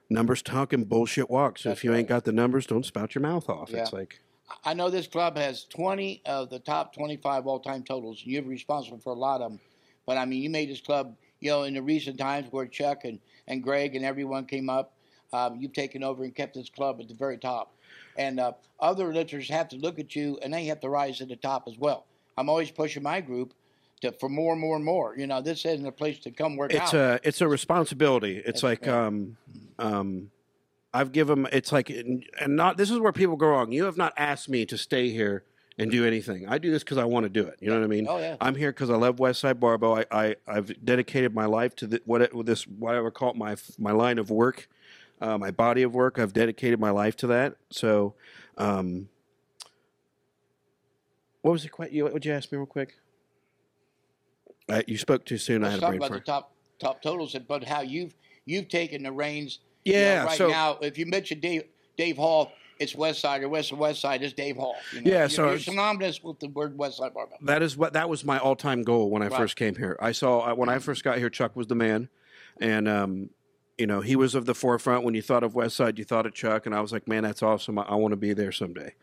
Numbers 0.08 0.42
talk 0.42 0.72
and 0.72 0.88
bullshit 0.88 1.28
walk. 1.30 1.58
So 1.58 1.68
That's 1.68 1.80
if 1.80 1.84
you 1.84 1.94
ain't 1.94 2.08
got 2.08 2.24
the 2.24 2.32
numbers, 2.32 2.66
don't 2.66 2.84
spout 2.86 3.14
your 3.14 3.22
mouth 3.22 3.48
off. 3.48 3.72
It's 3.74 3.92
like 3.92 4.20
I 4.64 4.74
know 4.74 4.90
this 4.90 5.06
club 5.06 5.36
has 5.36 5.64
20 5.64 6.22
of 6.26 6.50
the 6.50 6.58
top 6.58 6.92
25 6.94 7.46
all-time 7.46 7.84
totals. 7.84 8.22
You're 8.24 8.42
responsible 8.42 8.98
for 8.98 9.10
a 9.12 9.18
lot 9.18 9.40
of 9.40 9.52
them. 9.52 9.60
But, 10.06 10.16
I 10.16 10.24
mean, 10.24 10.42
you 10.42 10.50
made 10.50 10.68
this 10.68 10.80
club, 10.80 11.14
you 11.40 11.50
know, 11.50 11.64
in 11.64 11.74
the 11.74 11.82
recent 11.82 12.18
times 12.18 12.46
where 12.50 12.66
Chuck 12.66 13.04
and, 13.04 13.18
and 13.48 13.62
Greg 13.62 13.96
and 13.96 14.04
everyone 14.04 14.44
came 14.46 14.68
up, 14.70 14.92
um, 15.32 15.56
you've 15.58 15.72
taken 15.72 16.02
over 16.02 16.24
and 16.24 16.34
kept 16.34 16.54
this 16.54 16.68
club 16.68 17.00
at 17.00 17.08
the 17.08 17.14
very 17.14 17.38
top. 17.38 17.74
And 18.16 18.38
uh, 18.38 18.52
other 18.78 19.12
lifters 19.12 19.48
have 19.48 19.68
to 19.68 19.76
look 19.76 19.98
at 19.98 20.14
you, 20.14 20.38
and 20.42 20.52
they 20.52 20.64
have 20.66 20.80
to 20.80 20.88
rise 20.88 21.18
to 21.18 21.26
the 21.26 21.36
top 21.36 21.64
as 21.66 21.78
well. 21.78 22.06
I'm 22.36 22.48
always 22.48 22.70
pushing 22.70 23.02
my 23.02 23.20
group 23.20 23.54
to 24.00 24.12
for 24.12 24.28
more 24.28 24.52
and 24.52 24.60
more 24.60 24.76
and 24.76 24.84
more. 24.84 25.14
You 25.16 25.26
know, 25.26 25.40
this 25.40 25.64
isn't 25.64 25.86
a 25.86 25.92
place 25.92 26.18
to 26.20 26.30
come 26.30 26.56
work 26.56 26.72
it's 26.72 26.94
out. 26.94 26.94
a 26.94 27.20
it's 27.22 27.40
a 27.40 27.48
responsibility. 27.48 28.36
It's 28.36 28.46
That's 28.46 28.62
like 28.62 28.86
right. 28.86 29.06
um 29.06 29.36
um 29.78 30.30
I've 30.92 31.12
given 31.12 31.46
it's 31.52 31.70
like 31.70 31.90
and 31.90 32.24
not 32.48 32.76
this 32.76 32.90
is 32.90 32.98
where 32.98 33.12
people 33.12 33.36
go 33.36 33.48
wrong. 33.48 33.72
You 33.72 33.84
have 33.84 33.96
not 33.96 34.12
asked 34.16 34.48
me 34.48 34.66
to 34.66 34.78
stay 34.78 35.10
here 35.10 35.44
and 35.78 35.90
do 35.90 36.04
anything. 36.06 36.46
I 36.48 36.58
do 36.58 36.70
this 36.70 36.82
because 36.82 36.98
I 36.98 37.04
want 37.04 37.24
to 37.24 37.30
do 37.30 37.46
it. 37.46 37.56
You 37.60 37.70
know 37.70 37.78
what 37.78 37.84
I 37.84 37.88
mean? 37.88 38.06
Oh, 38.08 38.18
yeah. 38.18 38.36
I'm 38.40 38.54
here 38.54 38.70
because 38.70 38.90
I 38.90 38.96
love 38.96 39.16
Westside 39.16 39.58
Barbell. 39.60 39.94
I, 39.94 40.04
I 40.10 40.36
I've 40.46 40.84
dedicated 40.84 41.34
my 41.34 41.46
life 41.46 41.74
to 41.76 41.86
the, 41.86 42.02
what 42.04 42.22
it, 42.22 42.46
this 42.46 42.66
whatever 42.66 43.10
call 43.10 43.30
it 43.30 43.36
my 43.36 43.56
my 43.78 43.92
line 43.92 44.18
of 44.18 44.30
work, 44.30 44.68
uh, 45.20 45.38
my 45.38 45.50
body 45.50 45.82
of 45.82 45.94
work. 45.94 46.18
I've 46.18 46.32
dedicated 46.32 46.78
my 46.80 46.90
life 46.90 47.16
to 47.18 47.26
that. 47.28 47.56
So, 47.70 48.14
um, 48.58 49.08
what 51.42 51.52
was 51.52 51.62
the 51.62 51.68
question? 51.68 51.96
You 51.96 52.04
would 52.06 52.24
you 52.24 52.32
ask 52.32 52.50
me 52.52 52.58
real 52.58 52.66
quick? 52.66 52.96
Uh, 54.68 54.82
you 54.86 54.98
spoke 54.98 55.24
too 55.24 55.38
soon. 55.38 55.64
I 55.64 55.68
Let's 55.68 55.74
had 55.74 55.78
a 55.78 55.80
talk 55.80 55.90
brain 55.90 56.02
about 56.02 56.12
the 56.12 56.20
top 56.20 56.52
top 56.78 57.02
totals, 57.02 57.34
but 57.48 57.64
how 57.64 57.80
you've 57.80 58.14
you've 58.44 58.68
taken 58.68 59.02
the 59.02 59.12
reins. 59.12 59.60
you 59.84 59.94
know, 59.94 59.98
Yeah, 59.98 60.24
right 60.24 60.38
so- 60.38 60.48
now, 60.48 60.78
if 60.82 60.98
you 60.98 61.06
mentioned 61.06 61.40
Dave 61.40 61.64
Dave 61.96 62.16
Hoff, 62.18 62.50
it's 62.80 62.94
West 62.96 63.20
Side 63.20 63.42
or 63.44 63.48
West 63.48 63.72
West 63.72 64.00
Side. 64.00 64.22
It's 64.22 64.32
Dave 64.32 64.56
Hoff. 64.56 64.74
You 64.92 65.02
know? 65.02 65.10
Yeah, 65.10 65.18
You're- 65.18 65.28
so 65.30 65.48
you're 65.50 65.58
synonymous 65.58 66.22
with 66.24 66.40
the 66.40 66.48
word 66.48 66.76
West 66.76 66.96
Side 66.96 67.14
Barbell. 67.14 67.36
That 67.42 67.62
is 67.62 67.76
what 67.76 67.92
that 67.92 68.08
was 68.08 68.24
my 68.24 68.38
all 68.38 68.56
time 68.56 68.82
goal 68.82 69.10
when 69.10 69.22
I 69.22 69.28
Right. 69.28 69.38
first 69.38 69.54
came 69.56 69.76
here. 69.76 69.96
I 70.00 70.12
saw 70.12 70.52
when 70.54 70.68
I 70.68 70.78
first 70.80 71.04
got 71.04 71.18
here, 71.18 71.30
Chuck 71.30 71.54
was 71.54 71.68
the 71.68 71.74
man, 71.76 72.08
and 72.60 72.88
um, 72.88 73.30
you 73.80 73.86
know 73.86 74.00
he 74.02 74.14
was 74.14 74.34
of 74.34 74.44
the 74.46 74.54
forefront. 74.54 75.04
When 75.04 75.14
you 75.14 75.22
thought 75.22 75.42
of 75.42 75.54
West 75.54 75.74
Side, 75.76 75.98
you 75.98 76.04
thought 76.04 76.26
of 76.26 76.34
Chuck, 76.34 76.66
and 76.66 76.74
I 76.74 76.80
was 76.80 76.92
like, 76.92 77.08
man, 77.08 77.22
that's 77.24 77.42
awesome. 77.42 77.78
I, 77.78 77.82
I 77.82 77.94
want 77.96 78.12
to 78.12 78.16
be 78.16 78.32
there 78.34 78.52
someday. 78.52 78.94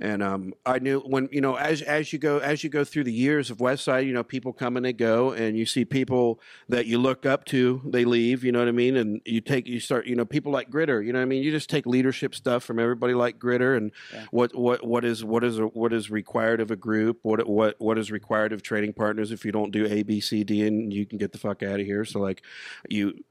And 0.00 0.22
um, 0.22 0.54
I 0.64 0.78
knew 0.78 1.00
when 1.00 1.28
you 1.32 1.40
know 1.40 1.56
as 1.56 1.82
as 1.82 2.12
you 2.12 2.20
go 2.20 2.38
as 2.38 2.62
you 2.62 2.70
go 2.70 2.84
through 2.84 3.04
the 3.04 3.12
years 3.12 3.50
of 3.50 3.58
West 3.60 3.82
Side, 3.82 4.06
you 4.06 4.12
know 4.12 4.22
people 4.22 4.52
come 4.52 4.76
and 4.76 4.86
they 4.86 4.92
go, 4.92 5.32
and 5.32 5.58
you 5.58 5.66
see 5.66 5.84
people 5.84 6.40
that 6.68 6.86
you 6.86 6.98
look 6.98 7.26
up 7.26 7.44
to, 7.46 7.80
they 7.84 8.04
leave. 8.04 8.44
You 8.44 8.52
know 8.52 8.60
what 8.60 8.68
I 8.68 8.72
mean? 8.72 8.96
And 8.96 9.20
you 9.24 9.40
take 9.40 9.66
you 9.66 9.80
start 9.80 10.06
you 10.06 10.14
know 10.14 10.24
people 10.24 10.52
like 10.52 10.70
Gritter. 10.70 11.04
You 11.04 11.12
know 11.12 11.18
what 11.18 11.24
I 11.24 11.26
mean? 11.26 11.42
You 11.42 11.50
just 11.50 11.68
take 11.70 11.86
leadership 11.86 12.34
stuff 12.34 12.62
from 12.62 12.78
everybody 12.78 13.14
like 13.14 13.38
Gritter 13.40 13.76
and 13.76 13.90
Yeah. 14.12 14.26
what 14.30 14.54
what 14.54 14.86
what 14.86 15.04
is 15.04 15.24
what 15.24 15.42
is 15.42 15.58
what 15.58 15.92
is 15.92 16.10
required 16.10 16.60
of 16.60 16.70
a 16.70 16.76
group 16.76 17.18
what 17.22 17.48
what 17.48 17.74
what 17.80 17.98
is 17.98 18.12
required 18.12 18.52
of 18.52 18.62
trading 18.62 18.92
partners 18.92 19.32
if 19.32 19.44
you 19.44 19.50
don't 19.52 19.70
do 19.72 19.86
a 19.86 20.02
b 20.02 20.20
c 20.20 20.44
d 20.44 20.66
and 20.66 20.92
you 20.92 21.06
can 21.06 21.18
get 21.18 21.32
the 21.32 21.38
fuck 21.38 21.62
out 21.62 21.80
of 21.80 21.86
here 21.86 22.04
so 22.04 22.20
like 22.20 22.42
you 22.88 23.24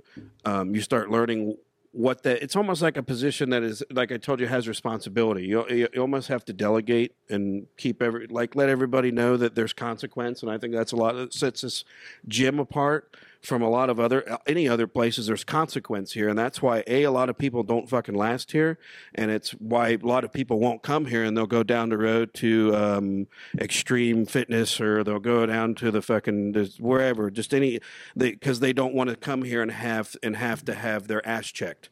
um, 0.45 0.75
you 0.75 0.81
start 0.81 1.09
learning 1.09 1.55
what 1.91 2.21
that 2.21 2.43
it's 2.43 2.55
almost 2.55 2.81
like 2.81 2.95
a 2.95 3.01
position 3.01 3.49
that 3.49 3.63
is 3.63 3.81
like 3.89 4.11
i 4.11 4.17
told 4.17 4.39
you 4.39 4.45
has 4.45 4.67
responsibility. 4.67 5.45
You, 5.47 5.67
you, 5.67 5.87
you 5.91 6.01
almost 6.01 6.27
have 6.27 6.45
to 6.45 6.53
delegate 6.53 7.15
and 7.29 7.65
keep 7.75 8.03
every 8.03 8.27
like 8.27 8.55
let 8.55 8.69
everybody 8.69 9.11
know 9.11 9.35
that 9.37 9.55
there's 9.55 9.73
consequence 9.73 10.43
and 10.43 10.51
i 10.51 10.57
think 10.59 10.73
that's 10.73 10.91
a 10.91 10.95
lot 10.95 11.15
that 11.15 11.33
sets 11.33 11.61
this 11.61 11.85
gym 12.27 12.59
apart 12.59 13.17
from 13.41 13.61
a 13.61 13.69
lot 13.69 13.89
of 13.89 13.99
other 13.99 14.37
any 14.45 14.67
other 14.67 14.87
places 14.87 15.27
there's 15.27 15.43
consequence 15.43 16.13
here. 16.13 16.29
And 16.29 16.37
that's 16.37 16.61
why 16.61 16.83
a 16.87 17.03
a 17.03 17.11
lot 17.11 17.29
of 17.29 17.37
people 17.37 17.63
don't 17.63 17.89
fucking 17.89 18.15
last 18.15 18.51
here. 18.51 18.77
And 19.15 19.31
it's 19.31 19.51
why 19.51 19.89
a 19.89 19.97
lot 19.97 20.23
of 20.23 20.31
people 20.33 20.59
won't 20.59 20.83
come 20.83 21.05
here 21.05 21.23
and 21.23 21.35
they'll 21.35 21.47
go 21.47 21.63
down 21.63 21.89
the 21.89 21.97
road 21.97 22.33
to 22.35 22.75
um, 22.75 23.27
extreme 23.59 24.25
fitness 24.25 24.79
or 24.79 25.03
they'll 25.03 25.19
go 25.19 25.45
down 25.45 25.75
to 25.75 25.91
the 25.91 26.01
fucking 26.01 26.53
wherever 26.79 27.29
just 27.31 27.53
any 27.53 27.79
because 28.15 28.59
they, 28.59 28.73
don't 28.77 28.93
want 28.93 29.09
to 29.09 29.15
come 29.15 29.41
here 29.41 29.61
and 29.61 29.71
have 29.71 30.15
and 30.21 30.35
have 30.35 30.63
to 30.63 30.75
have 30.75 31.07
their 31.07 31.25
ass 31.27 31.47
checked. 31.47 31.89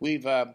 We've, 0.00 0.26
uh, 0.26 0.46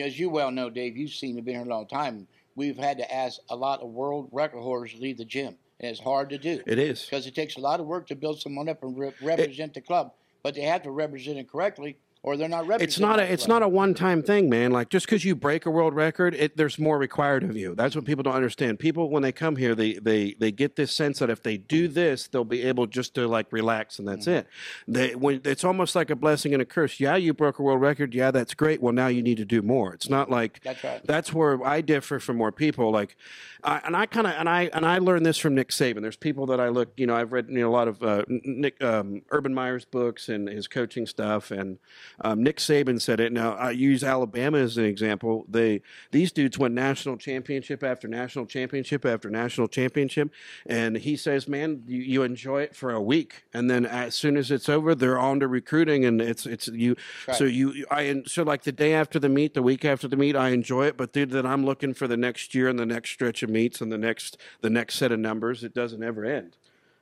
as 0.00 0.18
you 0.18 0.30
well 0.30 0.50
know, 0.50 0.70
Dave, 0.70 0.96
you've 0.96 1.12
seen 1.12 1.36
it 1.36 1.44
been 1.44 1.54
here 1.54 1.64
a 1.64 1.68
long 1.68 1.86
time. 1.86 2.26
We've 2.56 2.78
had 2.78 2.98
to 2.98 3.14
ask 3.14 3.40
a 3.50 3.56
lot 3.56 3.80
of 3.80 3.90
world 3.90 4.30
record 4.32 4.60
holders 4.60 4.94
to 4.94 5.00
leave 5.00 5.18
the 5.18 5.24
gym, 5.24 5.56
and 5.80 5.90
it's 5.90 6.00
hard 6.00 6.30
to 6.30 6.38
do 6.38 6.62
it 6.66 6.78
is 6.78 7.04
because 7.04 7.26
it 7.26 7.34
takes 7.34 7.56
a 7.56 7.60
lot 7.60 7.80
of 7.80 7.86
work 7.86 8.06
to 8.08 8.14
build 8.14 8.40
someone 8.40 8.68
up 8.68 8.82
and 8.82 8.98
re- 8.98 9.12
represent 9.22 9.74
the 9.74 9.80
club. 9.80 10.12
But 10.42 10.54
they 10.54 10.62
have 10.62 10.82
to 10.84 10.90
represent 10.90 11.38
it 11.38 11.50
correctly, 11.50 11.98
or 12.22 12.36
they're 12.36 12.48
not 12.48 12.68
it's 12.80 12.98
not 12.98 13.20
a 13.20 13.32
it's 13.32 13.46
not 13.46 13.62
a 13.62 13.68
one 13.68 13.94
time 13.94 14.22
thing, 14.22 14.48
man. 14.50 14.72
Like 14.72 14.88
just 14.88 15.06
because 15.06 15.24
you 15.24 15.36
break 15.36 15.66
a 15.66 15.70
world 15.70 15.94
record, 15.94 16.34
it, 16.34 16.56
there's 16.56 16.78
more 16.78 16.98
required 16.98 17.44
of 17.44 17.56
you. 17.56 17.74
That's 17.76 17.94
what 17.94 18.04
people 18.04 18.24
don't 18.24 18.34
understand. 18.34 18.80
People 18.80 19.08
when 19.10 19.22
they 19.22 19.32
come 19.32 19.56
here, 19.56 19.74
they 19.74 19.94
they 19.94 20.34
they 20.38 20.50
get 20.50 20.76
this 20.76 20.92
sense 20.92 21.20
that 21.20 21.30
if 21.30 21.42
they 21.42 21.56
do 21.56 21.86
this, 21.86 22.26
they'll 22.26 22.44
be 22.44 22.62
able 22.62 22.86
just 22.86 23.14
to 23.14 23.28
like 23.28 23.46
relax 23.52 23.98
and 23.98 24.08
that's 24.08 24.26
it. 24.26 24.48
They 24.88 25.14
when 25.14 25.40
it's 25.44 25.62
almost 25.64 25.94
like 25.94 26.10
a 26.10 26.16
blessing 26.16 26.52
and 26.52 26.60
a 26.60 26.64
curse. 26.66 26.98
Yeah, 26.98 27.16
you 27.16 27.32
broke 27.32 27.60
a 27.60 27.62
world 27.62 27.80
record. 27.80 28.12
Yeah, 28.14 28.32
that's 28.32 28.54
great. 28.54 28.82
Well, 28.82 28.92
now 28.92 29.06
you 29.06 29.22
need 29.22 29.36
to 29.36 29.44
do 29.44 29.62
more. 29.62 29.94
It's 29.94 30.10
not 30.10 30.28
like 30.28 30.60
That's 30.64 30.82
right. 30.82 31.00
that's 31.04 31.32
where 31.32 31.64
I 31.64 31.80
differ 31.80 32.18
from 32.18 32.36
more 32.36 32.50
people. 32.52 32.90
Like, 32.90 33.16
I, 33.62 33.80
and 33.84 33.96
I 33.96 34.06
kind 34.06 34.26
of 34.26 34.34
and 34.34 34.48
I 34.48 34.70
and 34.72 34.84
I 34.84 34.98
learned 34.98 35.24
this 35.24 35.38
from 35.38 35.54
Nick 35.54 35.68
Saban. 35.68 36.02
There's 36.02 36.16
people 36.16 36.46
that 36.46 36.60
I 36.60 36.68
look, 36.68 36.90
you 36.96 37.06
know, 37.06 37.14
I've 37.14 37.32
read 37.32 37.46
you 37.48 37.60
know 37.60 37.68
a 37.68 37.70
lot 37.70 37.86
of 37.86 38.02
uh, 38.02 38.24
Nick 38.28 38.82
um, 38.82 39.22
Urban 39.30 39.54
Meyer's 39.54 39.84
books 39.84 40.28
and 40.28 40.48
his 40.48 40.66
coaching 40.66 41.06
stuff, 41.06 41.50
and 41.50 41.78
Um, 42.20 42.42
Nick 42.42 42.56
Saban 42.56 43.00
said 43.00 43.20
it. 43.20 43.32
Now 43.32 43.52
I 43.54 43.70
use 43.70 44.02
Alabama 44.02 44.58
as 44.58 44.76
an 44.76 44.84
example. 44.84 45.46
They 45.48 45.82
these 46.10 46.32
dudes 46.32 46.58
won 46.58 46.74
national 46.74 47.16
championship 47.16 47.82
after 47.82 48.08
national 48.08 48.46
championship 48.46 49.04
after 49.04 49.30
national 49.30 49.68
championship, 49.68 50.30
and 50.66 50.96
he 50.96 51.16
says, 51.16 51.48
"Man, 51.48 51.84
you, 51.86 52.00
you 52.00 52.22
enjoy 52.22 52.62
it 52.62 52.74
for 52.74 52.92
a 52.92 53.00
week, 53.00 53.44
and 53.54 53.70
then 53.70 53.86
as 53.86 54.14
soon 54.14 54.36
as 54.36 54.50
it's 54.50 54.68
over, 54.68 54.94
they're 54.94 55.18
on 55.18 55.40
to 55.40 55.48
recruiting, 55.48 56.04
and 56.04 56.20
it's 56.20 56.46
it's 56.46 56.68
you. 56.68 56.96
Right. 57.26 57.36
So 57.36 57.44
you 57.44 57.86
I 57.90 58.22
so 58.26 58.42
like 58.42 58.62
the 58.64 58.72
day 58.72 58.94
after 58.94 59.18
the 59.18 59.28
meet, 59.28 59.54
the 59.54 59.62
week 59.62 59.84
after 59.84 60.08
the 60.08 60.16
meet, 60.16 60.36
I 60.36 60.50
enjoy 60.50 60.86
it, 60.86 60.96
but 60.96 61.12
dude, 61.12 61.30
then 61.30 61.46
I'm 61.46 61.64
looking 61.64 61.94
for 61.94 62.08
the 62.08 62.16
next 62.16 62.54
year 62.54 62.68
and 62.68 62.78
the 62.78 62.86
next 62.86 63.10
stretch 63.10 63.42
of 63.42 63.50
meets 63.50 63.80
and 63.80 63.92
the 63.92 63.98
next 63.98 64.36
the 64.60 64.70
next 64.70 64.96
set 64.96 65.12
of 65.12 65.20
numbers. 65.20 65.62
It 65.62 65.74
doesn't 65.74 66.02
ever 66.02 66.24
end. 66.24 66.56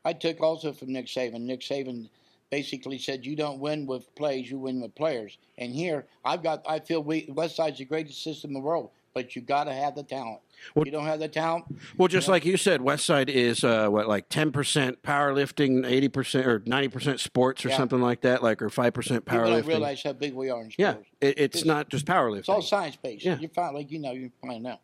I 0.05 0.12
took 0.12 0.40
also 0.40 0.72
from 0.72 0.92
Nick 0.92 1.07
Saban. 1.07 1.40
Nick 1.40 1.61
Saban 1.61 2.09
basically 2.50 2.98
said, 2.98 3.24
"You 3.26 3.37
don't 3.37 3.59
win 3.59 3.87
with 3.87 4.14
plays, 4.14 4.50
you 4.50 4.59
win 4.59 4.80
with 4.80 4.94
players." 4.94 5.38
And 5.59 5.72
here, 5.72 6.06
I've 6.24 6.42
got. 6.42 6.62
I 6.68 6.78
feel 6.80 7.02
we 7.02 7.28
West 7.35 7.56
Side's 7.56 7.78
the 7.78 7.85
greatest 7.85 8.22
system 8.22 8.50
in 8.50 8.54
the 8.54 8.61
world, 8.61 8.90
but 9.14 9.35
you 9.37 9.42
got 9.42 9.64
to 9.64 9.72
have 9.72 9.94
the 9.94 10.02
talent. 10.02 10.40
Well- 10.74 10.87
you 10.87 10.92
don't 10.92 11.04
have 11.06 11.18
the 11.20 11.28
talent. 11.28 11.66
Well, 11.98 12.09
just 12.09 12.28
like 12.28 12.44
you 12.44 12.56
said, 12.56 12.80
West 12.80 13.04
Side 13.04 13.28
is 13.28 13.62
uh, 13.64 13.88
what 13.88 14.09
like 14.09 14.28
ten 14.28 14.52
percent 14.52 15.02
powerlifting, 15.02 15.85
eighty 15.87 16.09
percent 16.09 16.46
or 16.46 16.62
ninety 16.66 16.88
percent 16.88 17.20
sports 17.20 17.64
or 17.64 17.68
Yeah. 17.68 17.76
something 17.76 18.00
like 18.00 18.22
that, 18.22 18.42
like 18.42 18.62
or 18.62 18.70
five 18.70 18.94
percent 18.94 19.24
powerlifting. 19.24 19.44
People 19.44 19.52
don't 19.61 19.66
realize 19.66 20.02
how 20.02 20.12
big 20.12 20.35
we 20.35 20.48
are 20.50 20.62
in 20.62 20.70
yeah, 20.78 20.92
sports. 20.92 21.09
it, 21.20 21.26
it's 21.38 21.38
It's- 21.56 21.64
not 21.64 21.88
just 21.88 22.06
powerlifting. 22.06 22.38
It's 22.40 22.48
all 22.48 22.62
science 22.62 22.96
based. 22.96 23.24
Yeah. 23.24 23.38
You 23.38 23.48
find 23.48 23.74
like 23.74 23.90
you 23.90 23.98
know 23.98 24.12
you 24.12 24.30
find 24.40 24.66
out. 24.66 24.80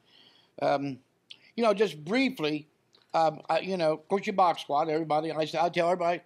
Um, 0.61 0.99
you 1.57 1.63
know, 1.63 1.75
just 1.75 2.03
briefly, 2.05 2.67
um, 3.15 3.41
I, 3.49 3.61
you 3.61 3.77
know, 3.77 3.93
of 3.93 4.09
course, 4.09 4.27
your 4.27 4.35
box 4.35 4.63
squat. 4.63 4.89
Everybody, 4.89 5.31
I, 5.33 5.41
I 5.41 5.69
tell 5.69 5.89
everybody, 5.91 6.21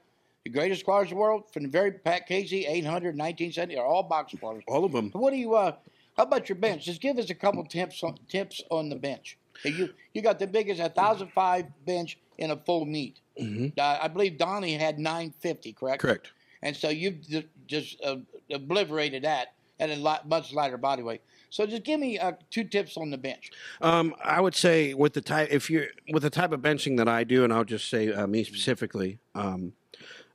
the 0.47 0.51
greatest 0.51 0.83
squatters 0.83 1.11
in 1.11 1.17
the 1.17 1.21
world 1.21 1.43
from 1.53 1.65
the 1.65 1.69
very 1.69 1.91
Pat 1.91 2.29
Casey, 2.29 2.67
800, 2.67 3.19
1970, 3.19 3.77
are 3.79 3.85
all 3.85 4.05
box 4.05 4.33
squatters. 4.33 4.63
all 4.69 4.85
of 4.85 4.93
them. 4.93 5.11
What 5.11 5.33
do 5.33 5.37
you? 5.37 5.57
Uh, 5.57 5.73
how 6.17 6.23
about 6.23 6.49
your 6.49 6.55
bench? 6.55 6.85
Just 6.85 7.01
give 7.01 7.19
us 7.19 7.31
a 7.31 7.35
couple 7.35 7.65
tips 7.65 8.05
on 8.05 8.17
tips 8.29 8.63
on 8.71 8.89
the 8.89 8.95
bench. 8.95 9.39
You 9.65 9.91
you 10.15 10.23
got 10.23 10.39
the 10.39 10.47
biggest 10.47 10.81
a 10.81 10.89
thousand 10.89 11.33
five 11.33 11.67
bench 11.85 12.17
in 12.39 12.53
a 12.53 12.57
full 12.57 12.85
meet. 12.85 13.19
Mm-hmm. 13.41 13.77
Uh, 13.77 13.99
I 14.01 14.07
believe 14.07 14.39
Donnie 14.39 14.75
had 14.75 15.01
nine 15.01 15.35
fifty, 15.41 15.73
correct? 15.73 16.01
Correct. 16.01 16.31
And 16.63 16.77
so 16.77 16.91
you've 16.91 17.29
ju- 17.29 17.43
just 17.67 18.01
uh, 18.05 18.19
obliterated 18.49 19.25
that 19.25 19.55
at 19.81 19.91
a 19.91 19.97
lot, 19.97 20.29
much 20.29 20.53
lighter 20.53 20.79
body 20.79 21.03
weight. 21.03 21.23
So 21.51 21.67
just 21.67 21.83
give 21.83 21.99
me 21.99 22.19
uh, 22.19 22.33
two 22.51 22.65
tips 22.65 22.97
on 22.97 23.11
the 23.11 23.19
bench. 23.19 23.51
Um, 23.81 24.15
I 24.23 24.41
would 24.41 24.55
say 24.55 24.95
with 24.95 25.13
the 25.13 25.21
type, 25.21 25.49
if 25.51 25.71
you're 25.71 25.87
with 26.13 26.23
the 26.23 26.31
type 26.31 26.53
of 26.53 26.61
benching 26.61 26.97
that 26.99 27.09
I 27.09 27.25
do, 27.25 27.43
and 27.43 27.53
I'll 27.53 27.65
just 27.65 27.89
say 27.89 28.13
uh, 28.13 28.27
me 28.27 28.45
specifically, 28.45 29.19
um, 29.35 29.73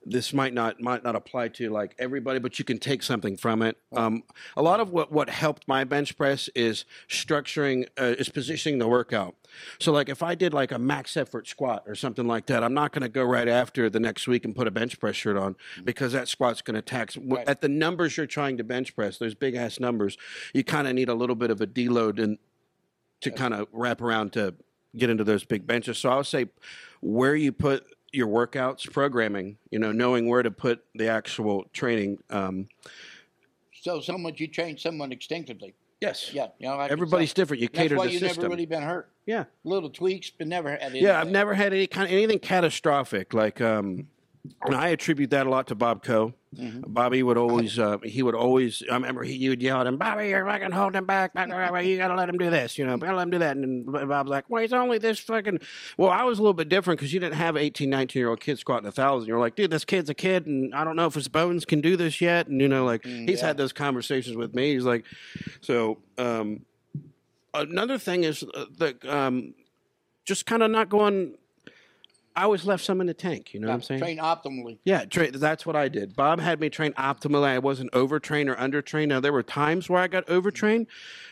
this 0.03 0.33
might 0.33 0.53
not 0.53 0.81
might 0.81 1.03
not 1.03 1.15
apply 1.15 1.49
to 1.49 1.69
like 1.69 1.95
everybody, 1.99 2.39
but 2.39 2.57
you 2.57 2.65
can 2.65 2.79
take 2.79 3.03
something 3.03 3.37
from 3.37 3.61
it. 3.61 3.77
Um, 3.95 4.23
a 4.57 4.61
lot 4.61 4.79
of 4.79 4.89
what 4.91 5.11
what 5.11 5.29
helped 5.29 5.67
my 5.67 5.83
bench 5.83 6.17
press 6.17 6.49
is 6.55 6.85
structuring, 7.07 7.85
uh, 7.99 8.15
is 8.17 8.29
positioning 8.29 8.79
the 8.79 8.87
workout. 8.87 9.35
So 9.79 9.91
like 9.91 10.09
if 10.09 10.23
I 10.23 10.33
did 10.33 10.53
like 10.53 10.71
a 10.71 10.79
max 10.79 11.15
effort 11.15 11.47
squat 11.47 11.83
or 11.85 11.93
something 11.93 12.25
like 12.25 12.47
that, 12.47 12.63
I'm 12.63 12.73
not 12.73 12.93
going 12.93 13.03
to 13.03 13.09
go 13.09 13.23
right 13.23 13.47
after 13.47 13.89
the 13.89 13.99
next 13.99 14.27
week 14.27 14.43
and 14.43 14.55
put 14.55 14.67
a 14.67 14.71
bench 14.71 14.99
press 14.99 15.15
shirt 15.15 15.37
on 15.37 15.55
because 15.83 16.13
that 16.13 16.27
squat's 16.27 16.61
going 16.61 16.75
to 16.75 16.81
tax 16.81 17.15
Right. 17.17 17.47
at 17.47 17.61
the 17.61 17.69
numbers 17.69 18.17
you're 18.17 18.25
trying 18.25 18.57
to 18.57 18.63
bench 18.63 18.95
press. 18.95 19.17
Those 19.19 19.35
big 19.35 19.53
ass 19.55 19.79
numbers, 19.79 20.17
you 20.53 20.63
kind 20.63 20.87
of 20.87 20.95
need 20.95 21.09
a 21.09 21.13
little 21.13 21.35
bit 21.35 21.51
of 21.51 21.61
a 21.61 21.67
deload 21.67 22.17
and 22.21 22.37
to 23.21 23.29
kind 23.29 23.53
of 23.53 23.67
wrap 23.71 24.01
around 24.01 24.33
to 24.33 24.55
get 24.97 25.09
into 25.11 25.23
those 25.23 25.43
big 25.43 25.67
benches. 25.67 25.99
So 25.99 26.09
I 26.09 26.15
would 26.15 26.25
say 26.25 26.47
where 27.01 27.35
you 27.35 27.51
put 27.51 27.85
your 28.13 28.28
workouts, 28.28 28.91
programming, 28.91 29.58
you 29.69 29.80
know, 29.80 29.91
knowing 29.91 30.28
where 30.28 30.43
to 30.43 30.52
put 30.52 30.84
the 30.95 31.08
actual 31.08 31.65
training. 31.74 32.17
Um, 32.30 32.67
So 33.82 34.00
someone 34.02 34.34
you 34.38 34.47
train 34.47 34.78
someone 34.78 35.12
instinctively. 35.12 35.74
yes. 36.02 36.32
Yeah, 36.34 36.47
you 36.60 36.67
know, 36.67 36.80
Everybody's 36.80 37.34
different. 37.34 37.62
You 37.62 37.67
That's 37.67 37.80
cater 37.80 37.95
why 37.97 38.08
the 38.08 38.12
you've 38.13 38.19
system. 38.21 38.43
never 38.43 38.54
really 38.54 38.65
been 38.65 38.84
hurt. 38.84 39.10
yeah. 39.26 39.45
Little 39.63 39.89
tweaks, 39.89 40.30
but 40.30 40.47
never 40.47 40.69
had 40.71 40.82
anything. 40.82 41.04
Yeah, 41.04 41.19
I've 41.19 41.30
never 41.32 41.54
had 41.54 41.74
any 41.74 41.88
kind 41.88 42.08
of 42.08 42.13
anything 42.13 42.39
catastrophic. 42.39 43.34
Like, 43.34 43.62
um, 43.62 44.08
and 44.63 44.75
I 44.75 44.89
attribute 44.89 45.30
that 45.32 45.45
a 45.47 45.49
lot 45.49 45.67
to 45.67 45.75
Bob 45.75 46.04
Coe. 46.04 46.34
Mm-hmm. 46.56 46.82
Bobby 46.91 47.23
would 47.23 47.38
always, 47.38 47.80
uh, 47.80 47.97
he 48.04 48.21
would 48.23 48.36
always. 48.36 48.84
I 48.91 48.95
remember 48.95 49.23
he, 49.23 49.36
you 49.36 49.51
would 49.51 49.62
yell 49.62 49.80
at 49.80 49.88
him, 49.88 49.95
"Bobby, 49.97 50.27
you're 50.30 50.45
fucking 50.45 50.71
holding 50.71 50.97
him 50.97 51.06
back. 51.06 51.32
You 51.34 51.97
gotta 51.97 52.15
let 52.15 52.27
him 52.27 52.38
do 52.38 52.49
this. 52.49 52.77
You 52.77 52.86
know, 52.86 52.97
gotta 52.97 53.15
let 53.15 53.23
him 53.23 53.30
do 53.30 53.39
that." 53.39 53.56
And 53.56 53.86
Bob's 53.86 54.30
like, 54.30 54.49
"Well, 54.49 54.62
he's 54.62 54.73
only 54.73 54.97
this 54.97 55.17
fucking." 55.19 55.60
Well, 55.97 56.10
I 56.10 56.23
was 56.23 56.39
a 56.39 56.41
little 56.41 56.54
bit 56.54 56.67
different 56.67 56.99
because 56.99 57.13
you 57.13 57.19
didn't 57.21 57.36
have 57.36 57.56
18, 57.56 57.89
19 57.89 58.19
year 58.19 58.30
old 58.30 58.41
kids 58.41 58.60
squatting 58.60 58.88
a 58.88 58.91
thousand. 58.91 59.30
You're 59.30 59.39
like, 59.39 59.56
dude, 59.56 59.71
this 59.71 59.86
kid's 59.86 60.10
a 60.10 60.13
kid, 60.13 60.45
and 60.45 60.75
I 60.75 60.84
don't 60.84 60.97
know 60.97 61.06
if 61.06 61.13
his 61.13 61.30
bones 61.30 61.63
can 61.63 61.80
do 61.80 61.95
this 61.95 62.19
yet. 62.19 62.47
And 62.47 62.60
you 62.60 62.67
know, 62.67 62.84
like 62.84 63.06
he's 63.06 63.13
Mm, 63.13 63.30
yeah. 63.38 63.45
had 63.47 63.58
those 63.58 63.71
conversations 63.71 64.36
with 64.36 64.54
me. 64.54 64.73
He's 64.73 64.84
like, 64.86 65.06
so. 65.62 65.99
um 66.17 66.65
Another 67.54 67.97
thing 67.97 68.23
is 68.23 68.43
uh, 68.43 68.63
the 68.77 68.95
um, 69.13 69.54
just 70.23 70.45
kind 70.45 70.63
of 70.63 70.71
not 70.71 70.88
going. 70.88 71.36
I 72.36 72.44
always 72.44 72.65
left 72.65 72.84
some 72.84 73.02
in 73.02 73.08
the 73.08 73.13
tank. 73.13 73.54
You 73.54 73.60
know 73.60 73.67
what 73.67 73.74
I'm 73.74 73.82
saying? 73.82 74.00
Train 74.00 74.17
optimally. 74.17 74.78
Yeah, 74.84 75.06
tra- 75.06 75.32
that's 75.32 75.65
what 75.65 75.76
I 75.76 75.88
did. 75.89 76.15
Bob 76.15 76.39
had 76.39 76.60
me 76.60 76.70
train 76.70 76.94
optimally. 76.94 77.46
I 77.46 77.60
wasn't 77.60 77.89
overtrained 77.94 78.50
or 78.50 78.56
undertrained. 78.56 79.10
Now 79.10 79.20
there 79.20 79.34
were 79.34 79.44
times 79.44 79.89
where 79.89 80.02
I 80.02 80.08
got 80.08 80.28
overtrained, 80.30 80.88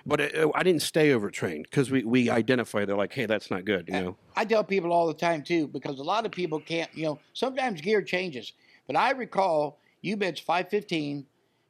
but 0.06 0.20
it, 0.20 0.52
I 0.56 0.64
didn't 0.64 0.82
stay 0.82 1.12
overtrained 1.12 1.64
because 1.70 1.90
we 1.90 2.04
we 2.04 2.30
identify. 2.30 2.86
They're 2.86 2.98
like, 2.98 3.14
hey, 3.14 3.26
that's 3.26 3.50
not 3.50 3.66
good. 3.66 3.88
You 3.88 4.02
know. 4.02 4.16
I 4.36 4.46
tell 4.46 4.64
people 4.64 4.92
all 4.92 5.08
the 5.08 5.14
time 5.14 5.44
too, 5.44 5.68
because 5.68 6.00
a 6.00 6.04
lot 6.04 6.26
of 6.26 6.32
people 6.32 6.60
can't. 6.60 6.90
You 6.96 7.04
know, 7.06 7.20
sometimes 7.34 7.82
gear 7.82 8.02
changes. 8.02 8.54
But 8.88 8.96
I 8.96 9.12
recall 9.12 9.80
you 10.02 10.18
bench 10.18 10.44
515 10.44 11.26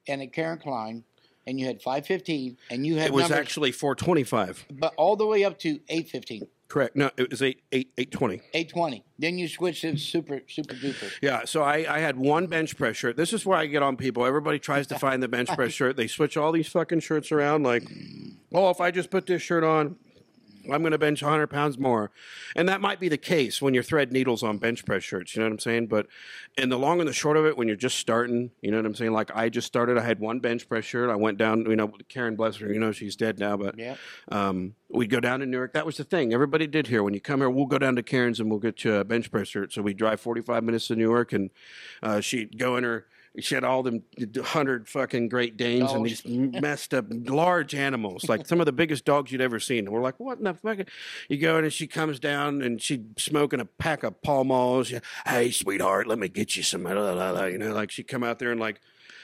and 0.08 0.22
at 0.22 0.34
Karen 0.34 0.58
Klein, 0.58 1.04
and 1.46 1.60
you 1.60 1.66
had 1.66 1.82
515, 1.82 2.58
and 2.72 2.86
you 2.86 2.96
had 2.96 3.08
It 3.08 3.14
was 3.14 3.24
numbers, 3.24 3.38
actually 3.40 3.72
425. 3.72 4.66
but 4.72 4.94
all 4.98 5.16
the 5.16 5.26
way 5.26 5.44
up 5.44 5.60
to 5.60 5.80
815, 5.90 6.48
Correct. 6.70 6.96
No, 6.96 7.10
it 7.18 7.32
was 7.32 7.42
eight 7.42 7.64
eight 7.72 7.92
eight 7.98 8.12
twenty. 8.12 8.36
820. 8.54 9.04
Then 9.18 9.40
you 9.40 9.48
switched 9.48 9.82
to 9.82 9.98
super 9.98 10.42
super 10.48 10.76
duper. 10.76 11.12
Yeah, 11.20 11.42
so 11.46 11.64
I, 11.64 11.96
I 11.96 12.00
had 12.00 12.16
one 12.16 12.46
bench 12.46 12.78
press 12.78 12.96
shirt. 12.96 13.18
This 13.18 13.34
is 13.34 13.44
where 13.44 13.58
I 13.58 13.66
get 13.66 13.82
on 13.82 13.98
people. 13.98 14.24
Everybody 14.24 14.60
tries 14.60 14.86
to 14.88 15.00
find 15.00 15.22
the 15.22 15.28
bench 15.28 15.50
press 15.56 15.72
shirt. 15.74 15.98
They 15.98 16.06
switch 16.08 16.38
all 16.38 16.52
these 16.52 16.68
fucking 16.68 17.00
shirts 17.00 17.32
around. 17.32 17.64
Like, 17.64 17.84
oh, 18.54 18.70
if 18.70 18.80
I 18.80 18.92
just 18.92 19.10
put 19.10 19.26
this 19.26 19.42
shirt 19.42 19.64
on, 19.64 19.96
I'm 20.72 20.82
going 20.82 20.92
to 20.92 20.98
bench 20.98 21.22
100 21.22 21.48
pounds 21.48 21.78
more. 21.78 22.12
And 22.56 22.68
that 22.70 22.82
might 22.82 23.00
be 23.00 23.10
the 23.10 23.18
case 23.18 23.62
when 23.62 23.74
you're 23.74 23.84
thread 23.84 24.12
needles 24.12 24.44
on 24.44 24.58
bench 24.58 24.86
press 24.86 25.04
shirts. 25.04 25.36
You 25.36 25.42
know 25.42 25.48
what 25.48 25.54
I'm 25.54 25.60
saying? 25.60 25.88
But 25.88 26.08
in 26.58 26.70
the 26.70 26.78
long 26.78 27.00
and 27.00 27.08
the 27.08 27.14
short 27.14 27.38
of 27.38 27.46
it, 27.46 27.58
when 27.58 27.68
you're 27.68 27.78
just 27.78 27.98
starting, 27.98 28.52
you 28.62 28.72
know 28.72 28.78
what 28.78 28.86
I'm 28.86 28.96
saying? 28.96 29.12
Like, 29.14 29.36
I 29.36 29.50
just 29.50 29.68
started. 29.68 29.98
I 29.98 30.02
had 30.02 30.20
one 30.20 30.40
bench 30.40 30.68
press 30.68 30.86
shirt. 30.86 31.10
I 31.10 31.16
went 31.16 31.38
down, 31.38 31.66
you 31.70 31.76
know, 31.76 31.92
Karen, 32.10 32.36
bless 32.36 32.58
her, 32.58 32.72
you 32.72 32.80
know, 32.80 32.92
she's 32.92 33.16
dead 33.16 33.40
now, 33.40 33.58
but 33.58 33.78
Yeah. 33.78 33.96
um, 34.32 34.76
we'd 34.90 35.10
go 35.10 35.20
down 35.20 35.40
to 35.42 35.46
Newark. 35.46 35.74
That 35.74 35.86
was 35.86 35.98
the 35.98 36.04
thing. 36.04 36.34
Everybody 36.34 36.68
did 36.68 36.88
here. 36.88 37.04
When 37.04 37.14
you 37.14 37.22
come 37.22 37.40
here, 37.40 37.50
we'll 37.50 37.66
go 37.66 37.78
down 37.78 37.96
to 37.96 38.04
Karen's 38.04 38.40
and 38.40 38.50
we'll 38.50 38.60
get 38.60 38.84
you 38.84 38.96
a 38.96 39.04
bench 39.04 39.32
press 39.32 39.48
shirt. 39.48 39.74
So 39.74 39.82
we 39.82 39.94
drive 39.94 40.20
45 40.20 40.64
minutes 40.64 40.88
to 40.88 40.96
Newark, 40.96 41.34
and 41.34 41.50
uh, 42.04 42.22
she'd 42.22 42.58
go 42.58 42.78
in 42.78 42.84
her. 42.84 43.06
She 43.44 43.56
had 43.56 43.64
all 43.64 43.84
them 43.84 44.04
hundred 44.44 44.88
fucking 44.88 45.30
Great 45.30 45.58
Danes 45.58 45.92
and 45.92 46.06
these 46.06 46.26
messed 46.26 46.94
up 46.94 47.06
large 47.10 47.74
animals, 47.76 48.28
like 48.30 48.46
some 48.46 48.60
of 48.60 48.66
the 48.66 48.72
biggest 48.72 49.06
dogs 49.06 49.32
you'd 49.32 49.42
ever 49.42 49.60
seen. 49.60 49.86
And 49.86 49.90
we're 49.90 50.02
like, 50.02 50.20
what 50.20 50.38
in 50.38 50.44
the 50.46 50.54
fuck? 50.54 50.80
You 51.28 51.38
go 51.38 51.58
in 51.58 51.64
and 51.64 51.74
she 51.74 51.88
comes 51.88 52.20
down 52.20 52.62
and 52.62 52.82
she's 52.82 53.00
smoking 53.18 53.60
a 53.60 53.66
pack 53.66 54.04
of 54.04 54.22
Pall 54.22 54.44
Malls. 54.44 54.94
Hey, 55.26 55.52
sweetheart, 55.52 56.08
let 56.08 56.20
me 56.20 56.28
get 56.30 56.56
you 56.56 56.64
some. 56.64 56.84
blah, 56.84 56.94
blah, 56.94 57.14
blah, 57.14 57.32
blah," 57.34 57.46
You 57.46 57.58
know, 57.58 57.74
like 57.74 57.92
she'd 57.92 58.08
come 58.08 58.24
out 58.24 58.40
there 58.40 58.52
and 58.52 58.60
like 58.60 58.80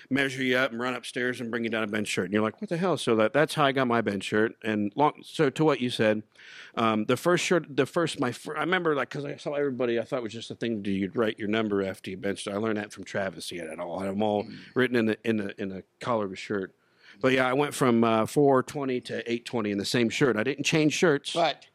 measure 0.09 0.43
you 0.43 0.57
up 0.57 0.71
and 0.71 0.79
run 0.79 0.93
upstairs 0.93 1.41
and 1.41 1.51
bring 1.51 1.63
you 1.63 1.69
down 1.69 1.83
a 1.83 1.87
bench 1.87 2.07
shirt. 2.07 2.25
And 2.25 2.33
you're 2.33 2.43
like, 2.43 2.61
what 2.61 2.69
the 2.69 2.77
hell? 2.77 2.97
So 2.97 3.15
that 3.15 3.33
that's 3.33 3.53
how 3.53 3.65
I 3.65 3.71
got 3.71 3.87
my 3.87 4.01
bench 4.01 4.23
shirt. 4.23 4.53
And 4.63 4.91
long, 4.95 5.13
so 5.23 5.49
to 5.49 5.65
what 5.65 5.81
you 5.81 5.89
said, 5.89 6.23
um, 6.75 7.05
the 7.05 7.17
first 7.17 7.43
shirt, 7.43 7.75
the 7.75 7.85
first 7.85 8.19
my 8.19 8.31
fir- 8.31 8.57
I 8.57 8.61
remember 8.61 8.95
like 8.95 9.09
because 9.09 9.25
I 9.25 9.35
saw 9.37 9.53
everybody, 9.53 9.99
I 9.99 10.03
thought 10.03 10.17
it 10.17 10.23
was 10.23 10.33
just 10.33 10.51
a 10.51 10.55
thing 10.55 10.77
to 10.77 10.81
do. 10.81 10.91
You'd 10.91 11.15
write 11.15 11.39
your 11.39 11.47
number 11.47 11.83
after 11.83 12.11
you 12.11 12.17
benched. 12.17 12.47
I 12.47 12.57
learned 12.57 12.77
that 12.77 12.93
from 12.93 13.03
Travis. 13.03 13.49
He 13.49 13.57
had 13.57 13.67
it 13.67 13.79
all. 13.79 13.99
I 13.99 14.05
had 14.05 14.13
them 14.13 14.23
all 14.23 14.45
written 14.73 14.95
in 14.95 15.05
the 15.05 15.17
in 15.23 15.37
the 15.37 15.61
in 15.61 15.69
the 15.69 15.83
collar 15.99 16.25
of 16.25 16.31
his 16.31 16.39
shirt. 16.39 16.75
But 17.21 17.31
yeah, 17.31 17.47
I 17.47 17.53
went 17.53 17.73
from 17.73 18.03
uh, 18.03 18.25
420 18.25 19.01
to 19.01 19.13
820 19.19 19.71
in 19.71 19.77
the 19.77 19.85
same 19.85 20.09
shirt. 20.09 20.35
I 20.35 20.43
didn't 20.43 20.65
change 20.65 20.93
shirts. 20.93 21.33
But 21.33 21.65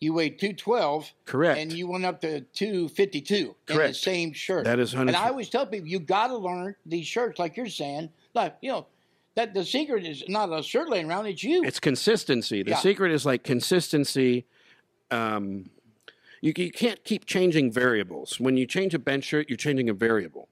you 0.00 0.14
weighed 0.14 0.38
212, 0.38 1.12
Correct. 1.26 1.58
and 1.60 1.72
you 1.72 1.86
went 1.86 2.04
up 2.06 2.20
to 2.22 2.40
252 2.40 3.34
in 3.34 3.54
the 3.66 3.74
Correct. 3.74 3.96
same 3.96 4.32
shirt. 4.32 4.64
that 4.64 4.78
is 4.78 4.92
100. 4.94 5.08
And 5.14 5.16
I 5.16 5.28
always 5.28 5.50
tell 5.50 5.66
people, 5.66 5.86
you 5.88 6.00
got 6.00 6.28
to 6.28 6.36
learn 6.38 6.74
these 6.86 7.06
shirts, 7.06 7.38
like 7.38 7.56
you're 7.56 7.66
saying. 7.68 8.08
Like, 8.34 8.56
you 8.62 8.70
know, 8.70 8.86
that 9.34 9.52
the 9.54 9.64
secret 9.64 10.06
is 10.06 10.24
not 10.26 10.52
a 10.52 10.62
shirt 10.62 10.88
laying 10.88 11.08
around, 11.10 11.26
it's 11.26 11.44
you. 11.44 11.62
It's 11.64 11.78
consistency. 11.80 12.62
The 12.62 12.70
Yeah. 12.70 12.78
secret 12.78 13.12
is 13.12 13.26
like 13.26 13.44
consistency. 13.44 14.46
Um, 15.10 15.70
you, 16.40 16.52
you 16.56 16.70
can't 16.70 17.04
keep 17.04 17.26
changing 17.26 17.70
variables. 17.70 18.40
When 18.40 18.56
you 18.56 18.66
change 18.66 18.94
a 18.94 18.98
bench 18.98 19.24
shirt, 19.24 19.50
you're 19.50 19.56
changing 19.58 19.90
a 19.90 19.94
variable. 19.94 20.48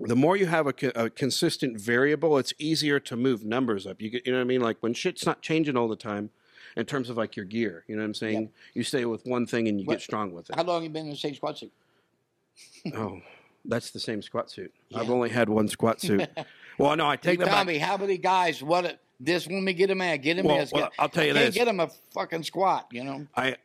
The 0.00 0.16
more 0.16 0.36
you 0.36 0.46
have 0.46 0.66
a, 0.66 0.74
a 0.94 1.10
consistent 1.10 1.78
variable, 1.80 2.36
it's 2.38 2.52
easier 2.58 2.98
to 3.00 3.16
move 3.16 3.44
numbers 3.44 3.86
up. 3.86 4.00
You 4.00 4.10
get, 4.10 4.26
you 4.26 4.32
know 4.32 4.38
what 4.38 4.44
I 4.44 4.46
mean? 4.46 4.60
Like 4.60 4.78
when 4.80 4.94
shit's 4.94 5.24
not 5.26 5.42
changing 5.42 5.76
all 5.76 5.88
the 5.88 5.96
time, 5.96 6.30
in 6.76 6.84
terms 6.86 7.10
of 7.10 7.16
like 7.16 7.36
your 7.36 7.44
gear. 7.46 7.84
You 7.88 7.96
know 7.96 8.02
what 8.02 8.06
I'm 8.06 8.14
saying? 8.14 8.50
You 8.74 8.82
stay 8.82 9.04
with 9.04 9.24
one 9.26 9.46
thing 9.46 9.66
and 9.68 9.80
you 9.80 9.86
What- 9.86 9.94
get 9.94 10.02
strong 10.02 10.32
with 10.32 10.50
it. 10.50 10.56
How 10.56 10.62
long 10.62 10.82
you 10.82 10.90
been 10.90 11.06
in 11.06 11.10
the 11.10 11.16
same 11.16 11.34
squat 11.34 11.58
suit? 11.58 11.72
Oh, 12.94 13.20
that's 13.64 13.90
the 13.90 14.00
same 14.00 14.22
squat 14.22 14.50
suit. 14.50 14.72
I've 14.94 15.10
only 15.10 15.28
had 15.28 15.48
one 15.48 15.68
squat 15.68 16.00
suit. 16.00 16.28
Well, 16.78 16.94
no, 16.94 17.06
I 17.08 17.16
take 17.16 17.38
that 17.38 17.46
tell 17.46 17.64
back. 17.64 17.78
how 17.78 17.96
many 17.96 18.18
guys? 18.18 18.62
What 18.62 18.84
a- 18.84 18.98
this 19.18 19.46
woman 19.46 19.74
get 19.74 19.88
him 19.88 20.02
at? 20.02 20.16
Get 20.18 20.36
him 20.38 20.44
Well, 20.44 20.58
this. 20.58 20.70
well, 20.72 20.90
I'll 20.98 21.08
tell 21.08 21.24
you 21.24 21.32
this. 21.32 21.54
Get 21.54 21.66
him 21.68 21.80
a 21.80 21.88
fucking 22.12 22.42
squat. 22.42 22.88
You 22.92 23.02
know. 23.02 23.26
I 23.34 23.56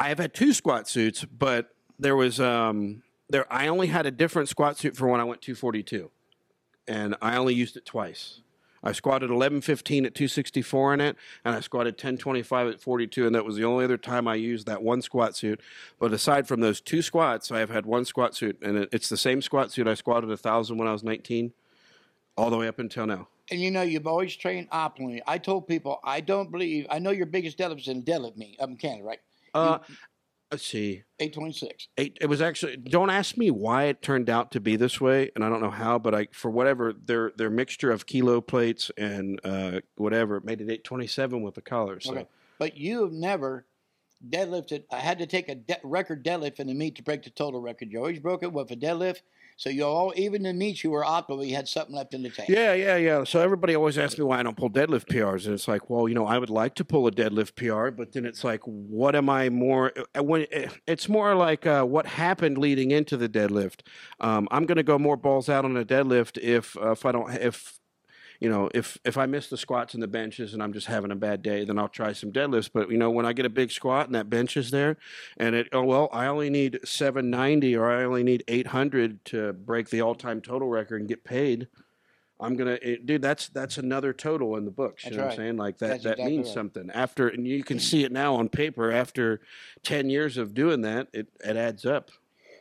I 0.00 0.08
have 0.08 0.18
had 0.18 0.34
two 0.34 0.52
squat 0.52 0.88
suits, 0.88 1.24
but 1.24 1.72
there 2.00 2.16
was 2.16 2.40
um 2.40 3.04
there 3.30 3.46
I 3.52 3.68
only 3.68 3.86
had 3.86 4.04
a 4.04 4.10
different 4.10 4.48
squat 4.48 4.76
suit 4.78 4.96
for 4.96 5.06
when 5.06 5.20
I 5.20 5.24
went 5.24 5.42
242, 5.42 6.10
and 6.88 7.14
I 7.22 7.36
only 7.36 7.54
used 7.54 7.76
it 7.76 7.84
twice. 7.86 8.40
I 8.86 8.92
squatted 8.92 9.30
1115 9.30 10.06
at 10.06 10.14
264 10.14 10.94
in 10.94 11.00
it, 11.00 11.16
and 11.44 11.56
I 11.56 11.60
squatted 11.60 11.94
1025 11.94 12.68
at 12.68 12.80
42, 12.80 13.26
and 13.26 13.34
that 13.34 13.44
was 13.44 13.56
the 13.56 13.64
only 13.64 13.84
other 13.84 13.96
time 13.96 14.28
I 14.28 14.36
used 14.36 14.68
that 14.68 14.80
one 14.80 15.02
squat 15.02 15.36
suit. 15.36 15.60
But 15.98 16.12
aside 16.12 16.46
from 16.46 16.60
those 16.60 16.80
two 16.80 17.02
squats, 17.02 17.50
I 17.50 17.58
have 17.58 17.70
had 17.70 17.84
one 17.84 18.04
squat 18.04 18.36
suit, 18.36 18.58
and 18.62 18.86
it's 18.92 19.08
the 19.08 19.16
same 19.16 19.42
squat 19.42 19.72
suit 19.72 19.88
I 19.88 19.94
squatted 19.94 20.30
a 20.30 20.36
thousand 20.36 20.78
when 20.78 20.86
I 20.86 20.92
was 20.92 21.02
19, 21.02 21.52
all 22.36 22.48
the 22.48 22.56
way 22.56 22.68
up 22.68 22.78
until 22.78 23.06
now. 23.06 23.26
And 23.50 23.60
you 23.60 23.72
know, 23.72 23.82
you've 23.82 24.06
always 24.06 24.36
trained 24.36 24.70
optimally. 24.70 25.20
I 25.26 25.38
told 25.38 25.66
people, 25.66 25.98
I 26.04 26.20
don't 26.20 26.52
believe. 26.52 26.86
I 26.88 27.00
know 27.00 27.10
your 27.10 27.26
biggest 27.26 27.58
deadlift 27.58 27.80
is 27.80 27.88
in 27.88 28.04
deadlift 28.04 28.36
me 28.36 28.56
up 28.60 28.68
in 28.68 28.76
Canada, 28.76 29.02
right? 29.02 29.20
Uh, 29.52 29.78
let's 30.50 30.66
see. 30.66 31.02
Eight 31.18 31.32
twenty 31.32 31.52
six. 31.52 31.88
Eight, 31.98 32.18
it 32.20 32.26
was 32.26 32.40
actually. 32.40 32.76
Don't 32.76 33.10
ask 33.10 33.36
me 33.36 33.50
why 33.50 33.84
it 33.84 34.02
turned 34.02 34.30
out 34.30 34.52
to 34.52 34.60
be 34.60 34.76
this 34.76 35.00
way, 35.00 35.30
and 35.34 35.44
I 35.44 35.48
don't 35.48 35.60
know 35.60 35.70
how. 35.70 35.98
But 35.98 36.14
I, 36.14 36.28
for 36.32 36.50
whatever 36.50 36.92
their 36.92 37.32
their 37.36 37.50
mixture 37.50 37.90
of 37.90 38.06
kilo 38.06 38.40
plates 38.40 38.90
and 38.96 39.40
uh, 39.44 39.80
whatever, 39.96 40.40
made 40.40 40.60
it 40.60 40.70
eight 40.70 40.84
twenty 40.84 41.06
seven 41.06 41.42
with 41.42 41.54
the 41.54 41.62
collar. 41.62 42.00
So 42.00 42.12
Okay. 42.12 42.26
But 42.58 42.76
you 42.76 43.02
have 43.02 43.12
never 43.12 43.66
deadlifted. 44.28 44.84
I 44.90 44.98
had 44.98 45.18
to 45.18 45.26
take 45.26 45.48
a 45.48 45.54
de- 45.54 45.80
record 45.82 46.24
deadlift 46.24 46.58
in 46.58 46.66
the 46.66 46.74
meet 46.74 46.96
to 46.96 47.02
break 47.02 47.22
the 47.22 47.30
total 47.30 47.60
record. 47.60 47.92
You 47.92 47.98
always 47.98 48.18
broke 48.18 48.42
it 48.42 48.52
with 48.52 48.70
a 48.70 48.76
deadlift. 48.76 49.22
So 49.58 49.70
you 49.70 49.84
all, 49.84 50.12
even 50.16 50.44
in 50.44 50.58
meets, 50.58 50.84
you 50.84 50.90
were 50.90 51.02
optimal. 51.02 51.46
You 51.48 51.56
had 51.56 51.66
something 51.66 51.94
left 51.96 52.12
in 52.12 52.22
the 52.22 52.28
tank. 52.28 52.50
yeah, 52.50 52.74
yeah, 52.74 52.96
yeah. 52.96 53.24
So 53.24 53.40
everybody 53.40 53.74
always 53.74 53.96
asks 53.96 54.18
me 54.18 54.24
why 54.24 54.38
I 54.38 54.42
don't 54.42 54.56
pull 54.56 54.68
deadlift 54.68 55.06
PRs, 55.06 55.46
and 55.46 55.54
it's 55.54 55.66
like, 55.66 55.88
well, 55.88 56.06
you 56.08 56.14
know, 56.14 56.26
I 56.26 56.38
would 56.38 56.50
like 56.50 56.74
to 56.74 56.84
pull 56.84 57.06
a 57.06 57.10
deadlift 57.10 57.54
PR, 57.56 57.90
but 57.90 58.12
then 58.12 58.26
it's 58.26 58.44
like, 58.44 58.60
what 58.64 59.16
am 59.16 59.30
I 59.30 59.48
more? 59.48 59.92
uh, 60.14 60.22
When 60.22 60.46
it's 60.86 61.08
more 61.08 61.34
like 61.34 61.66
uh, 61.66 61.84
what 61.84 62.06
happened 62.06 62.58
leading 62.58 62.90
into 62.90 63.16
the 63.16 63.28
deadlift. 63.28 63.80
Um, 64.20 64.46
I'm 64.50 64.66
going 64.66 64.76
to 64.76 64.82
go 64.82 64.98
more 64.98 65.16
balls 65.16 65.48
out 65.48 65.64
on 65.64 65.76
a 65.76 65.84
deadlift 65.84 66.36
if 66.38 66.76
uh, 66.76 66.90
if 66.92 67.06
I 67.06 67.12
don't 67.12 67.32
if 67.34 67.78
you 68.40 68.48
know, 68.48 68.70
if 68.74 68.98
if 69.04 69.16
I 69.16 69.26
miss 69.26 69.48
the 69.48 69.56
squats 69.56 69.94
and 69.94 70.02
the 70.02 70.08
benches 70.08 70.54
and 70.54 70.62
I'm 70.62 70.72
just 70.72 70.86
having 70.86 71.10
a 71.10 71.16
bad 71.16 71.42
day, 71.42 71.64
then 71.64 71.78
I'll 71.78 71.88
try 71.88 72.12
some 72.12 72.32
deadlifts. 72.32 72.70
But 72.72 72.90
you 72.90 72.98
know, 72.98 73.10
when 73.10 73.26
I 73.26 73.32
get 73.32 73.46
a 73.46 73.50
big 73.50 73.70
squat 73.70 74.06
and 74.06 74.14
that 74.14 74.30
bench 74.30 74.56
is 74.56 74.70
there, 74.70 74.96
and 75.36 75.54
it 75.54 75.68
oh 75.72 75.82
well, 75.82 76.08
I 76.12 76.26
only 76.26 76.50
need 76.50 76.80
790 76.84 77.76
or 77.76 77.90
I 77.90 78.04
only 78.04 78.22
need 78.22 78.44
800 78.48 79.24
to 79.26 79.52
break 79.52 79.90
the 79.90 80.00
all-time 80.00 80.40
total 80.40 80.68
record 80.68 81.00
and 81.00 81.08
get 81.08 81.24
paid. 81.24 81.68
I'm 82.38 82.56
gonna, 82.56 82.78
it, 82.82 83.06
dude. 83.06 83.22
That's 83.22 83.48
that's 83.48 83.78
another 83.78 84.12
total 84.12 84.56
in 84.56 84.66
the 84.66 84.70
books. 84.70 85.04
You 85.04 85.10
That's 85.10 85.16
know 85.16 85.24
what. 85.24 85.32
I'm 85.32 85.36
saying? 85.36 85.56
Like 85.56 85.78
that 85.78 85.88
That's 85.88 86.04
that 86.04 86.12
exactly 86.12 86.36
means 86.36 86.46
right. 86.48 86.54
something. 86.54 86.90
After 86.90 87.28
and 87.28 87.46
you 87.46 87.64
can 87.64 87.78
see 87.78 88.04
it 88.04 88.12
now 88.12 88.34
on 88.34 88.48
paper. 88.50 88.92
After 88.92 89.40
10 89.84 90.10
years 90.10 90.36
of 90.36 90.52
doing 90.52 90.82
that, 90.82 91.08
it 91.14 91.28
it 91.42 91.56
adds 91.56 91.86
up. 91.86 92.10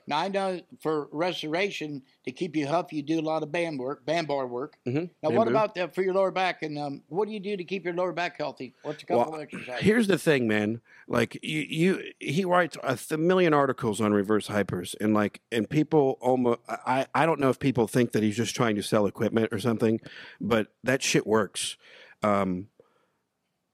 Now 0.07 0.19
I 0.19 0.27
know 0.27 0.61
for 0.81 1.07
restoration 1.11 2.03
to 2.25 2.31
keep 2.31 2.55
you 2.55 2.67
huff, 2.67 2.93
you 2.93 3.01
do 3.01 3.19
a 3.19 3.21
lot 3.21 3.43
of 3.43 3.51
band 3.51 3.79
work, 3.79 4.05
band 4.05 4.27
bar 4.27 4.47
work. 4.47 4.77
Mm-hmm. 4.87 5.05
Now, 5.23 5.29
what 5.35 5.47
about 5.47 5.75
that 5.75 5.95
for 5.95 6.01
your 6.01 6.13
lower 6.13 6.31
back? 6.31 6.61
And 6.63 6.77
um, 6.77 7.01
what 7.07 7.27
do 7.27 7.33
you 7.33 7.39
do 7.39 7.57
to 7.57 7.63
keep 7.63 7.85
your 7.85 7.93
lower 7.93 8.11
back 8.11 8.37
healthy? 8.37 8.73
What's 8.83 9.03
a 9.03 9.05
couple 9.05 9.31
Well, 9.31 9.35
of 9.35 9.41
exercises? 9.41 9.83
Here's 9.83 10.07
the 10.07 10.17
thing, 10.17 10.47
man. 10.47 10.81
Like 11.07 11.39
you, 11.41 11.61
you 11.61 12.03
he 12.19 12.45
writes 12.45 12.77
a 12.83 12.95
th- 12.95 13.19
million 13.19 13.53
articles 13.53 14.01
on 14.01 14.13
reverse 14.13 14.47
hypers, 14.47 14.95
and 14.99 15.13
like, 15.13 15.41
and 15.51 15.69
people 15.69 16.17
almost. 16.21 16.59
I, 16.67 17.07
I 17.13 17.25
don't 17.25 17.39
know 17.39 17.49
if 17.49 17.59
people 17.59 17.87
think 17.87 18.11
that 18.11 18.23
he's 18.23 18.37
just 18.37 18.55
trying 18.55 18.75
to 18.75 18.83
sell 18.83 19.05
equipment 19.05 19.49
or 19.51 19.59
something, 19.59 19.99
but 20.39 20.67
that 20.83 21.01
shit 21.01 21.25
works. 21.25 21.77
Um, 22.23 22.67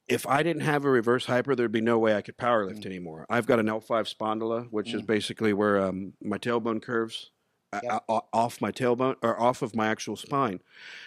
if 0.07 0.27
I 0.27 0.43
didn't 0.43 0.63
have 0.63 0.83
a 0.85 0.89
reverse 0.89 1.25
hyper, 1.25 1.55
there'd 1.55 1.71
be 1.71 1.81
no 1.81 1.97
way 1.99 2.15
I 2.15 2.21
could 2.21 2.37
power 2.37 2.65
lift 2.65 2.85
anymore. 2.85 3.25
I've 3.29 3.45
got 3.45 3.59
an 3.59 3.67
L5 3.67 4.13
spondyla, 4.13 4.67
which 4.69 4.93
is 4.93 5.01
Mm. 5.03 5.07
basically 5.07 5.53
where 5.53 5.79
um, 5.79 6.13
my 6.21 6.37
tailbone 6.37 6.81
curves 6.81 7.31
uh, 7.73 7.79
Yep. 7.83 8.03
uh, 8.09 8.19
off 8.33 8.59
my 8.59 8.69
tailbone 8.69 9.15
or 9.21 9.39
off 9.39 9.61
of 9.61 9.73
my 9.73 9.87
actual 9.87 10.17
spine. 10.17 10.59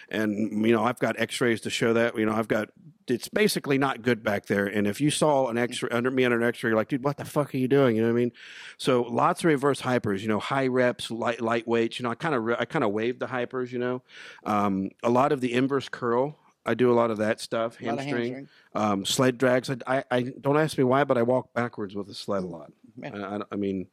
And, 0.09 0.65
you 0.65 0.73
know, 0.73 0.83
I've 0.83 0.97
got 0.97 1.19
x 1.19 1.39
rays 1.39 1.61
to 1.61 1.69
show 1.69 1.93
that. 1.93 2.17
You 2.17 2.25
know, 2.25 2.33
I've 2.33 2.47
got, 2.47 2.69
it's 3.07 3.27
basically 3.29 3.77
not 3.77 4.01
good 4.01 4.23
back 4.23 4.47
there. 4.47 4.65
And 4.65 4.87
if 4.87 4.99
you 4.99 5.11
saw 5.11 5.47
an 5.49 5.59
x 5.59 5.83
ray 5.83 5.89
under 5.91 6.09
me 6.09 6.25
under 6.25 6.37
an 6.37 6.43
x 6.43 6.63
ray, 6.63 6.69
you're 6.71 6.77
like, 6.77 6.87
dude, 6.87 7.03
what 7.03 7.17
the 7.17 7.25
fuck 7.25 7.53
are 7.53 7.57
you 7.57 7.67
doing? 7.67 7.95
You 7.95 8.01
know 8.01 8.07
what 8.07 8.15
I 8.17 8.19
mean? 8.19 8.31
So 8.79 9.03
lots 9.03 9.41
of 9.41 9.45
reverse 9.45 9.81
hypers, 9.83 10.21
you 10.21 10.27
know, 10.27 10.39
high 10.39 10.65
reps, 10.65 11.11
light, 11.11 11.37
lightweights. 11.37 11.99
You 11.99 12.03
know, 12.03 12.09
I 12.09 12.15
kind 12.15 12.33
of, 12.33 12.49
I 12.59 12.65
kind 12.65 12.83
of 12.83 12.89
wave 12.91 13.19
the 13.19 13.27
hypers, 13.27 13.71
you 13.71 13.77
know. 13.77 14.01
Um, 14.43 14.89
a 15.03 15.09
lot 15.11 15.31
of 15.31 15.41
the 15.41 15.53
inverse 15.53 15.87
curl. 15.87 16.39
I 16.65 16.73
do 16.73 16.91
a 16.91 16.95
lot 16.95 17.11
of 17.11 17.17
that 17.17 17.39
stuff, 17.39 17.77
lot 17.81 17.99
hamstring, 17.99 18.33
hamstring. 18.33 18.47
um, 18.73 19.05
sled 19.05 19.37
drags. 19.37 19.69
I, 19.69 19.77
I, 19.85 20.03
I 20.11 20.21
don't 20.41 20.57
ask 20.57 20.77
me 20.77 20.83
why, 20.83 21.03
but 21.03 21.17
I 21.17 21.21
walk 21.21 21.53
backwards 21.53 21.95
with 21.95 22.09
a 22.09 22.13
sled 22.13 22.43
a 22.43 22.47
lot. 22.47 22.71
Yeah. 22.97 23.39
I, 23.51 23.53
I, 23.53 23.55
mean, 23.55 23.87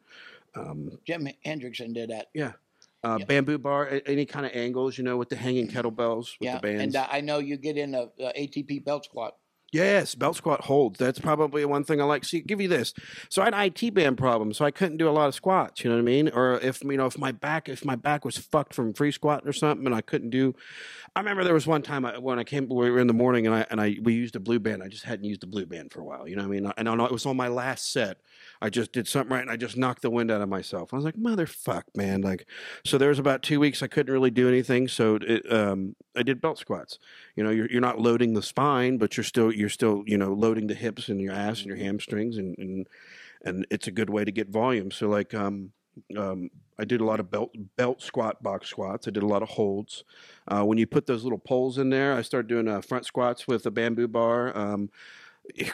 um, 0.55 0.99
Jim 1.05 1.29
Hendrickson 1.45 1.93
did 1.95 2.11
that. 2.11 2.29
yeah. 2.35 2.53
Uh. 3.05 3.19
Bamboo 3.19 3.59
bar, 3.59 4.01
any 4.07 4.25
kind 4.25 4.47
of 4.47 4.53
angles, 4.55 4.97
you 4.97 5.03
know, 5.03 5.17
with 5.17 5.29
the 5.29 5.35
hanging 5.35 5.67
kettlebells, 5.67 6.39
with 6.39 6.47
yeah, 6.47 6.55
the 6.55 6.61
bands. 6.61 6.83
and 6.83 6.97
uh, 6.97 7.09
I 7.11 7.21
know 7.21 7.41
you 7.41 7.57
get 7.57 7.77
in 7.77 7.97
a, 7.97 8.09
a 8.21 8.47
ATP 8.47 8.85
belt 8.85 9.05
squat. 9.05 9.35
Yes, 9.73 10.15
belt 10.15 10.37
squat 10.37 10.63
holds. 10.63 10.99
That's 10.99 11.19
probably 11.19 11.65
one 11.65 11.83
thing 11.85 12.01
I 12.01 12.05
like. 12.05 12.25
See, 12.25 12.41
give 12.41 12.61
you 12.61 12.69
this. 12.69 12.95
So 13.29 13.43
I 13.43 13.47
had 13.47 13.75
IT 13.83 13.95
band 13.95 14.19
problem, 14.19 14.53
so 14.53 14.65
I 14.65 14.71
couldn't 14.71 14.99
do 14.99 15.09
a 15.09 15.11
lot 15.11 15.29
of 15.29 15.35
squats. 15.35 15.83
You 15.83 15.91
know 15.91 15.97
what 15.97 16.03
I 16.03 16.05
mean? 16.05 16.29
Or 16.29 16.61
if 16.61 16.85
you 16.85 16.97
know, 16.97 17.07
if 17.07 17.19
my 17.19 17.33
back, 17.33 17.69
if 17.69 17.85
my 17.85 17.97
back 17.97 18.25
was 18.25 18.37
fucked 18.37 18.75
from 18.75 18.93
free 18.93 19.11
squatting 19.11 19.49
or 19.49 19.53
something, 19.53 19.87
and 19.87 19.95
I 19.95 20.03
couldn't 20.03 20.31
do. 20.31 20.55
I 21.17 21.21
remember 21.21 21.45
there 21.45 21.55
was 21.55 21.67
one 21.67 21.83
time 21.83 22.05
I, 22.05 22.19
when 22.19 22.39
I 22.39 22.45
came, 22.45 22.69
we 22.69 22.91
were 22.91 23.01
in 23.01 23.07
the 23.07 23.13
morning, 23.13 23.47
and 23.47 23.55
I 23.55 23.67
and 23.71 23.81
I 23.81 23.97
we 24.03 24.15
used 24.15 24.37
a 24.37 24.41
blue 24.41 24.59
band. 24.59 24.83
I 24.83 24.89
just 24.89 25.05
hadn't 25.05 25.25
used 25.25 25.43
a 25.43 25.47
blue 25.49 25.67
band 25.67 25.93
for 25.93 26.01
a 26.01 26.05
while. 26.05 26.29
You 26.29 26.37
know 26.37 26.43
what 26.43 26.57
I 26.57 26.61
mean? 26.61 26.73
And 26.77 26.89
I 26.89 26.95
know 26.95 27.07
it 27.07 27.13
was 27.13 27.27
on 27.27 27.37
my 27.37 27.49
last 27.49 27.93
set. 27.93 28.19
I 28.63 28.71
just 28.71 28.93
did 28.93 29.09
something 29.09 29.35
right, 29.35 29.43
and 29.43 29.51
I 29.51 29.57
just 29.57 29.77
knocked 29.77 30.03
the 30.03 30.11
wind 30.11 30.31
out 30.31 30.41
of 30.41 30.49
myself. 30.49 30.95
I 30.95 30.97
was 30.97 31.05
like, 31.05 31.17
motherfuck, 31.17 31.83
man! 31.97 32.23
Like, 32.23 32.47
so 32.87 32.97
there 32.97 33.09
was 33.09 33.19
about 33.19 33.43
two 33.43 33.59
weeks 33.59 33.83
I 33.83 33.89
couldn't 33.89 34.13
really 34.13 34.31
do 34.31 34.49
anything. 34.49 34.87
So 34.87 35.19
it, 35.21 35.53
um, 35.53 35.97
I 36.17 36.23
did 36.23 36.41
belt 36.41 36.59
squats. 36.59 37.01
You 37.35 37.43
know, 37.43 37.51
you're 37.51 37.69
you're 37.69 37.81
not 37.81 37.99
loading 37.99 38.35
the 38.35 38.43
spine, 38.43 38.99
but 38.99 39.17
you're 39.17 39.25
still 39.25 39.53
you're 39.53 39.69
still 39.69 40.05
you 40.07 40.17
know 40.17 40.33
loading 40.33 40.69
the 40.69 40.75
hips 40.75 41.09
and 41.09 41.21
your 41.21 41.33
ass 41.33 41.59
and 41.59 41.67
your 41.67 41.77
hamstrings, 41.77 42.37
and 42.37 42.57
and 42.57 42.87
and 43.45 43.67
it's 43.69 43.89
a 43.89 43.93
good 43.93 44.11
way 44.11 44.25
to 44.25 44.31
get 44.31 44.49
volume. 44.49 44.93
So 44.93 45.09
like, 45.09 45.35
um, 45.35 45.73
um, 46.17 46.49
I 46.79 46.85
did 46.85 47.01
a 47.01 47.05
lot 47.05 47.19
of 47.19 47.33
belt 47.33 47.51
belt 47.77 48.01
squat 48.01 48.45
box 48.45 48.69
squats. 48.69 49.09
I 49.09 49.11
did 49.11 49.25
a 49.25 49.27
lot 49.27 49.43
of 49.43 49.49
holds. 49.49 50.05
Uh, 50.47 50.63
when 50.63 50.79
you 50.79 50.87
put 50.87 51.07
those 51.07 51.25
little 51.25 51.39
poles 51.39 51.79
in 51.79 51.91
there, 51.91 52.15
I 52.15 52.23
started 52.23 52.49
doing 52.49 52.69
uh, 52.69 52.81
front 52.81 53.07
squats 53.07 53.49
with 53.49 53.67
a 53.67 53.73
bamboo 53.73 54.07
bar. 54.07 54.57
Um, 54.57 54.91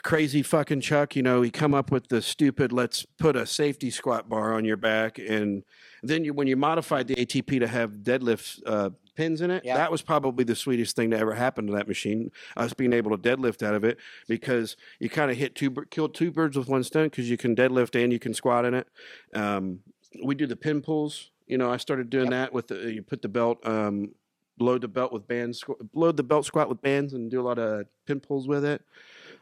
crazy 0.03 0.41
fucking 0.43 0.81
Chuck, 0.81 1.15
you 1.15 1.21
know, 1.23 1.41
he 1.41 1.51
come 1.51 1.73
up 1.73 1.91
with 1.91 2.07
the 2.07 2.21
stupid 2.21 2.71
let's 2.71 3.05
put 3.17 3.35
a 3.35 3.45
safety 3.45 3.89
squat 3.89 4.27
bar 4.27 4.53
on 4.53 4.65
your 4.65 4.77
back 4.77 5.19
and 5.19 5.63
then 6.03 6.23
you 6.23 6.33
when 6.33 6.47
you 6.47 6.55
modified 6.55 7.07
the 7.07 7.15
ATP 7.15 7.59
to 7.59 7.67
have 7.67 7.91
deadlift 8.03 8.61
uh, 8.65 8.89
pins 9.15 9.41
in 9.41 9.51
it, 9.51 9.63
Yeah. 9.65 9.75
that 9.77 9.91
was 9.91 10.01
probably 10.01 10.43
the 10.43 10.55
sweetest 10.55 10.95
thing 10.95 11.11
to 11.11 11.17
ever 11.17 11.33
happen 11.35 11.67
to 11.67 11.73
that 11.73 11.87
machine. 11.87 12.31
Us 12.57 12.73
being 12.73 12.93
able 12.93 13.15
to 13.15 13.17
deadlift 13.17 13.61
out 13.63 13.73
of 13.75 13.83
it 13.83 13.97
because 14.27 14.75
you 14.99 15.09
kind 15.09 15.29
of 15.29 15.37
hit 15.37 15.55
two 15.55 15.71
killed 15.91 16.13
two 16.15 16.31
birds 16.31 16.57
with 16.57 16.67
one 16.67 16.83
stone 16.83 17.05
because 17.05 17.29
you 17.29 17.37
can 17.37 17.55
deadlift 17.55 18.01
and 18.01 18.11
you 18.13 18.19
can 18.19 18.33
squat 18.33 18.65
in 18.65 18.73
it. 18.73 18.87
Um, 19.33 19.79
we 20.23 20.35
do 20.35 20.47
the 20.47 20.55
pin 20.55 20.81
pulls. 20.81 21.31
You 21.47 21.57
know, 21.57 21.69
I 21.71 21.77
started 21.77 22.09
doing 22.09 22.25
Yep. 22.25 22.31
that 22.31 22.53
with 22.53 22.67
the 22.67 22.91
you 22.93 23.01
put 23.03 23.21
the 23.21 23.29
belt 23.29 23.65
um, 23.67 24.13
load 24.59 24.81
the 24.81 24.87
belt 24.87 25.11
with 25.13 25.27
bands, 25.27 25.61
squ- 25.63 25.87
load 25.93 26.17
the 26.17 26.23
belt 26.23 26.45
squat 26.45 26.67
with 26.69 26.81
bands, 26.81 27.13
and 27.13 27.29
do 27.31 27.39
a 27.39 27.43
lot 27.43 27.59
of 27.59 27.85
pin 28.05 28.19
pulls 28.19 28.47
with 28.47 28.63
it. 28.65 28.81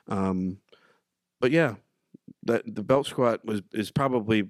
Um, 0.07 0.57
but 1.39 1.51
yeah, 1.51 1.75
that 2.43 2.75
the 2.75 2.83
belt 2.83 3.07
squat 3.07 3.45
was 3.45 3.61
is 3.73 3.91
probably 3.91 4.49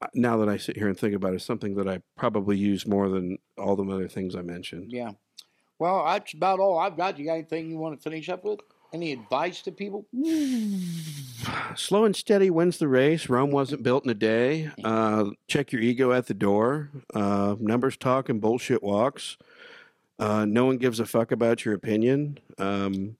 uh, 0.00 0.06
now 0.14 0.36
that 0.38 0.48
I 0.48 0.56
sit 0.56 0.76
here 0.76 0.88
and 0.88 0.98
think 0.98 1.14
about 1.14 1.34
it, 1.34 1.42
something 1.42 1.74
that 1.76 1.88
I 1.88 2.00
probably 2.16 2.56
use 2.56 2.86
more 2.86 3.08
than 3.08 3.38
all 3.56 3.76
the 3.76 3.84
other 3.84 4.08
things 4.08 4.34
I 4.34 4.42
mentioned. 4.42 4.92
Yeah. 4.92 5.12
Well, 5.78 6.04
that's 6.04 6.34
about 6.34 6.60
all 6.60 6.78
I've 6.78 6.96
got. 6.96 7.18
You 7.18 7.26
got 7.26 7.34
anything 7.34 7.70
you 7.70 7.78
want 7.78 7.98
to 7.98 8.02
finish 8.02 8.28
up 8.28 8.44
with? 8.44 8.60
Any 8.92 9.12
advice 9.12 9.60
to 9.62 9.72
people? 9.72 10.06
Slow 11.76 12.04
and 12.04 12.14
steady 12.14 12.48
wins 12.48 12.78
the 12.78 12.86
race. 12.86 13.28
Rome 13.28 13.50
wasn't 13.50 13.82
built 13.82 14.04
in 14.04 14.10
a 14.10 14.14
day. 14.14 14.70
Uh, 14.84 15.30
check 15.48 15.72
your 15.72 15.82
ego 15.82 16.12
at 16.12 16.26
the 16.26 16.34
door. 16.34 16.90
Uh, 17.12 17.56
numbers 17.58 17.96
talk 17.96 18.28
and 18.28 18.40
bullshit 18.40 18.82
walks. 18.82 19.36
Uh, 20.18 20.44
no 20.44 20.64
one 20.64 20.78
gives 20.78 21.00
a 21.00 21.06
fuck 21.06 21.32
about 21.32 21.64
your 21.64 21.74
opinion. 21.74 22.38
Um, 22.56 23.16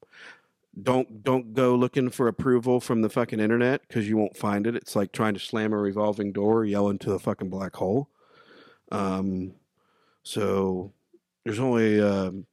don't 0.82 1.22
don't 1.22 1.54
go 1.54 1.74
looking 1.74 2.10
for 2.10 2.26
approval 2.26 2.80
from 2.80 3.02
the 3.02 3.08
fucking 3.08 3.40
internet 3.40 3.82
because 3.86 4.08
you 4.08 4.16
won't 4.16 4.36
find 4.36 4.66
it. 4.66 4.74
It's 4.74 4.96
like 4.96 5.12
trying 5.12 5.34
to 5.34 5.40
slam 5.40 5.72
a 5.72 5.78
revolving 5.78 6.32
door, 6.32 6.60
or 6.60 6.64
yell 6.64 6.88
into 6.88 7.12
a 7.12 7.18
fucking 7.18 7.50
black 7.50 7.76
hole. 7.76 8.08
Um, 8.90 9.54
so 10.22 10.92
there's 11.44 11.60
only 11.60 12.00
um, 12.00 12.46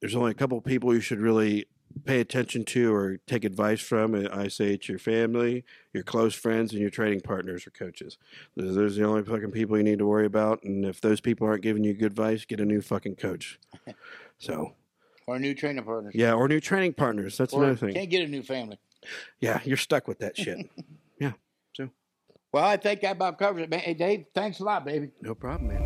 there's 0.00 0.16
only 0.16 0.32
a 0.32 0.34
couple 0.34 0.60
people 0.60 0.94
you 0.94 1.00
should 1.00 1.20
really 1.20 1.66
pay 2.04 2.20
attention 2.20 2.64
to 2.64 2.94
or 2.94 3.18
take 3.26 3.44
advice 3.44 3.80
from. 3.80 4.14
And 4.14 4.28
I 4.28 4.48
say 4.48 4.74
it's 4.74 4.88
your 4.88 4.98
family, 4.98 5.64
your 5.92 6.02
close 6.02 6.34
friends, 6.34 6.72
and 6.72 6.80
your 6.80 6.90
training 6.90 7.20
partners 7.20 7.66
or 7.66 7.70
coaches. 7.70 8.18
Those 8.56 8.74
those 8.74 8.98
are 8.98 9.02
the 9.02 9.08
only 9.08 9.24
fucking 9.24 9.52
people 9.52 9.76
you 9.76 9.84
need 9.84 9.98
to 10.00 10.06
worry 10.06 10.26
about. 10.26 10.62
And 10.64 10.84
if 10.84 11.00
those 11.00 11.20
people 11.20 11.46
aren't 11.46 11.62
giving 11.62 11.84
you 11.84 11.94
good 11.94 12.12
advice, 12.12 12.44
get 12.44 12.60
a 12.60 12.64
new 12.64 12.80
fucking 12.80 13.16
coach. 13.16 13.58
so 14.38 14.74
or 15.28 15.38
new 15.38 15.54
training 15.54 15.84
partners. 15.84 16.14
Yeah, 16.14 16.32
or 16.32 16.48
new 16.48 16.58
training 16.58 16.94
partners. 16.94 17.36
That's 17.36 17.52
Or 17.52 17.62
another 17.62 17.76
thing. 17.76 17.92
Can't 17.94 18.08
get 18.08 18.24
a 18.24 18.28
new 18.28 18.42
family. 18.42 18.78
Yeah, 19.40 19.60
you're 19.62 19.76
stuck 19.76 20.08
with 20.08 20.18
that 20.20 20.36
shit. 20.38 20.70
yeah, 21.20 21.32
so 21.74 21.90
Well, 22.50 22.64
I 22.64 22.78
think 22.78 23.02
that 23.02 23.12
about 23.12 23.38
covers 23.38 23.64
it, 23.64 23.70
man. 23.70 23.80
Hey, 23.80 23.92
Dave, 23.94 24.24
thanks 24.34 24.60
a 24.60 24.64
lot, 24.64 24.86
baby. 24.86 25.10
no 25.20 25.34
problem, 25.34 25.68
man. 25.68 25.84